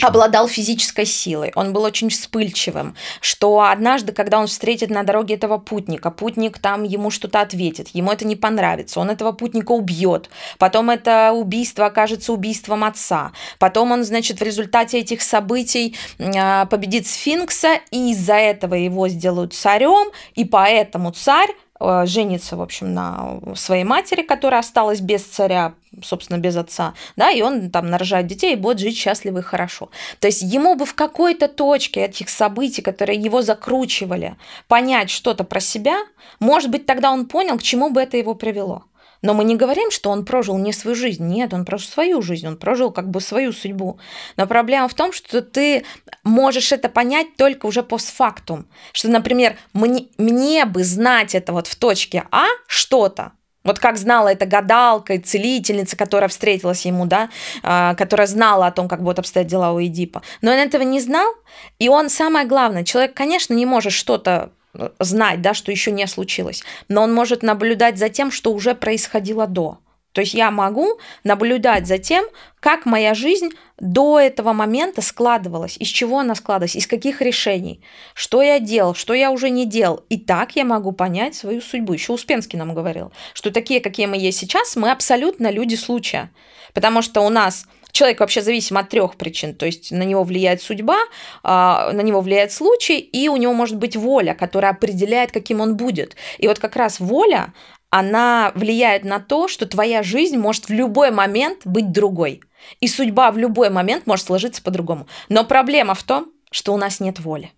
обладал 0.02 0.48
физической 0.48 1.06
силой, 1.06 1.52
он 1.56 1.74
был 1.74 1.84
очень 1.84 2.10
вспыльчивым, 2.10 2.96
что 3.22 3.62
однажды, 3.62 4.12
когда 4.12 4.40
он 4.40 4.48
встретит 4.48 4.90
на 4.90 5.04
дороге 5.04 5.36
этого 5.36 5.58
путника, 5.58 6.12
путник 6.12 6.60
там 6.60 6.84
ему 6.84 7.10
что-то 7.10 7.42
ответит, 7.42 7.90
ему 7.90 8.12
это 8.12 8.26
не 8.26 8.36
понравится, 8.36 9.00
он 9.00 9.10
этого 9.10 9.32
путника 9.32 9.72
убьет, 9.72 10.30
потом 10.60 10.90
это 10.90 11.32
убийство 11.34 11.88
окажется 11.88 12.34
убийством 12.34 12.84
отца, 12.84 13.32
потом 13.58 13.92
он, 13.92 14.04
значит, 14.04 14.40
в 14.40 14.44
результате 14.44 15.00
этих 15.00 15.22
событий 15.22 15.96
а, 16.20 16.66
победит 16.66 17.08
сфинкса, 17.08 17.80
и 17.92 18.12
из-за 18.12 18.36
этого 18.36 18.76
его 18.76 19.08
сделают 19.08 19.54
царем, 19.54 20.12
и 20.36 20.46
поэтому 20.46 21.12
царь 21.12 21.50
женится, 21.80 22.56
в 22.56 22.62
общем, 22.62 22.94
на 22.94 23.40
своей 23.56 23.84
матери, 23.84 24.22
которая 24.22 24.62
осталась 24.62 25.02
без 25.02 25.24
царя, 25.24 25.74
собственно, 26.02 26.38
без 26.38 26.56
отца, 26.56 26.94
да, 27.16 27.32
и 27.32 27.42
он 27.42 27.72
там 27.72 27.90
нарожает 27.90 28.28
детей 28.28 28.54
и 28.54 28.58
будет 28.58 28.80
жить 28.80 28.98
счастливо 28.98 29.40
и 29.40 29.42
хорошо. 29.42 29.90
То 30.20 30.28
есть 30.28 30.42
ему 30.42 30.76
бы 30.76 30.86
в 30.86 30.94
какой-то 30.94 31.48
точке 31.48 32.06
этих 32.06 32.30
событий, 32.30 32.82
которые 32.82 33.20
его 33.20 33.42
закручивали, 33.42 34.36
понять 34.68 35.10
что-то 35.10 35.44
про 35.44 35.60
себя, 35.60 35.98
может 36.40 36.70
быть, 36.70 36.86
тогда 36.86 37.12
он 37.12 37.26
понял, 37.26 37.58
к 37.58 37.64
чему 37.64 37.90
бы 37.90 38.02
это 38.02 38.18
его 38.18 38.36
привело. 38.36 38.84
Но 39.24 39.34
мы 39.34 39.46
не 39.46 39.56
говорим, 39.56 39.90
что 39.90 40.12
он 40.12 40.26
прожил 40.26 40.58
не 40.58 40.74
свою 40.74 40.96
жизнь. 40.96 41.26
Нет, 41.26 41.54
он 41.54 41.66
прожил 41.66 41.90
свою 41.90 42.22
жизнь, 42.22 42.46
он 42.46 42.58
прожил 42.58 42.92
как 42.92 43.10
бы 43.10 43.22
свою 43.22 43.54
судьбу. 43.54 43.98
Но 44.36 44.46
проблема 44.46 44.88
в 44.90 44.94
том, 44.94 45.14
что 45.14 45.42
ты 45.42 45.86
можешь 46.24 46.72
это 46.72 46.90
понять 46.90 47.36
только 47.38 47.66
уже 47.66 47.84
постфактум. 47.84 48.68
Что, 48.92 49.08
например, 49.08 49.56
мне, 49.74 50.08
мне 50.18 50.66
бы 50.66 50.84
знать 50.84 51.34
это 51.34 51.54
вот 51.54 51.68
в 51.68 51.76
точке 51.78 52.26
А 52.32 52.46
что-то, 52.68 53.32
вот 53.64 53.80
как 53.80 53.98
знала 53.98 54.28
эта 54.28 54.46
гадалка 54.46 55.14
и 55.14 55.20
целительница, 55.20 55.96
которая 55.96 56.28
встретилась 56.28 56.86
ему, 56.86 57.06
да, 57.06 57.30
а, 57.64 57.96
которая 57.96 58.28
знала 58.28 58.68
о 58.68 58.72
том, 58.72 58.90
как 58.90 59.02
будут 59.02 59.20
обстоять 59.20 59.48
дела 59.48 59.72
у 59.72 59.82
Эдипа. 59.82 60.22
Но 60.42 60.52
он 60.52 60.58
этого 60.58 60.84
не 60.84 61.00
знал, 61.00 61.34
и 61.80 61.88
он, 61.88 62.10
самое 62.10 62.46
главное, 62.46 62.84
человек, 62.84 63.14
конечно, 63.14 63.54
не 63.54 63.66
может 63.66 63.94
что-то 63.94 64.52
знать, 65.00 65.42
да, 65.42 65.54
что 65.54 65.72
еще 65.72 65.92
не 65.92 66.08
случилось, 66.08 66.64
но 66.88 67.04
он 67.04 67.14
может 67.14 67.44
наблюдать 67.44 67.98
за 67.98 68.10
тем, 68.10 68.32
что 68.32 68.54
уже 68.54 68.76
происходило 68.76 69.48
до. 69.48 69.78
То 70.14 70.22
есть 70.22 70.34
я 70.34 70.50
могу 70.52 71.00
наблюдать 71.24 71.88
за 71.88 71.98
тем, 71.98 72.24
как 72.60 72.86
моя 72.86 73.14
жизнь 73.14 73.50
до 73.80 74.20
этого 74.20 74.54
момента 74.54 75.02
складывалась, 75.02 75.76
из 75.78 75.88
чего 75.88 76.20
она 76.20 76.36
складывалась, 76.36 76.76
из 76.76 76.88
каких 76.88 77.22
решений, 77.22 77.82
что 78.14 78.42
я 78.42 78.60
делал, 78.60 78.96
что 78.96 79.14
я 79.14 79.32
уже 79.32 79.50
не 79.50 79.66
делал. 79.66 80.06
И 80.10 80.18
так 80.18 80.56
я 80.56 80.64
могу 80.64 80.92
понять 80.94 81.36
свою 81.36 81.62
судьбу. 81.62 81.94
Еще 81.94 82.14
Успенский 82.14 82.58
нам 82.58 82.74
говорил, 82.74 83.12
что 83.34 83.52
такие, 83.52 83.82
какие 83.82 84.06
мы 84.06 84.18
есть 84.18 84.40
сейчас, 84.40 84.76
мы 84.76 84.92
абсолютно 84.92 85.52
люди 85.52 85.76
случая. 85.76 86.32
Потому 86.74 87.02
что 87.02 87.22
у 87.22 87.30
нас 87.30 87.66
Человек 87.94 88.22
вообще 88.22 88.42
зависим 88.42 88.80
от 88.80 88.90
трех 88.90 89.16
причин. 89.16 89.54
То 89.54 89.68
есть 89.68 89.92
на 89.92 90.02
него 90.02 90.24
влияет 90.24 90.64
судьба, 90.64 90.98
а, 91.44 91.92
на 91.94 92.02
него 92.02 92.22
влияет 92.22 92.52
случай, 92.52 92.98
и 92.98 93.30
у 93.30 93.38
него 93.38 93.54
может 93.54 93.78
быть 93.78 93.96
воля, 93.96 94.34
которая 94.34 94.72
определяет, 94.72 95.32
каким 95.32 95.62
он 95.62 95.78
будет. 95.78 96.16
И 96.40 96.48
вот 96.48 96.58
как 96.58 96.76
раз 96.76 97.00
воля, 97.00 97.54
она 97.96 98.52
влияет 98.56 99.04
на 99.04 99.20
то, 99.20 99.48
что 99.48 99.68
твоя 99.68 100.02
жизнь 100.02 100.36
может 100.36 100.66
в 100.66 100.72
любой 100.72 101.12
момент 101.12 101.60
быть 101.64 101.92
другой. 101.92 102.42
И 102.80 102.88
судьба 102.88 103.32
в 103.32 103.38
любой 103.38 103.70
момент 103.70 104.08
может 104.08 104.26
сложиться 104.26 104.64
по-другому. 104.64 105.06
Но 105.30 105.44
проблема 105.44 105.94
в 105.94 106.02
том, 106.02 106.32
что 106.50 106.74
у 106.74 106.78
нас 106.78 107.00
нет 107.00 107.20
воли. 107.20 107.52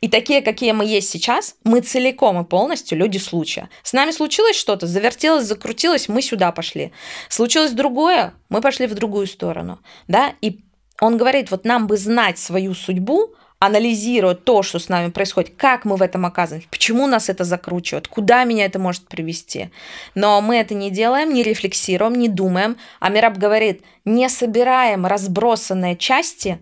И 0.00 0.08
такие, 0.08 0.42
какие 0.42 0.72
мы 0.72 0.84
есть 0.84 1.08
сейчас, 1.08 1.54
мы 1.62 1.82
целиком 1.82 2.40
и 2.40 2.44
полностью 2.44 2.98
люди 2.98 3.18
случая. 3.18 3.70
С 3.84 3.92
нами 3.92 4.10
случилось 4.10 4.56
что-то, 4.56 4.88
завертелось, 4.88 5.44
закрутилось, 5.44 6.08
мы 6.08 6.20
сюда 6.20 6.50
пошли. 6.50 6.92
Случилось 7.28 7.70
другое, 7.70 8.34
мы 8.48 8.60
пошли 8.60 8.88
в 8.88 8.94
другую 8.94 9.28
сторону. 9.28 9.78
Да? 10.08 10.34
И 10.40 10.64
он 11.00 11.16
говорит, 11.16 11.52
вот 11.52 11.64
нам 11.64 11.86
бы 11.86 11.96
знать 11.96 12.38
свою 12.38 12.74
судьбу, 12.74 13.36
анализируя 13.58 14.34
то, 14.34 14.62
что 14.62 14.78
с 14.78 14.88
нами 14.88 15.10
происходит, 15.10 15.54
как 15.56 15.84
мы 15.84 15.96
в 15.96 16.02
этом 16.02 16.26
оказываемся, 16.26 16.68
почему 16.70 17.06
нас 17.06 17.28
это 17.28 17.44
закручивает, 17.44 18.08
куда 18.08 18.44
меня 18.44 18.66
это 18.66 18.78
может 18.78 19.06
привести. 19.08 19.70
Но 20.14 20.40
мы 20.40 20.56
это 20.56 20.74
не 20.74 20.90
делаем, 20.90 21.32
не 21.32 21.42
рефлексируем, 21.42 22.14
не 22.14 22.28
думаем. 22.28 22.76
А 23.00 23.08
Мираб 23.08 23.38
говорит, 23.38 23.82
не 24.04 24.28
собираем 24.28 25.06
разбросанные 25.06 25.96
части 25.96 26.60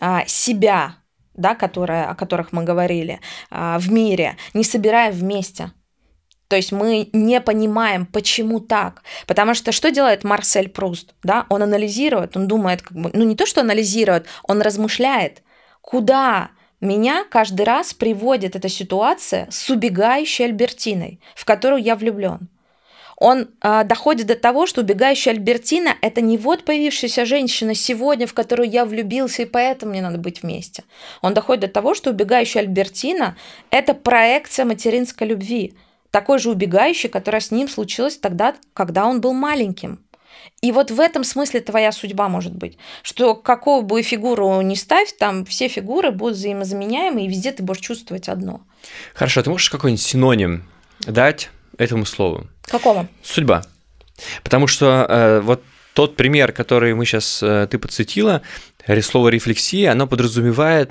а, 0.00 0.24
себя, 0.26 0.96
да, 1.34 1.54
которые, 1.54 2.04
о 2.04 2.14
которых 2.14 2.52
мы 2.52 2.64
говорили, 2.64 3.20
а, 3.50 3.78
в 3.78 3.90
мире, 3.90 4.36
не 4.52 4.64
собираем 4.64 5.12
вместе. 5.12 5.72
То 6.48 6.56
есть 6.56 6.70
мы 6.70 7.08
не 7.14 7.40
понимаем, 7.40 8.04
почему 8.04 8.60
так. 8.60 9.02
Потому 9.26 9.54
что 9.54 9.72
что 9.72 9.90
делает 9.90 10.22
Марсель 10.22 10.68
Пруст? 10.68 11.14
Да? 11.22 11.46
Он 11.48 11.62
анализирует, 11.62 12.36
он 12.36 12.46
думает, 12.46 12.82
как 12.82 12.94
бы, 12.94 13.10
ну 13.14 13.24
не 13.24 13.36
то, 13.36 13.46
что 13.46 13.62
анализирует, 13.62 14.26
он 14.42 14.60
размышляет, 14.60 15.42
куда 15.82 16.50
меня 16.80 17.24
каждый 17.30 17.66
раз 17.66 17.92
приводит 17.92 18.56
эта 18.56 18.70
ситуация 18.70 19.46
с 19.50 19.68
убегающей 19.68 20.46
Альбертиной, 20.46 21.20
в 21.34 21.44
которую 21.44 21.82
я 21.82 21.94
влюблен 21.94 22.48
он 23.22 23.50
а, 23.60 23.84
доходит 23.84 24.26
до 24.26 24.34
того, 24.34 24.66
что 24.66 24.80
убегающая 24.80 25.32
Альбертина– 25.32 25.96
это 26.02 26.20
не 26.20 26.36
вот 26.36 26.64
появившаяся 26.64 27.24
женщина 27.24 27.72
сегодня, 27.72 28.26
в 28.26 28.34
которую 28.34 28.68
я 28.68 28.84
влюбился, 28.84 29.42
и 29.42 29.44
поэтому 29.44 29.92
мне 29.92 30.02
надо 30.02 30.18
быть 30.18 30.42
вместе. 30.42 30.82
Он 31.20 31.32
доходит 31.32 31.60
до 31.60 31.68
того, 31.68 31.94
что 31.94 32.10
убегающая 32.10 32.62
Альбертина– 32.62 33.36
это 33.70 33.94
проекция 33.94 34.64
материнской 34.64 35.28
любви, 35.28 35.74
такой 36.10 36.40
же 36.40 36.50
убегающий, 36.50 37.08
которая 37.08 37.40
с 37.40 37.52
ним 37.52 37.68
случилась 37.68 38.16
тогда, 38.16 38.56
когда 38.74 39.06
он 39.06 39.20
был 39.20 39.34
маленьким. 39.34 40.04
И 40.60 40.72
вот 40.72 40.90
в 40.90 41.00
этом 41.00 41.24
смысле 41.24 41.60
твоя 41.60 41.92
судьба 41.92 42.28
может 42.28 42.54
быть, 42.54 42.78
что 43.02 43.34
какую 43.34 43.82
бы 43.82 44.02
фигуру 44.02 44.60
ни 44.60 44.74
ставь, 44.74 45.16
там 45.16 45.44
все 45.44 45.68
фигуры 45.68 46.10
будут 46.10 46.36
взаимозаменяемы, 46.36 47.24
и 47.24 47.28
везде 47.28 47.52
ты 47.52 47.62
будешь 47.62 47.80
чувствовать 47.80 48.28
одно. 48.28 48.62
Хорошо, 49.14 49.42
ты 49.42 49.50
можешь 49.50 49.70
какой-нибудь 49.70 50.02
синоним 50.02 50.64
дать 51.00 51.50
этому 51.78 52.04
слову? 52.04 52.46
Какому? 52.62 53.08
Судьба. 53.22 53.62
Потому 54.42 54.66
что 54.66 55.06
э, 55.08 55.40
вот 55.40 55.62
тот 55.94 56.16
пример, 56.16 56.52
который 56.52 56.94
мы 56.94 57.04
сейчас 57.04 57.42
э, 57.42 57.66
ты 57.70 57.78
подсветила, 57.78 58.42
слово 59.02 59.28
рефлексия, 59.28 59.92
оно 59.92 60.06
подразумевает 60.06 60.90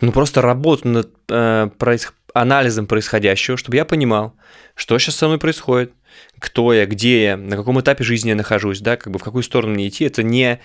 ну 0.00 0.12
просто 0.12 0.42
работу 0.42 0.88
над 0.88 1.10
э, 1.30 1.68
проис... 1.78 2.12
анализом 2.34 2.86
происходящего, 2.86 3.56
чтобы 3.56 3.76
я 3.76 3.86
понимал, 3.86 4.34
что 4.74 4.98
сейчас 4.98 5.16
со 5.16 5.26
мной 5.26 5.38
происходит, 5.38 5.92
кто 6.38 6.72
я, 6.72 6.84
где 6.84 7.24
я, 7.24 7.36
на 7.36 7.56
каком 7.56 7.80
этапе 7.80 8.04
жизни 8.04 8.30
я 8.30 8.34
нахожусь, 8.36 8.80
да, 8.80 8.96
как 8.96 9.12
бы 9.12 9.18
в 9.18 9.22
какую 9.22 9.42
сторону 9.42 9.74
мне 9.74 9.88
идти. 9.88 10.04
Это 10.04 10.22
не 10.22 10.60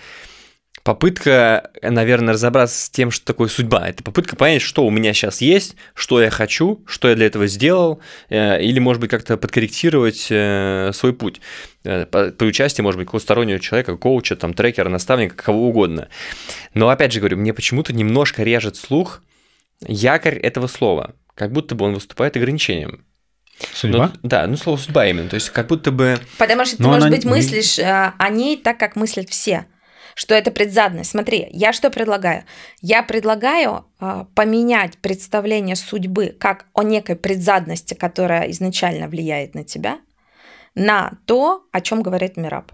попытка, 0.82 1.70
наверное, 1.82 2.34
разобраться 2.34 2.86
с 2.86 2.90
тем, 2.90 3.10
что 3.10 3.24
такое 3.24 3.48
судьба. 3.48 3.88
Это 3.88 4.02
попытка 4.02 4.34
понять, 4.34 4.62
что 4.62 4.84
у 4.84 4.90
меня 4.90 5.12
сейчас 5.12 5.40
есть, 5.40 5.76
что 5.94 6.20
я 6.20 6.30
хочу, 6.30 6.82
что 6.86 7.08
я 7.08 7.14
для 7.14 7.26
этого 7.26 7.46
сделал, 7.46 8.00
э, 8.28 8.62
или, 8.62 8.80
может 8.80 9.00
быть, 9.00 9.10
как-то 9.10 9.36
подкорректировать 9.36 10.26
э, 10.30 10.90
свой 10.92 11.12
путь 11.12 11.40
э, 11.84 12.06
при 12.06 12.46
участии, 12.46 12.82
может 12.82 12.98
быть, 12.98 13.06
какого 13.06 13.20
стороннего 13.20 13.60
человека, 13.60 13.96
коуча, 13.96 14.34
там, 14.34 14.54
трекера, 14.54 14.88
наставника, 14.88 15.36
кого 15.36 15.68
угодно. 15.68 16.08
Но, 16.74 16.88
опять 16.88 17.12
же 17.12 17.20
говорю, 17.20 17.36
мне 17.36 17.54
почему-то 17.54 17.92
немножко 17.92 18.42
режет 18.42 18.76
слух 18.76 19.22
якорь 19.86 20.38
этого 20.38 20.66
слова, 20.66 21.14
как 21.34 21.52
будто 21.52 21.74
бы 21.74 21.86
он 21.86 21.94
выступает 21.94 22.36
ограничением. 22.36 23.04
Судьба? 23.74 24.12
Ну, 24.14 24.28
да, 24.28 24.46
ну 24.46 24.56
слово 24.56 24.78
судьба 24.78 25.06
именно. 25.06 25.28
То 25.28 25.34
есть 25.34 25.50
как 25.50 25.66
будто 25.66 25.92
бы... 25.92 26.18
Потому 26.38 26.64
что 26.64 26.76
ты, 26.76 26.82
Но 26.82 26.88
может 26.88 27.06
она... 27.06 27.16
быть, 27.16 27.24
мыслишь 27.24 27.78
о 27.78 28.28
ней 28.30 28.56
так, 28.56 28.78
как 28.78 28.96
мыслят 28.96 29.28
все 29.28 29.66
что 30.14 30.34
это 30.34 30.50
предзадность. 30.50 31.10
Смотри, 31.10 31.48
я 31.50 31.72
что 31.72 31.88
предлагаю? 31.88 32.44
Я 32.82 33.02
предлагаю 33.02 33.86
э, 34.00 34.26
поменять 34.34 34.98
представление 34.98 35.76
судьбы 35.76 36.36
как 36.38 36.66
о 36.74 36.82
некой 36.82 37.16
предзадности, 37.16 37.94
которая 37.94 38.50
изначально 38.50 39.08
влияет 39.08 39.54
на 39.54 39.64
тебя, 39.64 39.98
на 40.74 41.12
то, 41.24 41.64
о 41.72 41.80
чем 41.80 42.02
говорит 42.02 42.36
Мираб. 42.36 42.70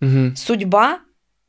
Угу. 0.00 0.36
Судьба 0.36 1.00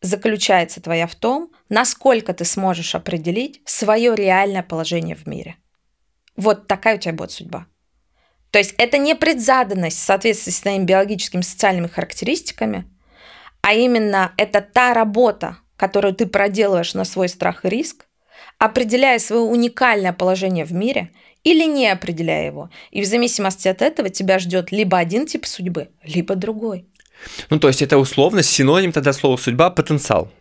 заключается 0.02 0.82
твоя 0.82 1.06
в 1.06 1.14
том, 1.14 1.52
насколько 1.70 2.34
ты 2.34 2.44
сможешь 2.44 2.96
определить 2.96 3.62
свое 3.66 4.16
реальное 4.16 4.64
положение 4.64 5.16
в 5.16 5.28
мире. 5.28 5.56
Вот 6.36 6.68
такая 6.68 6.98
у 6.98 7.00
тебя 7.00 7.14
будет 7.14 7.32
судьба. 7.32 7.66
То 8.52 8.60
есть 8.60 8.76
это 8.78 8.98
не 8.98 9.16
предзаданность 9.16 9.98
в 9.98 10.02
соответствии 10.02 10.52
с 10.52 10.60
твоими 10.60 10.84
биологическими 10.84 11.42
социальными 11.42 11.88
характеристиками, 11.88 12.86
а 13.62 13.74
именно 13.74 14.34
это 14.38 14.62
та 14.62 14.94
работа, 14.94 15.58
которую 15.78 16.14
ты 16.14 16.26
проделываешь 16.26 16.94
на 16.94 17.06
свой 17.06 17.30
страх 17.30 17.64
и 17.66 17.70
риск, 17.70 18.06
определяя 18.58 19.20
свое 19.20 19.42
уникальное 19.44 20.14
положение 20.14 20.66
в 20.66 20.74
мире 20.74 21.12
или 21.44 21.66
не 21.66 21.88
определяя 21.88 22.46
его. 22.46 22.70
И 22.92 23.02
в 23.02 23.06
зависимости 23.06 23.68
от 23.68 23.82
этого 23.82 24.10
тебя 24.10 24.38
ждет 24.38 24.72
либо 24.72 24.98
один 24.98 25.26
тип 25.26 25.46
судьбы, 25.46 25.90
либо 26.04 26.36
другой. 26.36 26.88
Ну, 27.50 27.60
то 27.60 27.68
есть 27.68 27.82
это 27.82 27.98
условно 27.98 28.44
синоним 28.44 28.92
тогда 28.92 29.14
слова 29.14 29.38
судьба– 29.38 29.70
потенциал. 29.72 30.32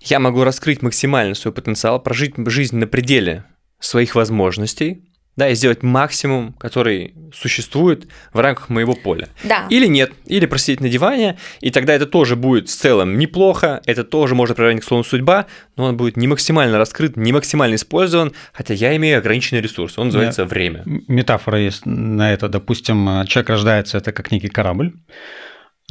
Я 0.00 0.18
могу 0.18 0.44
раскрыть 0.44 0.82
максимально 0.82 1.34
свой 1.34 1.52
потенциал, 1.52 2.00
прожить 2.00 2.34
жизнь 2.46 2.76
на 2.76 2.86
пределе 2.86 3.44
своих 3.78 4.14
возможностей, 4.14 5.04
да, 5.36 5.48
и 5.48 5.54
сделать 5.54 5.82
максимум, 5.82 6.52
который 6.54 7.14
существует 7.32 8.06
в 8.32 8.40
рамках 8.40 8.68
моего 8.68 8.94
поля. 8.94 9.28
Да. 9.44 9.66
Или 9.70 9.86
нет, 9.86 10.12
или 10.26 10.46
просидеть 10.46 10.80
на 10.80 10.88
диване, 10.88 11.38
и 11.60 11.70
тогда 11.70 11.94
это 11.94 12.06
тоже 12.06 12.36
будет 12.36 12.68
в 12.68 12.74
целом 12.74 13.18
неплохо, 13.18 13.80
это 13.86 14.04
тоже 14.04 14.34
можно 14.34 14.54
приравнять 14.54 14.82
к 14.82 14.86
слову 14.86 15.04
судьба, 15.04 15.46
но 15.76 15.84
он 15.84 15.96
будет 15.96 16.16
не 16.16 16.28
максимально 16.28 16.78
раскрыт, 16.78 17.16
не 17.16 17.32
максимально 17.32 17.76
использован, 17.76 18.32
хотя 18.52 18.74
я 18.74 18.94
имею 18.96 19.18
ограниченный 19.18 19.62
ресурс, 19.62 19.98
он 19.98 20.06
называется 20.06 20.42
да. 20.42 20.48
время. 20.48 20.82
Метафора 20.84 21.58
есть 21.58 21.86
на 21.86 22.32
это, 22.32 22.48
допустим, 22.48 23.24
человек 23.26 23.48
рождается, 23.48 23.98
это 23.98 24.12
как 24.12 24.30
некий 24.30 24.48
корабль, 24.48 24.92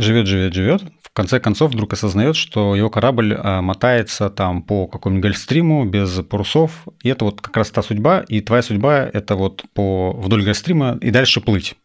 живет, 0.02 0.28
живет, 0.28 0.54
живет, 0.54 0.84
в 1.12 1.14
конце 1.14 1.41
концов 1.41 1.74
вдруг 1.74 1.91
осознает, 1.91 2.38
что 2.38 2.74
его 2.74 2.89
корабль 2.89 3.36
а, 3.38 3.62
мотается 3.62 4.30
там 4.30 4.64
по 4.64 4.88
какому-нибудь 4.88 5.24
гольфстриму 5.24 5.84
без 5.86 6.10
парусов, 6.24 6.88
и 7.04 7.10
это 7.10 7.26
вот 7.26 7.41
как 7.41 7.58
раз 7.58 7.70
та 7.70 7.82
судьба, 7.82 8.22
и 8.30 8.39
твоя 8.39 8.62
судьба– 8.62 9.10
это 9.14 9.36
вот 9.36 9.66
по 9.74 10.14
вдоль 10.14 10.45
гольфстрима 10.45 10.97
и 11.02 11.12
дальше 11.12 11.41
плыть. 11.41 11.76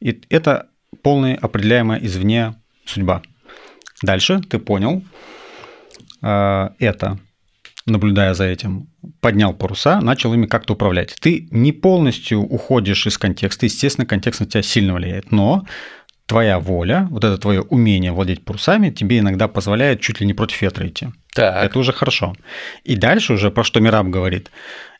И 0.00 0.20
это 0.30 0.66
полная 1.02 1.36
определяемая 1.36 2.00
извне 2.00 2.56
судьба. 2.84 3.22
Дальше 4.02 4.40
ты 4.40 4.58
понял 4.58 5.04
э, 6.20 6.68
это, 6.80 7.20
наблюдая 7.86 8.34
за 8.34 8.46
этим, 8.46 8.88
поднял 9.20 9.54
паруса, 9.54 10.00
начал 10.00 10.34
ими 10.34 10.46
как-то 10.46 10.72
управлять. 10.72 11.14
Ты 11.20 11.46
не 11.52 11.70
полностью 11.70 12.40
уходишь 12.40 13.06
из 13.06 13.16
контекста, 13.16 13.66
естественно, 13.66 14.06
контекст 14.06 14.40
на 14.40 14.46
тебя 14.46 14.62
сильно 14.62 14.94
влияет, 14.94 15.30
но 15.30 15.64
твоя 16.26 16.58
воля, 16.58 17.06
вот 17.10 17.24
это 17.24 17.38
твое 17.38 17.62
умение 17.62 18.12
владеть 18.12 18.44
парусами 18.44 18.90
тебе 18.90 19.18
иногда 19.18 19.48
позволяет 19.48 20.00
чуть 20.00 20.20
ли 20.20 20.26
не 20.26 20.34
против 20.34 20.62
ветра 20.62 20.86
идти. 20.86 21.08
Так. 21.34 21.64
Это 21.64 21.78
уже 21.78 21.92
хорошо. 21.92 22.34
И 22.84 22.96
дальше 22.96 23.34
уже 23.34 23.50
про 23.50 23.64
что 23.64 23.80
Мираб 23.80 24.06
говорит. 24.06 24.50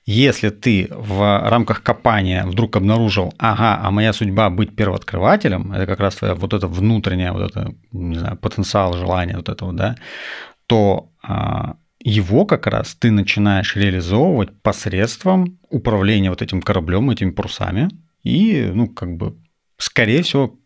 Если 0.04 0.50
ты 0.50 0.88
в 0.90 1.48
рамках 1.48 1.82
копания 1.82 2.44
вдруг 2.44 2.74
обнаружил, 2.76 3.32
ага, 3.38 3.78
а 3.80 3.90
моя 3.92 4.12
судьба 4.12 4.50
быть 4.50 4.74
первооткрывателем, 4.74 5.72
это 5.72 5.86
как 5.86 6.00
раз 6.00 6.16
твоя 6.16 6.34
вот 6.34 6.52
это 6.52 6.66
внутреннее, 6.66 7.30
вот 7.30 7.50
это, 7.50 7.72
не 7.92 8.18
знаю, 8.18 8.36
потенциал, 8.36 8.94
желание 8.94 9.36
вот 9.36 9.48
этого, 9.48 9.72
да, 9.72 9.94
то 10.66 11.12
а, 11.22 11.76
его 12.00 12.46
как 12.46 12.66
раз 12.66 12.96
ты 12.96 13.12
начинаешь 13.12 13.76
реализовывать 13.76 14.60
посредством 14.60 15.58
управления 15.70 16.30
вот 16.30 16.42
этим 16.42 16.62
кораблем, 16.62 17.10
этими 17.10 17.30
парусами, 17.30 17.88
и, 18.24 18.70
ну, 18.74 18.88
как 18.88 19.16
бы, 19.16 19.36
скорее 19.78 20.22
всего, 20.22 20.56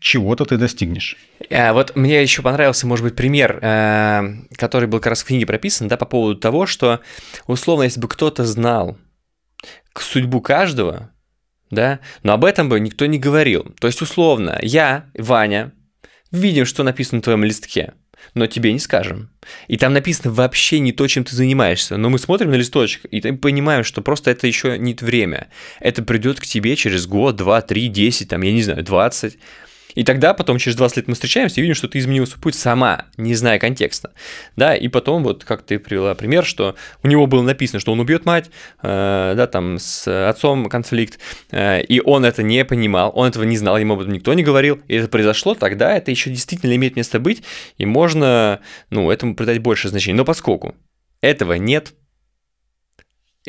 чего-то 0.00 0.44
ты 0.44 0.56
достигнешь. 0.56 1.16
А, 1.50 1.72
вот 1.72 1.96
мне 1.96 2.20
еще 2.22 2.42
понравился, 2.42 2.86
может 2.86 3.04
быть, 3.04 3.16
пример, 3.16 3.58
э, 3.62 4.22
который 4.56 4.88
был 4.88 4.98
как 4.98 5.08
раз 5.08 5.22
в 5.22 5.26
книге 5.26 5.46
прописан, 5.46 5.88
да, 5.88 5.96
по 5.96 6.06
поводу 6.06 6.38
того, 6.38 6.66
что, 6.66 7.00
условно, 7.46 7.84
если 7.84 8.00
бы 8.00 8.08
кто-то 8.08 8.44
знал 8.44 8.98
судьбу 9.98 10.40
каждого, 10.40 11.10
да, 11.70 12.00
но 12.22 12.32
об 12.32 12.44
этом 12.44 12.68
бы 12.68 12.80
никто 12.80 13.06
не 13.06 13.18
говорил. 13.18 13.74
То 13.80 13.86
есть, 13.86 14.02
условно, 14.02 14.58
я, 14.62 15.10
Ваня, 15.14 15.72
видим, 16.30 16.66
что 16.66 16.82
написано 16.82 17.18
на 17.18 17.22
твоем 17.22 17.44
листке, 17.44 17.94
но 18.34 18.46
тебе 18.46 18.72
не 18.72 18.78
скажем. 18.78 19.30
И 19.68 19.76
там 19.76 19.92
написано 19.92 20.32
вообще 20.32 20.78
не 20.80 20.92
то, 20.92 21.06
чем 21.06 21.24
ты 21.24 21.34
занимаешься. 21.34 21.96
Но 21.96 22.10
мы 22.10 22.18
смотрим 22.18 22.50
на 22.50 22.56
листочек 22.56 23.04
и 23.06 23.20
понимаем, 23.32 23.84
что 23.84 24.02
просто 24.02 24.30
это 24.30 24.46
еще 24.46 24.78
не 24.78 24.94
время. 24.94 25.48
Это 25.80 26.02
придет 26.02 26.40
к 26.40 26.46
тебе 26.46 26.76
через 26.76 27.06
год, 27.06 27.36
два, 27.36 27.62
три, 27.62 27.88
десять, 27.88 28.28
там, 28.28 28.42
я 28.42 28.52
не 28.52 28.62
знаю, 28.62 28.84
двадцать. 28.84 29.38
И 29.94 30.04
тогда 30.04 30.34
потом 30.34 30.58
через 30.58 30.76
20 30.76 30.96
лет 30.98 31.08
мы 31.08 31.14
встречаемся 31.14 31.60
и 31.60 31.62
видим, 31.62 31.74
что 31.74 31.88
ты 31.88 31.98
изменил 31.98 32.26
свой 32.26 32.40
путь 32.40 32.54
сама, 32.54 33.06
не 33.16 33.34
зная 33.34 33.58
контекста. 33.58 34.12
Да, 34.56 34.74
и 34.74 34.88
потом 34.88 35.22
вот 35.22 35.44
как 35.44 35.62
ты 35.62 35.78
привела 35.78 36.14
пример, 36.14 36.44
что 36.44 36.76
у 37.02 37.08
него 37.08 37.26
было 37.26 37.42
написано, 37.42 37.80
что 37.80 37.92
он 37.92 38.00
убьет 38.00 38.24
мать, 38.24 38.50
э, 38.82 39.34
да, 39.36 39.46
там 39.46 39.78
с 39.78 40.28
отцом 40.28 40.68
конфликт, 40.68 41.18
э, 41.50 41.82
и 41.82 42.00
он 42.00 42.24
это 42.24 42.42
не 42.42 42.64
понимал, 42.64 43.12
он 43.14 43.28
этого 43.28 43.44
не 43.44 43.56
знал, 43.56 43.78
ему 43.78 43.94
об 43.94 44.00
этом 44.00 44.12
никто 44.12 44.34
не 44.34 44.42
говорил, 44.42 44.80
и 44.88 44.96
это 44.96 45.08
произошло, 45.08 45.54
тогда 45.54 45.96
это 45.96 46.10
еще 46.10 46.30
действительно 46.30 46.74
имеет 46.76 46.96
место 46.96 47.20
быть, 47.20 47.42
и 47.78 47.86
можно, 47.86 48.60
ну, 48.90 49.10
этому 49.10 49.34
придать 49.34 49.58
больше 49.58 49.88
значения. 49.88 50.16
Но 50.16 50.24
поскольку 50.24 50.74
этого 51.20 51.54
нет, 51.54 51.94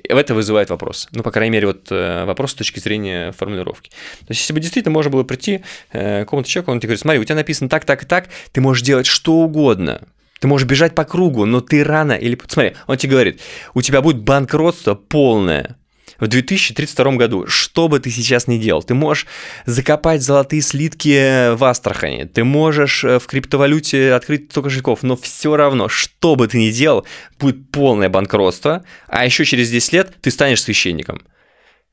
это 0.04 0.34
вызывает 0.34 0.70
вопрос. 0.70 1.08
Ну, 1.12 1.24
по 1.24 1.32
крайней 1.32 1.52
мере, 1.52 1.68
вот 1.68 1.88
э, 1.92 2.26
вопрос 2.26 2.52
с 2.52 2.56
точки 2.56 2.80
зрения 2.80 3.32
формулировки. 3.34 3.90
То 3.90 4.28
есть, 4.30 4.42
если 4.42 4.54
бы 4.54 4.60
действительно 4.60 4.94
можно 4.94 5.12
было 5.12 5.24
прийти 5.24 5.64
э, 5.92 6.22
к 6.22 6.26
какому-то 6.26 6.50
человеку, 6.50 6.72
он 6.72 6.80
тебе 6.80 6.90
говорит, 6.90 7.02
смотри, 7.02 7.20
у 7.20 7.24
тебя 7.24 7.36
написано 7.36 7.70
так, 7.70 7.86
так 7.86 8.04
и 8.04 8.06
так, 8.06 8.30
ты 8.52 8.62
можешь 8.62 8.84
делать 8.84 9.06
что 9.06 9.34
угодно. 9.34 10.08
Ты 10.40 10.48
можешь 10.48 10.68
бежать 10.68 10.96
по 10.96 11.04
кругу, 11.04 11.46
но 11.46 11.62
ты 11.62 11.84
рано 11.84 12.14
или... 12.14 12.40
Смотри, 12.48 12.74
он 12.88 12.98
тебе 12.98 13.12
говорит, 13.12 13.42
у 13.74 13.82
тебя 13.82 14.02
будет 14.02 14.22
банкротство 14.22 14.96
полное 14.96 15.78
в 16.22 16.28
2032 16.28 17.12
году, 17.14 17.48
что 17.48 17.90
бы 17.90 18.00
ты 18.00 18.12
сейчас 18.12 18.48
ни 18.48 18.58
делал, 18.58 18.84
ты 18.84 18.94
можешь 18.94 19.26
закопать 19.66 20.22
золотые 20.22 20.62
слитки 20.62 21.54
в 21.54 21.64
Астрахани, 21.64 22.24
ты 22.26 22.44
можешь 22.44 23.04
э, 23.04 23.20
в 23.20 23.26
криптовалюте 23.26 24.14
открыть 24.14 24.52
столько 24.52 24.70
кошельков, 24.70 25.04
но 25.04 25.18
все 25.18 25.58
равно, 25.58 25.90
что 25.90 26.36
бы 26.36 26.48
ты 26.48 26.60
ни 26.60 26.70
делал, 26.70 27.06
будет 27.40 27.70
полное 27.72 28.08
банкротство, 28.08 28.86
а 29.08 29.26
еще 29.26 29.44
через 29.44 29.70
10 29.72 29.94
лет 29.94 30.14
ты 30.22 30.30
станешь 30.30 30.62
священником 30.62 31.24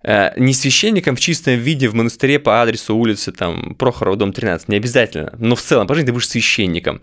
э, 0.05 0.31
не 0.37 0.53
священником 0.53 1.17
в 1.17 1.21
чистом 1.21 1.55
виде 1.55 1.89
в 1.89 1.95
монастыре 1.95 2.39
по 2.39 2.63
адресу 2.63 2.95
улицы 2.95 3.33
там 3.33 3.75
Прохорова, 3.77 4.17
дом 4.17 4.35
13, 4.35 4.69
не 4.69 4.77
обязательно, 4.77 5.35
но 5.39 5.57
в 5.57 5.63
целом 5.63 5.87
по 5.87 5.95
жизни 5.95 6.09
ты 6.09 6.13
будешь 6.13 6.29
священником. 6.29 7.01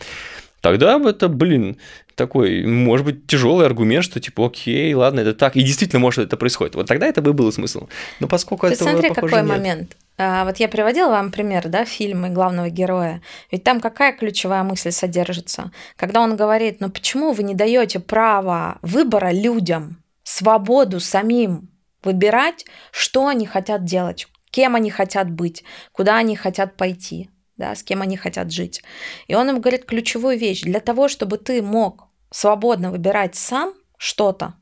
Тогда 0.62 1.00
это, 1.00 1.28
блин, 1.28 1.78
такой, 2.16 2.66
может 2.66 3.06
быть, 3.06 3.28
тяжелый 3.28 3.66
аргумент, 3.66 4.04
что 4.04 4.20
типа, 4.20 4.48
окей, 4.48 4.94
ладно, 4.94 5.20
это 5.20 5.34
так. 5.34 5.56
И 5.56 5.64
действительно, 5.64 6.00
может, 6.00 6.26
это 6.26 6.38
происходит. 6.38 6.76
Вот 6.76 6.88
тогда 6.88 7.08
это 7.08 7.22
бы 7.22 7.34
было 7.34 7.52
смысл. 7.52 7.88
Но 8.20 8.28
поскольку 8.28 8.68
это 8.68 8.76
смотри, 8.76 9.10
похоже, 9.10 9.36
какой 9.36 9.42
нет. 9.42 9.50
момент. 9.50 9.98
А, 10.18 10.46
вот 10.46 10.58
я 10.58 10.70
приводила 10.70 11.10
вам 11.10 11.32
пример, 11.32 11.68
да, 11.68 11.84
фильмы 11.84 12.30
главного 12.30 12.70
героя. 12.70 13.22
Ведь 13.52 13.64
там 13.64 13.82
какая 13.82 14.14
ключевая 14.14 14.64
мысль 14.64 14.92
содержится? 14.92 15.72
Когда 15.98 16.22
он 16.22 16.38
говорит, 16.38 16.80
ну 16.80 16.90
почему 16.90 17.34
вы 17.34 17.44
не 17.44 17.54
даете 17.54 18.00
право 18.00 18.80
выбора 18.82 19.32
людям, 19.32 19.98
свободу 20.24 21.00
самим 21.00 21.70
выбирать, 22.02 22.66
что 22.92 23.28
они 23.28 23.46
хотят 23.46 23.84
делать, 23.84 24.28
кем 24.52 24.76
они 24.76 24.90
хотят 24.90 25.30
быть, 25.30 25.64
куда 25.92 26.18
они 26.18 26.36
хотят 26.36 26.78
пойти, 26.78 27.30
да, 27.58 27.76
с 27.76 27.84
кем 27.84 28.02
они 28.02 28.18
хотят 28.18 28.52
жить. 28.52 28.84
И 29.28 29.36
он 29.36 29.50
им 29.50 29.62
говорит 29.62 29.86
ключевую 29.86 30.38
вещь. 30.38 30.62
Для 30.62 30.80
того, 30.80 31.08
чтобы 31.08 31.38
ты 31.38 31.62
мог 31.62 32.08
свободно 32.32 32.92
выбирать 32.92 33.36
сам 33.36 33.74
что-то, 33.98 34.56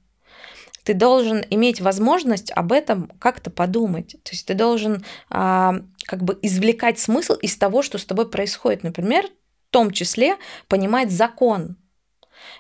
ты 0.84 0.94
должен 0.94 1.44
иметь 1.50 1.82
возможность 1.82 2.52
об 2.52 2.72
этом 2.72 3.10
как-то 3.20 3.50
подумать. 3.50 4.18
То 4.24 4.32
есть 4.32 4.46
ты 4.46 4.54
должен 4.54 5.04
а, 5.30 5.76
как 6.06 6.24
бы 6.24 6.38
извлекать 6.42 7.00
смысл 7.00 7.34
из 7.34 7.58
того, 7.58 7.82
что 7.82 7.98
с 7.98 8.06
тобой 8.06 8.30
происходит. 8.30 8.84
Например, 8.84 9.26
в 9.70 9.72
том 9.72 9.92
числе 9.92 10.36
понимать 10.68 11.10
закон. 11.10 11.78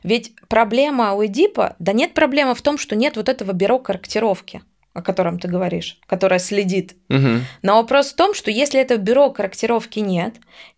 Ведь 0.03 0.33
проблема 0.47 1.13
у 1.13 1.25
Эдипа, 1.25 1.75
да 1.79 1.91
нет 1.91 2.13
проблемы 2.13 2.55
в 2.55 2.61
том, 2.61 2.77
что 2.77 2.95
нет 2.95 3.17
вот 3.17 3.27
этого 3.27 3.51
бюро 3.51 3.77
корректировки 3.79 4.61
о 4.93 5.01
котором 5.01 5.39
ты 5.39 5.47
говоришь, 5.47 5.99
которое 6.05 6.39
следит. 6.39 6.95
Мгм. 7.09 7.45
Но 7.61 7.75
вопрос 7.77 8.11
в 8.11 8.15
том, 8.15 8.33
что 8.33 8.51
если 8.51 8.79
этого 8.79 8.97
бюро 8.99 9.29
корректировки 9.31 9.99
нет, 9.99 10.35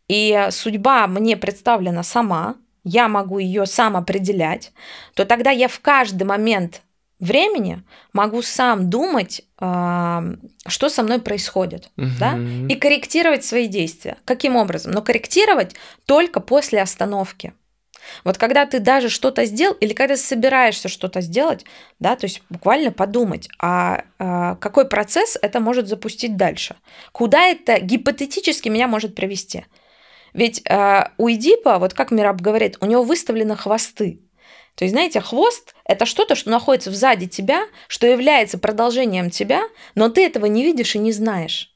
и 0.07 0.47
судьба 0.51 1.07
мне 1.07 1.35
представлена 1.37 2.03
сама, 2.03 2.55
я 2.83 3.07
могу 3.07 3.39
ее 3.39 3.65
сам 3.65 3.97
определять, 3.97 4.71
то 5.15 5.25
тогда 5.25 5.49
я 5.51 5.67
в 5.67 5.79
каждый 5.79 6.23
момент 6.23 6.81
времени 7.19 7.81
могу 8.13 8.41
сам 8.41 8.89
думать, 8.89 9.41
а, 9.57 10.23
что 10.67 10.89
со 10.89 11.01
мной 11.01 11.19
происходит, 11.19 11.89
да, 11.95 12.33
Мгм. 12.33 12.67
и 12.67 12.75
корректировать 12.75 13.43
свои 13.43 13.67
действия. 13.67 14.17
Каким 14.25 14.55
образом? 14.55 14.91
Но 14.91 15.01
корректировать 15.01 15.75
только 16.05 16.39
после 16.39 16.81
остановки. 16.81 17.53
Вот 18.23 18.37
когда 18.37 18.65
ты 18.65 18.79
даже 18.79 19.09
что-то 19.09 19.45
сделал, 19.45 19.75
или 19.75 19.93
когда 19.93 20.17
собираешься 20.17 20.87
что-то 20.87 21.21
сделать, 21.21 21.65
да, 21.99 22.15
то 22.15 22.25
есть 22.25 22.41
буквально 22.49 22.91
подумать, 22.91 23.49
а, 23.59 24.03
а 24.19 24.55
какой 24.55 24.87
процесс 24.87 25.37
это 25.41 25.59
может 25.59 25.87
запустить 25.87 26.37
дальше? 26.37 26.75
Куда 27.11 27.43
это 27.47 27.79
гипотетически 27.79 28.69
меня 28.69 28.87
может 28.87 29.15
привести? 29.15 29.65
Ведь 30.33 30.61
а, 30.69 31.11
у 31.17 31.29
Эдипа, 31.29 31.79
вот 31.79 31.93
как 31.93 32.11
Мираб 32.11 32.41
говорит, 32.41 32.77
у 32.81 32.85
него 32.85 33.03
выставлены 33.03 33.55
хвосты. 33.55 34.21
То 34.75 34.83
есть, 34.83 34.93
знаете, 34.93 35.21
хвост– 35.21 35.73
это 35.85 36.05
что-то, 36.05 36.35
что 36.35 36.49
находится 36.49 36.91
сзади 36.91 37.27
тебя, 37.27 37.65
что 37.87 38.05
является 38.07 38.57
продолжением 38.57 39.29
тебя, 39.29 39.63
но 39.95 40.09
ты 40.09 40.25
этого 40.25 40.47
не 40.47 40.63
видишь 40.63 40.95
и 40.95 40.99
не 40.99 41.13
знаешь. 41.13 41.74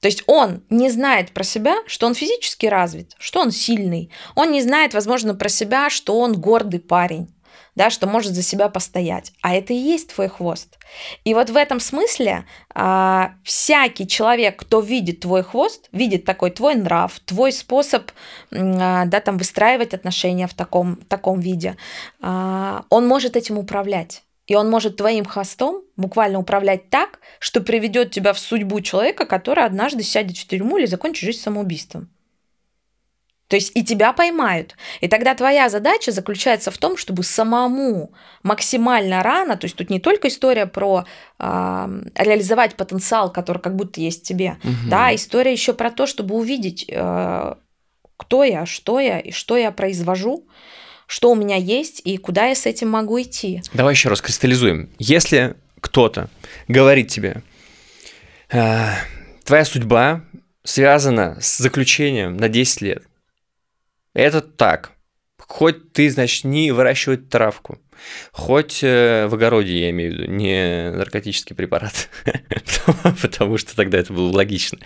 То 0.00 0.06
есть 0.06 0.22
он 0.26 0.62
не 0.70 0.90
знает 0.90 1.32
про 1.32 1.44
себя, 1.44 1.76
что 1.86 2.06
он 2.06 2.14
физически 2.14 2.66
развит, 2.66 3.14
что 3.18 3.40
он 3.40 3.50
сильный. 3.50 4.10
Он 4.34 4.52
не 4.52 4.62
знает, 4.62 4.94
возможно, 4.94 5.34
про 5.34 5.48
себя, 5.48 5.90
что 5.90 6.18
он 6.18 6.34
гордый 6.34 6.80
парень, 6.80 7.34
да, 7.74 7.90
что 7.90 8.06
может 8.06 8.34
за 8.34 8.42
себя 8.42 8.68
постоять. 8.68 9.32
А 9.42 9.54
это 9.54 9.72
и 9.72 9.76
есть 9.76 10.14
твой 10.14 10.28
хвост. 10.28 10.78
И 11.24 11.34
вот 11.34 11.50
в 11.50 11.56
этом 11.56 11.80
смысле 11.80 12.44
а, 12.74 13.32
всякий 13.42 14.06
человек, 14.06 14.60
кто 14.60 14.80
видит 14.80 15.20
твой 15.20 15.42
хвост, 15.42 15.88
видит 15.92 16.24
такой 16.24 16.50
твой 16.50 16.76
нрав, 16.76 17.18
твой 17.20 17.52
способ 17.52 18.10
а, 18.52 19.04
да, 19.04 19.20
там, 19.20 19.36
выстраивать 19.36 19.94
отношения 19.94 20.46
в 20.46 20.54
таком, 20.54 20.96
таком 20.96 21.40
виде, 21.40 21.76
а, 22.20 22.84
он 22.88 23.06
может 23.06 23.36
этим 23.36 23.58
управлять. 23.58 24.22
И 24.46 24.54
он 24.54 24.70
может 24.70 24.96
твоим 24.96 25.24
хвостом 25.24 25.82
буквально 25.98 26.38
управлять 26.38 26.88
так, 26.88 27.18
что 27.40 27.60
приведет 27.60 28.10
тебя 28.10 28.32
в 28.32 28.38
судьбу 28.38 28.80
человека, 28.80 29.26
который 29.26 29.64
однажды 29.64 30.02
сядет 30.02 30.38
в 30.38 30.46
тюрьму 30.46 30.78
или 30.78 30.86
закончит 30.86 31.24
жизнь 31.24 31.40
самоубийством. 31.40 32.08
То 33.48 33.56
есть 33.56 33.72
и 33.74 33.82
тебя 33.82 34.12
поймают. 34.12 34.76
И 35.00 35.08
тогда 35.08 35.34
твоя 35.34 35.70
задача 35.70 36.12
заключается 36.12 36.70
в 36.70 36.76
том, 36.76 36.98
чтобы 36.98 37.22
самому 37.22 38.12
максимально 38.42 39.22
рано, 39.22 39.56
то 39.56 39.64
есть 39.64 39.74
тут 39.74 39.88
не 39.88 40.00
только 40.00 40.28
история 40.28 40.66
про 40.66 41.06
э, 41.38 42.02
реализовать 42.14 42.76
потенциал, 42.76 43.32
который 43.32 43.60
как 43.62 43.74
будто 43.74 44.00
есть 44.00 44.22
тебе, 44.22 44.58
Мгм. 44.62 44.90
да, 44.90 45.14
история 45.14 45.50
еще 45.50 45.72
про 45.72 45.90
то, 45.90 46.06
чтобы 46.06 46.34
увидеть, 46.34 46.84
э, 46.88 47.54
кто 48.18 48.44
я, 48.44 48.66
что 48.66 49.00
я 49.00 49.18
и 49.18 49.30
что 49.30 49.56
я 49.56 49.70
произвожу, 49.70 50.46
что 51.06 51.30
у 51.30 51.34
меня 51.34 51.56
есть 51.56 52.02
и 52.04 52.18
куда 52.18 52.46
я 52.46 52.54
с 52.54 52.66
этим 52.66 52.90
могу 52.90 53.18
идти. 53.18 53.62
Давай 53.72 53.94
еще 53.94 54.10
раз 54.10 54.20
кристаллизуем. 54.20 54.90
Если 54.98 55.56
кто-то 55.80 56.28
говорит 56.68 57.08
тебе, 57.08 57.42
«А, 58.50 58.94
твоя 59.44 59.64
судьба 59.64 60.24
связана 60.64 61.38
с 61.40 61.58
заключением 61.58 62.36
на 62.36 62.48
10 62.48 62.80
лет, 62.82 63.02
это 64.14 64.40
так. 64.40 64.92
Хоть 65.38 65.92
ты, 65.92 66.10
значит, 66.10 66.44
не 66.44 66.72
выращивать 66.72 67.30
травку, 67.30 67.78
хоть 68.32 68.80
э, 68.82 69.26
в 69.28 69.34
огороде, 69.34 69.78
я 69.80 69.90
имею 69.90 70.12
в 70.12 70.14
виду, 70.14 70.30
не 70.30 70.90
наркотический 70.90 71.56
препарат, 71.56 72.10
потому 73.22 73.56
что 73.56 73.74
тогда 73.74 73.98
это 73.98 74.12
было 74.12 74.30
логично. 74.30 74.78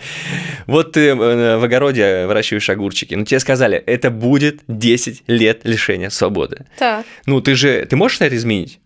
Вот 0.65 0.93
ты 0.93 1.09
э, 1.09 1.57
в 1.57 1.63
огороде 1.63 2.25
выращиваешь 2.27 2.69
огурчики, 2.69 3.13
но 3.15 3.25
тебе 3.25 3.39
сказали, 3.39 3.77
это 3.77 4.09
будет 4.09 4.61
10 4.67 5.23
лет 5.27 5.61
лишения 5.65 6.09
свободы. 6.09 6.65
Так. 6.77 7.05
Ну, 7.25 7.41
ты 7.41 7.55
же, 7.55 7.85
ты 7.85 7.95
можешь 7.95 8.19
на 8.19 8.25
это 8.25 8.35
изменить? 8.37 8.79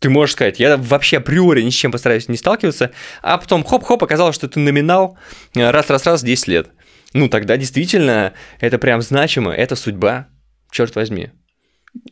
Ты 0.00 0.08
можешь 0.08 0.32
сказать, 0.32 0.58
я 0.58 0.76
вообще 0.76 1.18
априори 1.18 1.62
ни 1.62 1.70
с 1.70 1.74
чем 1.74 1.92
постараюсь 1.92 2.28
не 2.28 2.36
сталкиваться, 2.36 2.90
а 3.22 3.36
потом 3.36 3.62
хоп-хоп, 3.62 4.02
оказалось, 4.02 4.34
что 4.34 4.48
ты 4.48 4.58
номинал 4.58 5.18
э, 5.54 5.70
раз-раз-раз 5.70 6.22
10 6.22 6.48
лет. 6.48 6.70
Ну, 7.12 7.28
тогда 7.28 7.56
действительно 7.56 8.32
это 8.60 8.78
прям 8.78 9.02
значимо, 9.02 9.52
это 9.52 9.76
судьба, 9.76 10.28
черт 10.70 10.96
возьми. 10.96 11.30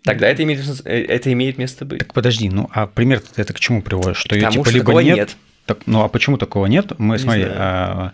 Тогда 0.03 0.29
это 0.29 0.43
имеет, 0.43 0.61
э, 0.85 1.05
это 1.05 1.33
имеет 1.33 1.57
место 1.57 1.87
быть. 1.87 2.01
Так 2.01 2.13
подожди, 2.13 2.51
ну 2.51 2.69
а 2.73 2.87
пример 2.87 3.23
это 3.37 3.55
к 3.55 3.61
чему 3.61 3.81
приводишь? 3.81 4.19
Что 4.19 4.35
ее 4.35 4.43
Потому 4.43 4.65
типа 4.65 4.69
что 4.69 4.79
либо 4.79 5.03
нет, 5.03 5.17
нет. 5.17 5.37
Так, 5.67 5.79
ну 5.87 6.03
а 6.03 6.09
почему 6.09 6.37
такого 6.37 6.67
нет? 6.67 6.99
Мы, 6.99 7.17
Не 7.17 7.23
смотри, 7.23 7.45
а, 7.47 8.13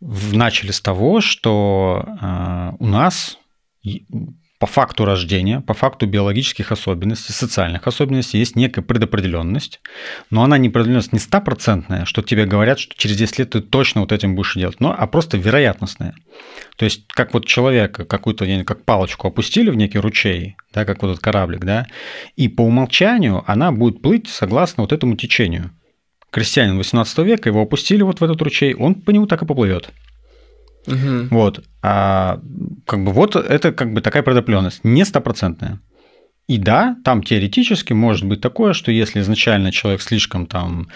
начали 0.00 0.70
с 0.70 0.80
того, 0.80 1.20
что 1.20 2.04
а, 2.20 2.74
у 2.78 2.86
нас 2.86 3.38
по 4.64 4.66
факту 4.66 5.04
рождения, 5.04 5.60
по 5.60 5.74
факту 5.74 6.06
биологических 6.06 6.72
особенностей, 6.72 7.34
социальных 7.34 7.86
особенностей 7.86 8.38
есть 8.38 8.56
некая 8.56 8.80
предопределенность, 8.80 9.82
но 10.30 10.42
она 10.42 10.56
не 10.56 10.68
определенность 10.68 11.12
не 11.12 11.18
стопроцентная, 11.18 12.06
что 12.06 12.22
тебе 12.22 12.46
говорят, 12.46 12.78
что 12.78 12.94
через 12.96 13.18
10 13.18 13.40
лет 13.40 13.50
ты 13.50 13.60
точно 13.60 14.00
вот 14.00 14.10
этим 14.10 14.34
будешь 14.34 14.54
делать, 14.54 14.80
но, 14.80 14.96
а 14.98 15.06
просто 15.06 15.36
вероятностная. 15.36 16.14
То 16.76 16.86
есть, 16.86 17.06
как 17.08 17.34
вот 17.34 17.44
человека 17.44 18.06
какую-то, 18.06 18.64
как 18.64 18.86
палочку 18.86 19.28
опустили 19.28 19.68
в 19.68 19.76
некий 19.76 19.98
ручей, 19.98 20.56
да, 20.72 20.86
как 20.86 21.02
вот 21.02 21.10
этот 21.10 21.22
кораблик, 21.22 21.62
да, 21.66 21.86
и 22.34 22.48
по 22.48 22.62
умолчанию 22.62 23.44
она 23.46 23.70
будет 23.70 24.00
плыть 24.00 24.30
согласно 24.30 24.84
вот 24.84 24.94
этому 24.94 25.14
течению. 25.16 25.72
Крестьянин 26.30 26.78
18 26.78 27.18
века, 27.18 27.50
его 27.50 27.60
опустили 27.60 28.00
вот 28.00 28.22
в 28.22 28.24
этот 28.24 28.40
ручей, 28.40 28.72
он 28.72 28.94
по 28.94 29.10
нему 29.10 29.26
так 29.26 29.42
и 29.42 29.46
поплывет. 29.46 29.90
Мгм. 30.86 31.28
Вот. 31.30 31.64
А 31.82 32.40
как 32.86 33.04
бы 33.04 33.12
вот 33.12 33.36
это 33.36 33.72
как 33.72 33.92
бы 33.92 34.00
такая 34.00 34.22
предопределенность, 34.22 34.80
не 34.84 35.04
стопроцентная. 35.04 35.80
И 36.46 36.58
да, 36.58 36.96
там 37.04 37.22
теоретически 37.22 37.94
может 37.94 38.26
быть 38.26 38.40
такое, 38.40 38.74
что 38.74 38.92
если 38.92 39.20
изначально 39.20 39.72
человек 39.72 40.02
слишком 40.02 40.46
там 40.46 40.88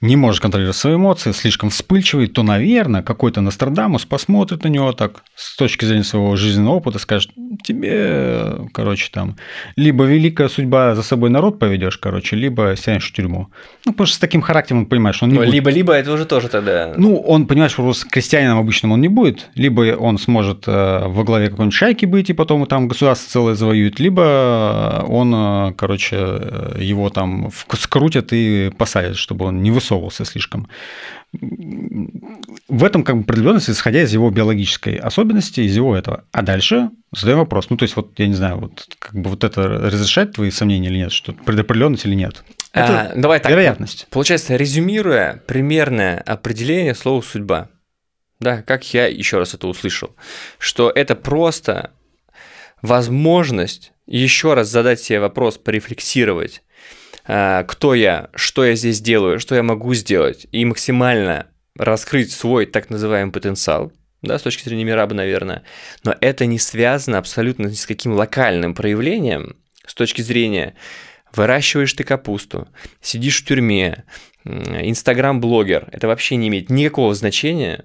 не 0.00 0.16
может 0.16 0.40
контролировать 0.40 0.76
свои 0.76 0.94
эмоции, 0.94 1.32
слишком 1.32 1.68
вспыльчивый, 1.68 2.26
то, 2.26 2.42
наверное, 2.42 3.02
какой-то 3.02 3.42
Нострадамус 3.42 4.06
посмотрит 4.06 4.64
на 4.64 4.68
него 4.68 4.92
так 4.92 5.22
с 5.34 5.56
точки 5.56 5.84
зрения 5.84 6.04
своего 6.04 6.36
жизненного 6.36 6.76
опыта, 6.76 6.98
скажет, 6.98 7.30
тебе, 7.62 8.68
короче, 8.72 9.10
там, 9.12 9.36
либо 9.76 10.04
великая 10.04 10.48
судьба 10.48 10.94
за 10.94 11.02
собой 11.02 11.28
народ 11.28 11.58
поведешь, 11.58 11.98
короче, 11.98 12.36
либо 12.36 12.74
сядешь 12.76 13.10
в 13.10 13.12
тюрьму. 13.12 13.48
Ну, 13.84 13.92
потому 13.92 14.06
что 14.06 14.16
с 14.16 14.18
таким 14.18 14.40
характером 14.40 14.80
он 14.80 14.86
понимает, 14.86 15.16
что 15.16 15.26
он 15.26 15.32
не 15.32 15.38
Ну, 15.38 15.44
будет 15.44 15.52
либо-либо 15.52 15.92
это 15.92 16.12
уже 16.12 16.24
тоже 16.24 16.48
тогда... 16.48 16.94
ну, 16.96 17.20
он, 17.20 17.46
понимаешь, 17.46 17.74
просто 17.76 18.08
крестьянином 18.08 18.58
обычным 18.58 18.92
он 18.92 19.02
не 19.02 19.08
будет. 19.08 19.50
Либо 19.54 19.96
он 19.98 20.18
сможет 20.18 20.64
э, 20.66 21.02
во 21.06 21.24
главе 21.24 21.50
какой-нибудь 21.50 21.74
шайки 21.74 22.06
быть, 22.06 22.30
и 22.30 22.32
потом 22.32 22.64
там 22.64 22.88
государство 22.88 23.30
целое 23.30 23.54
завоюет, 23.54 24.00
либо 24.00 25.04
он, 25.06 25.34
э, 25.34 25.72
короче, 25.76 26.16
э, 26.16 26.76
его 26.80 27.10
там 27.10 27.50
скрутят 27.74 28.32
и 28.32 28.70
посадят, 28.78 29.16
чтобы 29.16 29.44
он 29.44 29.62
не 29.62 29.70
высовывался 29.70 29.89
слишком. 30.24 30.68
В 31.32 32.84
этом 32.84 33.02
как 33.02 33.16
бы 33.16 33.22
определенность, 33.22 33.70
исходя 33.70 34.02
из 34.02 34.12
его 34.12 34.30
биологической 34.30 34.96
особенности, 34.96 35.60
из 35.60 35.76
его 35.76 35.96
этого. 35.96 36.24
А 36.32 36.42
дальше 36.42 36.90
задаем 37.12 37.38
вопрос. 37.38 37.70
Ну, 37.70 37.76
то 37.76 37.84
есть, 37.84 37.96
вот, 37.96 38.18
я 38.18 38.26
не 38.26 38.34
знаю, 38.34 38.58
вот 38.58 38.86
как 38.98 39.14
бы 39.14 39.30
вот 39.30 39.44
это 39.44 39.62
разрешает 39.68 40.32
твои 40.32 40.50
сомнения 40.50 40.88
или 40.88 40.98
нет, 40.98 41.12
что 41.12 41.32
предопределенность 41.32 42.04
или 42.06 42.14
нет? 42.14 42.44
Это 42.72 43.12
А, 43.12 43.12
давай 43.16 43.40
так. 43.40 43.50
вероятность. 43.50 44.06
Получается, 44.10 44.56
резюмируя 44.56 45.42
примерное 45.46 46.18
определение 46.18 46.94
слова 46.94 47.22
«судьба», 47.22 47.68
да, 48.38 48.62
как 48.62 48.94
я 48.94 49.06
еще 49.06 49.38
раз 49.38 49.54
это 49.54 49.66
услышал, 49.66 50.14
что 50.58 50.90
это 50.90 51.14
просто 51.14 51.90
возможность 52.82 53.92
еще 54.06 54.54
раз 54.54 54.68
задать 54.68 55.00
себе 55.00 55.20
вопрос, 55.20 55.58
порефлексировать, 55.58 56.62
а, 56.62 56.69
кто 57.30 57.94
я, 57.94 58.30
что 58.34 58.64
я 58.64 58.74
здесь 58.74 59.00
делаю, 59.00 59.38
что 59.38 59.54
я 59.54 59.62
могу 59.62 59.94
сделать, 59.94 60.46
и 60.50 60.64
максимально 60.64 61.46
раскрыть 61.76 62.32
свой 62.32 62.66
так 62.66 62.90
называемый 62.90 63.32
потенциал, 63.32 63.92
да, 64.22 64.38
с 64.38 64.42
точки 64.42 64.64
зрения 64.64 64.84
Мираба, 64.84 65.14
наверное, 65.14 65.62
но 66.02 66.14
это 66.20 66.46
не 66.46 66.58
связано 66.58 67.18
абсолютно 67.18 67.66
ни 67.66 67.74
с 67.74 67.86
каким 67.86 68.12
локальным 68.12 68.74
проявлением 68.74 69.56
с 69.86 69.94
точки 69.94 70.22
зрения 70.22 70.74
выращиваешь 71.32 71.92
ты 71.92 72.04
капусту, 72.04 72.68
сидишь 73.00 73.42
в 73.42 73.46
тюрьме, 73.46 74.04
инстаграм-блогер, 74.44 75.88
это 75.92 76.08
вообще 76.08 76.36
не 76.36 76.48
имеет 76.48 76.70
никакого 76.70 77.14
значения. 77.14 77.84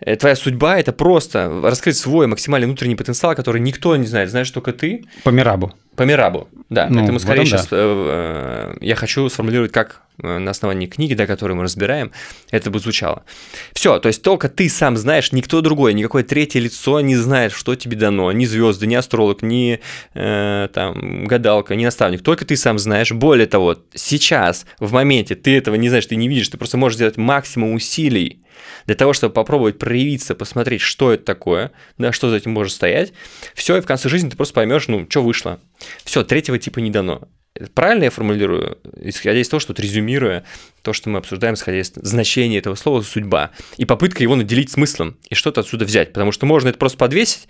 Э, 0.00 0.16
Твоя 0.16 0.36
судьба– 0.36 0.78
это 0.80 0.92
просто 0.92 1.60
раскрыть 1.62 1.96
свой 1.96 2.26
максимальный 2.26 2.66
внутренний 2.66 2.96
потенциал, 2.96 3.34
который 3.34 3.60
никто 3.60 3.94
не 3.96 4.06
знает, 4.06 4.30
знаешь 4.30 4.50
только 4.50 4.72
ты, 4.72 5.04
По 5.22 5.30
Мирабу. 5.30 5.72
по 5.96 6.02
Мирабу, 6.02 6.48
да. 6.70 6.88
Ну, 6.88 6.98
Поэтому 6.98 7.18
скорее 7.20 7.42
этом 7.42 7.50
да. 7.52 7.58
сейчас 7.58 7.68
э, 7.70 8.76
я 8.80 8.96
хочу 8.96 9.28
сформулировать, 9.28 9.70
как 9.70 10.02
э, 10.20 10.38
на 10.38 10.50
основании 10.50 10.86
книги, 10.86 11.14
да, 11.14 11.26
которую 11.26 11.56
мы 11.56 11.62
разбираем, 11.62 12.10
это 12.50 12.70
бы 12.70 12.80
звучало. 12.80 13.24
Все, 13.72 14.00
то 14.00 14.08
есть 14.08 14.22
только 14.22 14.48
ты 14.48 14.68
сам 14.68 14.96
знаешь, 14.96 15.30
никто 15.30 15.60
другой, 15.60 15.94
никакое 15.94 16.24
третье 16.24 16.58
лицо 16.58 17.00
не 17.00 17.14
знает, 17.14 17.52
что 17.52 17.76
тебе 17.76 17.96
дано, 17.96 18.32
ни 18.32 18.44
звезды, 18.44 18.88
ни 18.88 18.94
астролог, 18.96 19.42
ни 19.42 19.80
э, 20.14 20.68
там 20.72 21.26
гадалка, 21.26 21.76
ни 21.76 21.84
наставник. 21.84 22.22
Только 22.22 22.44
ты 22.44 22.56
сам 22.56 22.78
знаешь. 22.80 23.12
Более 23.12 23.46
того, 23.46 23.76
сейчас, 23.94 24.66
в 24.80 24.92
моменте, 24.92 25.36
ты 25.36 25.56
этого 25.56 25.76
не 25.76 25.88
знаешь, 25.88 26.06
ты 26.06 26.16
не 26.16 26.28
видишь, 26.28 26.48
ты 26.48 26.58
просто 26.58 26.76
можешь 26.76 26.96
сделать 26.96 27.16
максимум 27.16 27.74
усилий 27.74 28.40
для 28.86 28.94
того, 28.94 29.12
чтобы 29.12 29.34
попробовать 29.34 29.78
проявиться, 29.78 30.34
посмотреть, 30.34 30.80
что 30.80 31.12
это 31.12 31.24
такое, 31.24 31.72
да, 31.98 32.12
что 32.12 32.30
за 32.30 32.36
этим 32.36 32.52
может 32.52 32.72
стоять. 32.72 33.12
Все, 33.54 33.76
и 33.76 33.80
в 33.80 33.86
конце 33.86 34.08
жизни 34.08 34.30
ты 34.30 34.36
просто 34.36 34.54
поймешь, 34.54 34.88
ну, 34.88 35.06
что 35.08 35.22
вышло. 35.22 35.60
Все, 36.04 36.24
третьего 36.24 36.58
типа 36.58 36.80
не 36.80 36.90
дано. 36.90 37.28
Правильно 37.72 38.04
я 38.04 38.10
формулирую, 38.10 38.78
исходя 39.00 39.38
из 39.38 39.48
того, 39.48 39.60
что 39.60 39.70
вот 39.70 39.78
резюмируя 39.78 40.44
то, 40.82 40.92
что 40.92 41.08
мы 41.08 41.18
обсуждаем, 41.18 41.54
исходя 41.54 41.78
из 41.78 41.92
значения 41.94 42.58
этого 42.58 42.74
слова 42.74 43.00
«судьба», 43.02 43.52
и 43.76 43.84
попытка 43.84 44.24
его 44.24 44.34
наделить 44.34 44.72
смыслом 44.72 45.16
и 45.30 45.36
что-то 45.36 45.60
отсюда 45.60 45.84
взять, 45.84 46.12
потому 46.12 46.32
что 46.32 46.46
можно 46.46 46.70
это 46.70 46.78
просто 46.78 46.98
подвесить. 46.98 47.46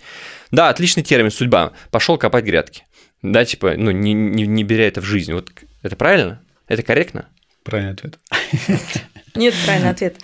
Да, 0.51 0.69
отличный 0.69 1.01
термин 1.01 1.31
«судьба», 1.31 1.73
пошел 1.89 2.19
копать 2.19 2.45
грядки. 2.45 2.83
Да, 3.23 3.45
типа, 3.45 3.73
ну, 3.77 3.89
не, 3.89 4.13
не, 4.13 4.45
не 4.45 4.63
беря 4.63 4.87
это 4.87 5.01
в 5.01 5.05
жизнь. 5.05 5.33
Вот 5.33 5.49
это 5.81 5.95
правильно? 5.95 6.39
Это 6.67 6.83
корректно? 6.83 7.27
Правильный 7.63 7.93
ответ. 7.93 8.19
Нет, 9.35 9.53
правильный 9.65 9.89
ответ. 9.91 10.17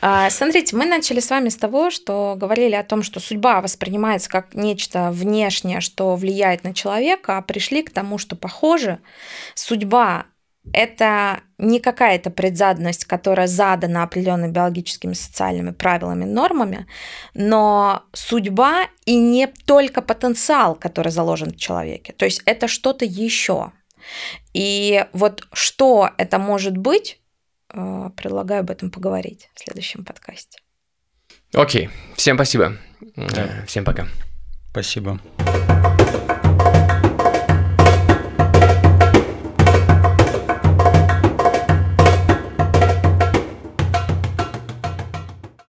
А, 0.00 0.30
Смотрите, 0.30 0.76
мы 0.76 0.84
начали 0.84 1.20
с 1.20 1.30
вами 1.30 1.48
с 1.48 1.56
того, 1.56 1.90
что 1.90 2.34
говорили 2.36 2.74
о 2.74 2.84
том, 2.84 3.02
что 3.02 3.20
судьба 3.20 3.60
воспринимается 3.60 4.28
как 4.28 4.54
нечто 4.54 5.10
внешнее, 5.10 5.80
что 5.80 6.16
влияет 6.16 6.64
на 6.64 6.74
человека, 6.74 7.38
а 7.38 7.42
пришли 7.42 7.82
к 7.82 7.90
тому, 7.90 8.18
что, 8.18 8.36
похоже, 8.36 8.98
судьба 9.54 10.26
это 10.72 11.40
не 11.58 11.80
какая-то 11.80 12.30
предзаданность, 12.30 13.04
которая 13.04 13.46
задана 13.46 14.02
определенными 14.02 14.50
биологическими, 14.50 15.14
социальными 15.14 15.70
правилами, 15.70 16.24
нормами, 16.24 16.86
но 17.34 18.02
судьба 18.12 18.88
и 19.04 19.16
не 19.16 19.46
только 19.46 20.02
потенциал, 20.02 20.74
который 20.74 21.12
заложен 21.12 21.52
в 21.52 21.56
человеке. 21.56 22.12
То 22.12 22.24
есть 22.24 22.42
это 22.46 22.68
что-то 22.68 23.04
еще. 23.04 23.72
И 24.54 25.04
вот 25.12 25.42
что 25.52 26.10
это 26.18 26.38
может 26.38 26.76
быть, 26.76 27.20
предлагаю 28.16 28.60
об 28.60 28.70
этом 28.70 28.90
поговорить 28.90 29.48
в 29.54 29.60
следующем 29.60 30.04
подкасте. 30.04 30.58
Окей, 31.52 31.90
всем 32.16 32.36
спасибо. 32.36 32.76
Да. 33.16 33.64
Всем 33.66 33.84
пока. 33.84 34.08
Спасибо. 34.70 35.20